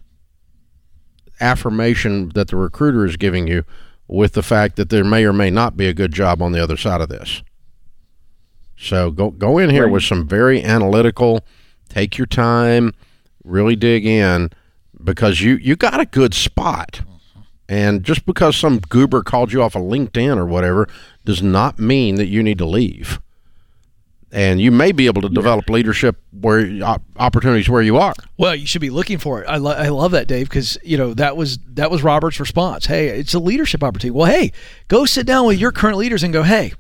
affirmation 1.39 2.29
that 2.29 2.47
the 2.47 2.55
recruiter 2.55 3.05
is 3.05 3.17
giving 3.17 3.47
you 3.47 3.65
with 4.07 4.33
the 4.33 4.43
fact 4.43 4.75
that 4.77 4.89
there 4.89 5.03
may 5.03 5.25
or 5.25 5.33
may 5.33 5.49
not 5.49 5.75
be 5.75 5.87
a 5.87 5.93
good 5.93 6.13
job 6.13 6.41
on 6.41 6.51
the 6.51 6.61
other 6.61 6.77
side 6.77 7.01
of 7.01 7.09
this. 7.09 7.43
So 8.77 9.11
go 9.11 9.31
go 9.31 9.57
in 9.57 9.69
here 9.69 9.87
with 9.87 10.03
some 10.03 10.27
very 10.27 10.63
analytical. 10.63 11.45
Take 11.89 12.17
your 12.17 12.27
time, 12.27 12.93
really 13.45 13.75
dig 13.75 14.05
in, 14.05 14.49
because 15.03 15.41
you 15.41 15.55
you 15.55 15.75
got 15.75 15.99
a 15.99 16.05
good 16.05 16.33
spot. 16.33 17.01
And 17.67 18.03
just 18.03 18.25
because 18.25 18.55
some 18.55 18.77
goober 18.77 19.23
called 19.23 19.51
you 19.51 19.63
off 19.63 19.75
of 19.75 19.81
LinkedIn 19.81 20.37
or 20.37 20.45
whatever 20.45 20.87
does 21.23 21.41
not 21.41 21.79
mean 21.79 22.15
that 22.15 22.27
you 22.27 22.43
need 22.43 22.59
to 22.59 22.65
leave. 22.65 23.19
And 24.31 24.59
you 24.59 24.69
may 24.69 24.91
be 24.91 25.05
able 25.05 25.21
to 25.21 25.29
develop 25.29 25.69
leadership 25.69 26.17
where 26.31 26.69
opportunities 27.15 27.69
where 27.69 27.81
you 27.81 27.97
are. 27.97 28.13
Well, 28.37 28.53
you 28.53 28.67
should 28.67 28.81
be 28.81 28.89
looking 28.89 29.17
for 29.17 29.41
it. 29.41 29.47
I, 29.47 29.57
lo- 29.57 29.71
I 29.71 29.87
love 29.87 30.11
that, 30.11 30.27
Dave, 30.27 30.49
because 30.49 30.77
you 30.83 30.97
know 30.97 31.13
that 31.13 31.37
was 31.37 31.57
that 31.73 31.89
was 31.89 32.03
Robert's 32.03 32.39
response. 32.39 32.85
Hey, 32.85 33.07
it's 33.07 33.33
a 33.33 33.39
leadership 33.39 33.81
opportunity. 33.83 34.11
Well, 34.11 34.29
hey, 34.29 34.51
go 34.87 35.05
sit 35.05 35.25
down 35.25 35.47
with 35.47 35.57
your 35.57 35.71
current 35.71 35.97
leaders 35.97 36.21
and 36.21 36.33
go, 36.33 36.43
hey, 36.43 36.73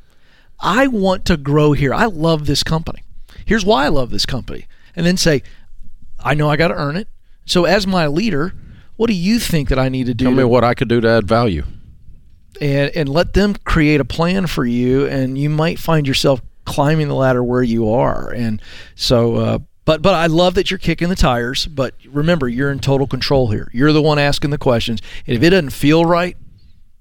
I 0.59 0.87
want 0.87 1.25
to 1.25 1.37
grow 1.37 1.71
here. 1.71 1.93
I 1.93 2.05
love 2.05 2.45
this 2.45 2.61
company. 2.61 3.03
Here's 3.45 3.65
why 3.65 3.85
I 3.85 3.89
love 3.89 4.09
this 4.09 4.25
company, 4.25 4.65
and 4.95 5.05
then 5.05 5.17
say, 5.17 5.41
I 6.25 6.33
know 6.33 6.49
I 6.49 6.57
got 6.57 6.67
to 6.69 6.73
earn 6.75 6.97
it. 6.97 7.07
So, 7.45 7.63
as 7.65 7.85
my 7.87 8.07
leader, 8.07 8.53
what 8.97 9.07
do 9.07 9.13
you 9.13 9.39
think 9.39 9.69
that 9.69 9.79
I 9.79 9.87
need 9.87 10.07
to 10.07 10.13
do? 10.13 10.25
Tell 10.25 10.31
me 10.33 10.39
to- 10.39 10.47
what 10.47 10.63
I 10.65 10.73
could 10.73 10.87
do 10.89 10.99
to 10.99 11.07
add 11.07 11.27
value. 11.27 11.63
and 12.61 12.91
and 12.95 13.07
let 13.09 13.33
them 13.33 13.53
create 13.65 13.99
a 14.01 14.05
plan 14.05 14.47
for 14.47 14.65
you 14.65 15.05
and 15.07 15.37
you 15.37 15.49
might 15.49 15.77
find 15.77 16.07
yourself 16.07 16.41
climbing 16.65 17.07
the 17.09 17.13
ladder 17.15 17.43
where 17.43 17.61
you 17.61 17.89
are 17.91 18.31
and 18.31 18.61
so 18.95 19.35
uh, 19.35 19.59
but 19.83 20.01
but 20.01 20.13
I 20.15 20.27
love 20.27 20.53
that 20.55 20.71
you're 20.71 20.77
kicking 20.79 21.09
the 21.09 21.15
tires 21.17 21.67
but 21.67 21.93
remember 22.07 22.47
you're 22.47 22.71
in 22.71 22.79
total 22.79 23.07
control 23.07 23.49
here 23.51 23.69
you're 23.73 23.91
the 23.91 24.01
one 24.01 24.17
asking 24.19 24.51
the 24.51 24.57
questions 24.57 25.01
and 25.27 25.35
if 25.35 25.43
it 25.43 25.49
doesn't 25.49 25.71
feel 25.71 26.05
right 26.05 26.37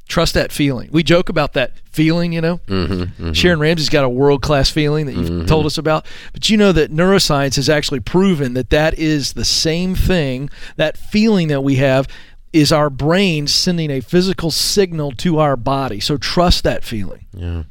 trust 0.07 0.35
that 0.35 0.53
feeling 0.53 0.89
we 0.93 1.03
joke 1.03 1.29
about 1.29 1.55
that 1.55 1.73
feeling 1.91 2.33
you 2.33 2.41
know 2.41 2.59
Mm-hmm, 2.67 3.33
Sharon 3.33 3.59
Ramsey's 3.59 3.89
got 3.89 4.05
a 4.05 4.09
world 4.09 4.43
class 4.43 4.69
feeling 4.71 5.07
that 5.07 5.15
you've 5.15 5.47
told 5.47 5.65
us 5.67 5.79
about, 5.79 6.07
but 6.33 6.51
you 6.51 6.57
know 6.57 6.73
that 6.73 6.91
neuroscience 6.91 7.57
has 7.57 7.69
actually 7.69 8.01
proven 8.01 8.55
that 8.55 8.71
that 8.71 8.99
is 8.99 9.33
the 9.35 9.45
same 9.45 9.95
thing. 9.95 10.51
That 10.77 10.97
feeling 10.99 11.49
that 11.49 11.63
we 11.63 11.77
have 11.77 12.09
is 12.53 12.71
our 12.73 12.91
brain 12.91 13.47
sending 13.47 13.91
a 13.91 14.01
physical 14.01 14.51
signal 14.51 15.13
to 15.13 15.39
our 15.39 15.57
body. 15.57 16.01
So 16.01 16.17
trust 16.17 16.65
that 16.65 16.85
feeling. 16.85 17.27
Yeah, 17.33 17.65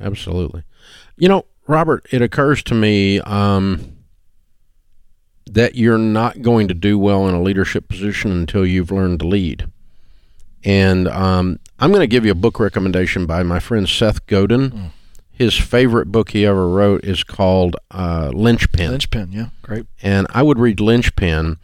absolutely. 0.00 0.62
You 1.16 1.28
know, 1.28 1.46
Robert, 1.66 2.06
it 2.10 2.22
occurs 2.22 2.62
to 2.64 2.74
me 2.74 3.20
um, 3.20 3.96
that 5.46 5.74
you're 5.74 5.98
not 5.98 6.42
going 6.42 6.68
to 6.68 6.74
do 6.74 6.98
well 6.98 7.28
in 7.28 7.34
a 7.34 7.42
leadership 7.42 7.88
position 7.88 8.32
until 8.32 8.64
you've 8.66 8.90
learned 8.90 9.20
to 9.20 9.26
lead. 9.26 9.70
And 10.64 11.08
um, 11.08 11.58
I'm 11.78 11.90
going 11.90 12.00
to 12.00 12.06
give 12.06 12.24
you 12.24 12.32
a 12.32 12.36
book 12.36 12.58
recommendation 12.58 13.26
by 13.26 13.42
my 13.42 13.60
friend 13.60 13.88
Seth 13.88 14.26
Godin. 14.26 14.92
His 15.30 15.56
favorite 15.56 16.12
book 16.12 16.30
he 16.30 16.46
ever 16.46 16.68
wrote 16.68 17.04
is 17.04 17.24
called 17.24 17.76
uh, 17.90 18.30
Linchpin 18.32 18.90
Linchpin, 18.90 19.32
yeah, 19.32 19.48
great. 19.62 19.84
and 20.00 20.28
I 20.30 20.42
would 20.44 20.60
read 20.60 20.78
Linchpin. 20.78 21.58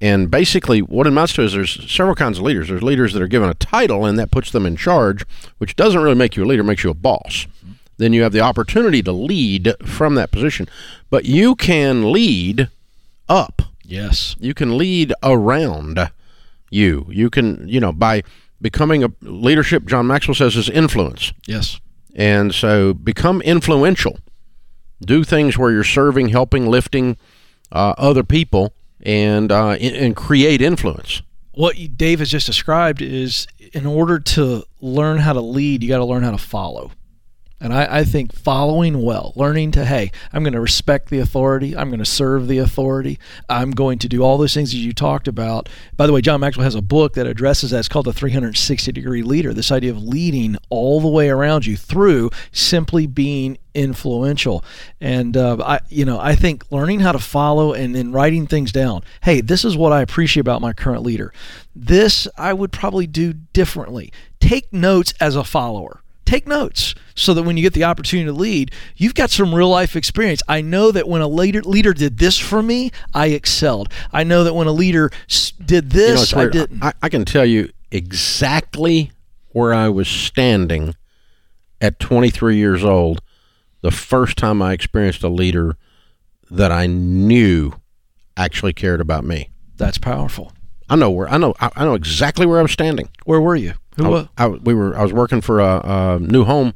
And 0.00 0.30
basically, 0.30 0.80
what 0.80 1.06
it 1.06 1.10
amounts 1.12 1.32
to 1.34 1.42
is 1.42 1.54
there's 1.54 1.90
several 1.90 2.14
kinds 2.14 2.38
of 2.38 2.44
leaders. 2.44 2.68
There's 2.68 2.82
leaders 2.82 3.14
that 3.14 3.22
are 3.22 3.26
given 3.26 3.48
a 3.48 3.54
title, 3.54 4.04
and 4.04 4.18
that 4.18 4.30
puts 4.30 4.52
them 4.52 4.64
in 4.64 4.76
charge, 4.76 5.24
which 5.58 5.74
doesn't 5.74 6.00
really 6.00 6.14
make 6.14 6.36
you 6.36 6.44
a 6.44 6.46
leader, 6.46 6.62
makes 6.62 6.84
you 6.84 6.90
a 6.90 6.94
boss. 6.94 7.46
Then 7.96 8.12
you 8.12 8.22
have 8.22 8.32
the 8.32 8.40
opportunity 8.40 9.02
to 9.02 9.12
lead 9.12 9.74
from 9.84 10.14
that 10.14 10.30
position. 10.30 10.68
But 11.10 11.24
you 11.24 11.54
can 11.56 12.12
lead 12.12 12.68
up. 13.28 13.62
Yes. 13.82 14.36
You 14.38 14.54
can 14.54 14.76
lead 14.76 15.14
around 15.22 16.10
you. 16.70 17.06
You 17.08 17.30
can, 17.30 17.66
you 17.66 17.80
know, 17.80 17.92
by 17.92 18.22
becoming 18.60 19.04
a 19.04 19.10
leadership, 19.22 19.84
John 19.86 20.06
Maxwell 20.06 20.34
says, 20.34 20.56
is 20.56 20.68
influence. 20.68 21.32
Yes. 21.46 21.80
And 22.14 22.54
so 22.54 22.94
become 22.94 23.42
influential. 23.42 24.18
Do 25.00 25.24
things 25.24 25.58
where 25.58 25.70
you're 25.70 25.84
serving, 25.84 26.28
helping, 26.28 26.66
lifting 26.66 27.16
uh, 27.70 27.94
other 27.98 28.22
people, 28.24 28.72
and 29.02 29.52
uh, 29.52 29.70
and- 29.72 29.94
and 29.96 30.16
create 30.16 30.62
influence. 30.62 31.20
What 31.52 31.76
Dave 31.96 32.18
has 32.20 32.30
just 32.30 32.46
described 32.46 33.00
is 33.02 33.46
in 33.72 33.86
order 33.86 34.18
to 34.18 34.64
learn 34.80 35.18
how 35.18 35.32
to 35.32 35.40
lead, 35.40 35.82
you 35.82 35.88
got 35.88 35.98
to 35.98 36.04
learn 36.04 36.22
how 36.22 36.30
to 36.30 36.38
follow. 36.38 36.92
And 37.58 37.72
I, 37.72 38.00
I 38.00 38.04
think 38.04 38.34
following 38.34 39.00
well, 39.00 39.32
learning 39.34 39.70
to, 39.72 39.84
hey, 39.86 40.12
I'm 40.30 40.42
going 40.42 40.52
to 40.52 40.60
respect 40.60 41.08
the 41.08 41.20
authority. 41.20 41.74
I'm 41.74 41.88
going 41.88 42.00
to 42.00 42.04
serve 42.04 42.48
the 42.48 42.58
authority. 42.58 43.18
I'm 43.48 43.70
going 43.70 43.98
to 44.00 44.08
do 44.08 44.22
all 44.22 44.36
those 44.36 44.52
things 44.52 44.72
that 44.72 44.78
you 44.78 44.92
talked 44.92 45.26
about. 45.26 45.70
By 45.96 46.06
the 46.06 46.12
way, 46.12 46.20
John 46.20 46.40
Maxwell 46.40 46.64
has 46.64 46.74
a 46.74 46.82
book 46.82 47.14
that 47.14 47.26
addresses 47.26 47.70
that. 47.70 47.78
It's 47.78 47.88
called 47.88 48.04
The 48.04 48.12
360 48.12 48.92
Degree 48.92 49.22
Leader. 49.22 49.54
This 49.54 49.72
idea 49.72 49.90
of 49.90 50.02
leading 50.02 50.58
all 50.68 51.00
the 51.00 51.08
way 51.08 51.30
around 51.30 51.64
you 51.64 51.78
through 51.78 52.30
simply 52.52 53.06
being 53.06 53.56
influential. 53.72 54.62
And 55.00 55.34
uh, 55.34 55.56
I, 55.64 55.80
you 55.88 56.04
know, 56.04 56.20
I 56.20 56.34
think 56.34 56.70
learning 56.70 57.00
how 57.00 57.12
to 57.12 57.18
follow 57.18 57.72
and 57.72 57.94
then 57.94 58.12
writing 58.12 58.46
things 58.46 58.70
down. 58.70 59.02
Hey, 59.22 59.40
this 59.40 59.64
is 59.64 59.78
what 59.78 59.92
I 59.92 60.02
appreciate 60.02 60.42
about 60.42 60.60
my 60.60 60.74
current 60.74 61.02
leader. 61.02 61.32
This 61.74 62.28
I 62.36 62.52
would 62.52 62.72
probably 62.72 63.06
do 63.06 63.32
differently. 63.32 64.12
Take 64.40 64.72
notes 64.74 65.14
as 65.20 65.36
a 65.36 65.44
follower 65.44 66.02
take 66.26 66.46
notes 66.46 66.94
so 67.14 67.32
that 67.34 67.44
when 67.44 67.56
you 67.56 67.62
get 67.62 67.72
the 67.72 67.84
opportunity 67.84 68.26
to 68.26 68.32
lead, 68.32 68.72
you've 68.96 69.14
got 69.14 69.30
some 69.30 69.54
real 69.54 69.70
life 69.70 69.96
experience. 69.96 70.42
I 70.48 70.60
know 70.60 70.90
that 70.90 71.08
when 71.08 71.22
a 71.22 71.28
leader 71.28 71.62
leader 71.62 71.94
did 71.94 72.18
this 72.18 72.38
for 72.38 72.62
me, 72.62 72.90
I 73.14 73.28
excelled. 73.28 73.92
I 74.12 74.24
know 74.24 74.44
that 74.44 74.54
when 74.54 74.66
a 74.66 74.72
leader 74.72 75.10
did 75.64 75.92
You 75.92 76.00
know, 76.00 76.06
this, 76.06 76.34
I 76.34 76.48
didn't. 76.48 76.82
I, 76.84 76.92
I 77.02 77.08
can 77.08 77.24
tell 77.24 77.46
you 77.46 77.70
exactly 77.90 79.12
where 79.52 79.72
I 79.72 79.88
was 79.88 80.08
standing 80.08 80.94
at 81.80 81.98
23 81.98 82.56
years 82.56 82.84
old 82.84 83.20
the 83.80 83.90
first 83.90 84.36
time 84.36 84.60
I 84.60 84.72
experienced 84.72 85.22
a 85.22 85.28
leader 85.28 85.76
that 86.50 86.72
I 86.72 86.86
knew 86.86 87.72
actually 88.36 88.72
cared 88.72 89.00
about 89.00 89.24
me. 89.24 89.50
That's 89.76 89.98
powerful. 89.98 90.52
I 90.88 90.96
know 90.96 91.10
where 91.10 91.28
I 91.28 91.38
know 91.38 91.54
I, 91.60 91.70
I 91.76 91.84
know 91.84 91.94
exactly 91.94 92.46
where 92.46 92.58
I 92.58 92.62
was 92.62 92.72
standing. 92.72 93.08
Where 93.24 93.40
were 93.40 93.56
you? 93.56 93.74
Who 93.96 94.04
I, 94.06 94.08
was? 94.08 94.28
I, 94.38 94.46
we 94.48 94.74
were 94.74 94.96
I 94.96 95.02
was 95.02 95.12
working 95.12 95.40
for 95.40 95.60
a, 95.60 95.80
a 95.84 96.18
new 96.20 96.44
home 96.44 96.74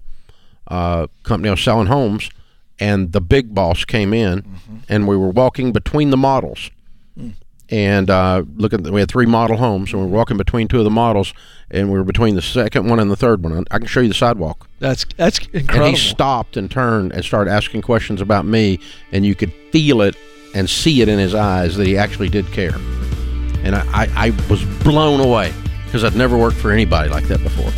uh, 0.69 1.07
company. 1.23 1.49
I 1.49 1.53
was 1.53 1.63
selling 1.63 1.87
homes, 1.87 2.31
and 2.79 3.13
the 3.13 3.21
big 3.21 3.55
boss 3.55 3.85
came 3.85 4.13
in, 4.15 4.43
Mm-hmm. 4.43 4.77
and 4.89 5.07
we 5.09 5.17
were 5.17 5.31
walking 5.31 5.73
between 5.73 6.11
the 6.11 6.17
models. 6.17 6.71
Mm. 7.19 7.35
And 7.73 8.11
uh, 8.11 8.43
look 8.57 8.73
at 8.73 8.83
the, 8.83 8.91
we 8.91 8.99
had 9.01 9.09
three 9.09 9.27
model 9.27 9.57
homes, 9.57 9.93
and 9.93 10.03
we 10.03 10.09
were 10.09 10.17
walking 10.17 10.37
between 10.37 10.67
two 10.67 10.79
of 10.79 10.85
the 10.85 10.91
models, 10.91 11.33
and 11.71 11.89
we 11.91 11.99
were 11.99 12.05
between 12.05 12.35
the 12.35 12.43
second 12.43 12.89
one 12.89 12.99
and 12.99 13.11
the 13.11 13.17
third 13.17 13.45
one. 13.45 13.65
I 13.71 13.79
can 13.79 13.87
show 13.87 14.01
you 14.01 14.09
the 14.09 14.15
sidewalk. 14.15 14.67
That's 14.81 15.05
that's 15.17 15.39
incredible. 15.49 15.87
And 15.87 15.97
he 15.97 16.01
stopped 16.03 16.57
and 16.57 16.69
turned 16.71 17.13
and 17.13 17.25
started 17.25 17.51
asking 17.53 17.83
questions 17.83 18.21
about 18.21 18.45
me, 18.45 18.81
and 19.13 19.25
you 19.25 19.35
could 19.37 19.53
feel 19.71 20.01
it 20.03 20.17
and 20.55 20.69
see 20.69 21.01
it 21.01 21.09
in 21.09 21.19
his 21.21 21.33
eyes 21.35 21.77
that 21.77 21.87
he 21.87 21.97
actually 21.97 22.29
did 22.29 22.51
care. 22.51 22.75
And 23.63 23.77
I, 23.77 23.85
I, 23.93 24.09
I 24.17 24.31
was 24.51 24.65
blown 24.83 25.21
away 25.21 25.53
because 25.91 26.05
I'd 26.05 26.15
never 26.15 26.39
worked 26.39 26.57
for 26.57 26.71
anybody 26.71 27.09
like 27.09 27.25
that 27.25 27.43
before. 27.43 27.73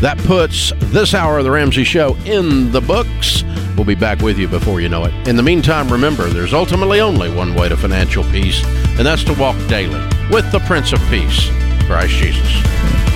That 0.00 0.16
puts 0.18 0.72
this 0.76 1.12
hour 1.12 1.38
of 1.38 1.44
the 1.44 1.50
Ramsey 1.50 1.82
Show 1.82 2.14
in 2.24 2.70
the 2.70 2.80
books. 2.80 3.42
We'll 3.76 3.84
be 3.84 3.96
back 3.96 4.20
with 4.20 4.38
you 4.38 4.46
before 4.46 4.80
you 4.80 4.88
know 4.88 5.04
it. 5.06 5.28
In 5.28 5.34
the 5.34 5.42
meantime, 5.42 5.88
remember 5.88 6.28
there's 6.28 6.54
ultimately 6.54 7.00
only 7.00 7.34
one 7.34 7.56
way 7.56 7.68
to 7.68 7.76
financial 7.76 8.22
peace, 8.24 8.64
and 8.64 9.00
that's 9.00 9.24
to 9.24 9.34
walk 9.34 9.56
daily 9.68 10.00
with 10.30 10.50
the 10.52 10.60
Prince 10.66 10.92
of 10.92 11.00
Peace, 11.08 11.48
Christ 11.86 12.14
Jesus. 12.14 13.15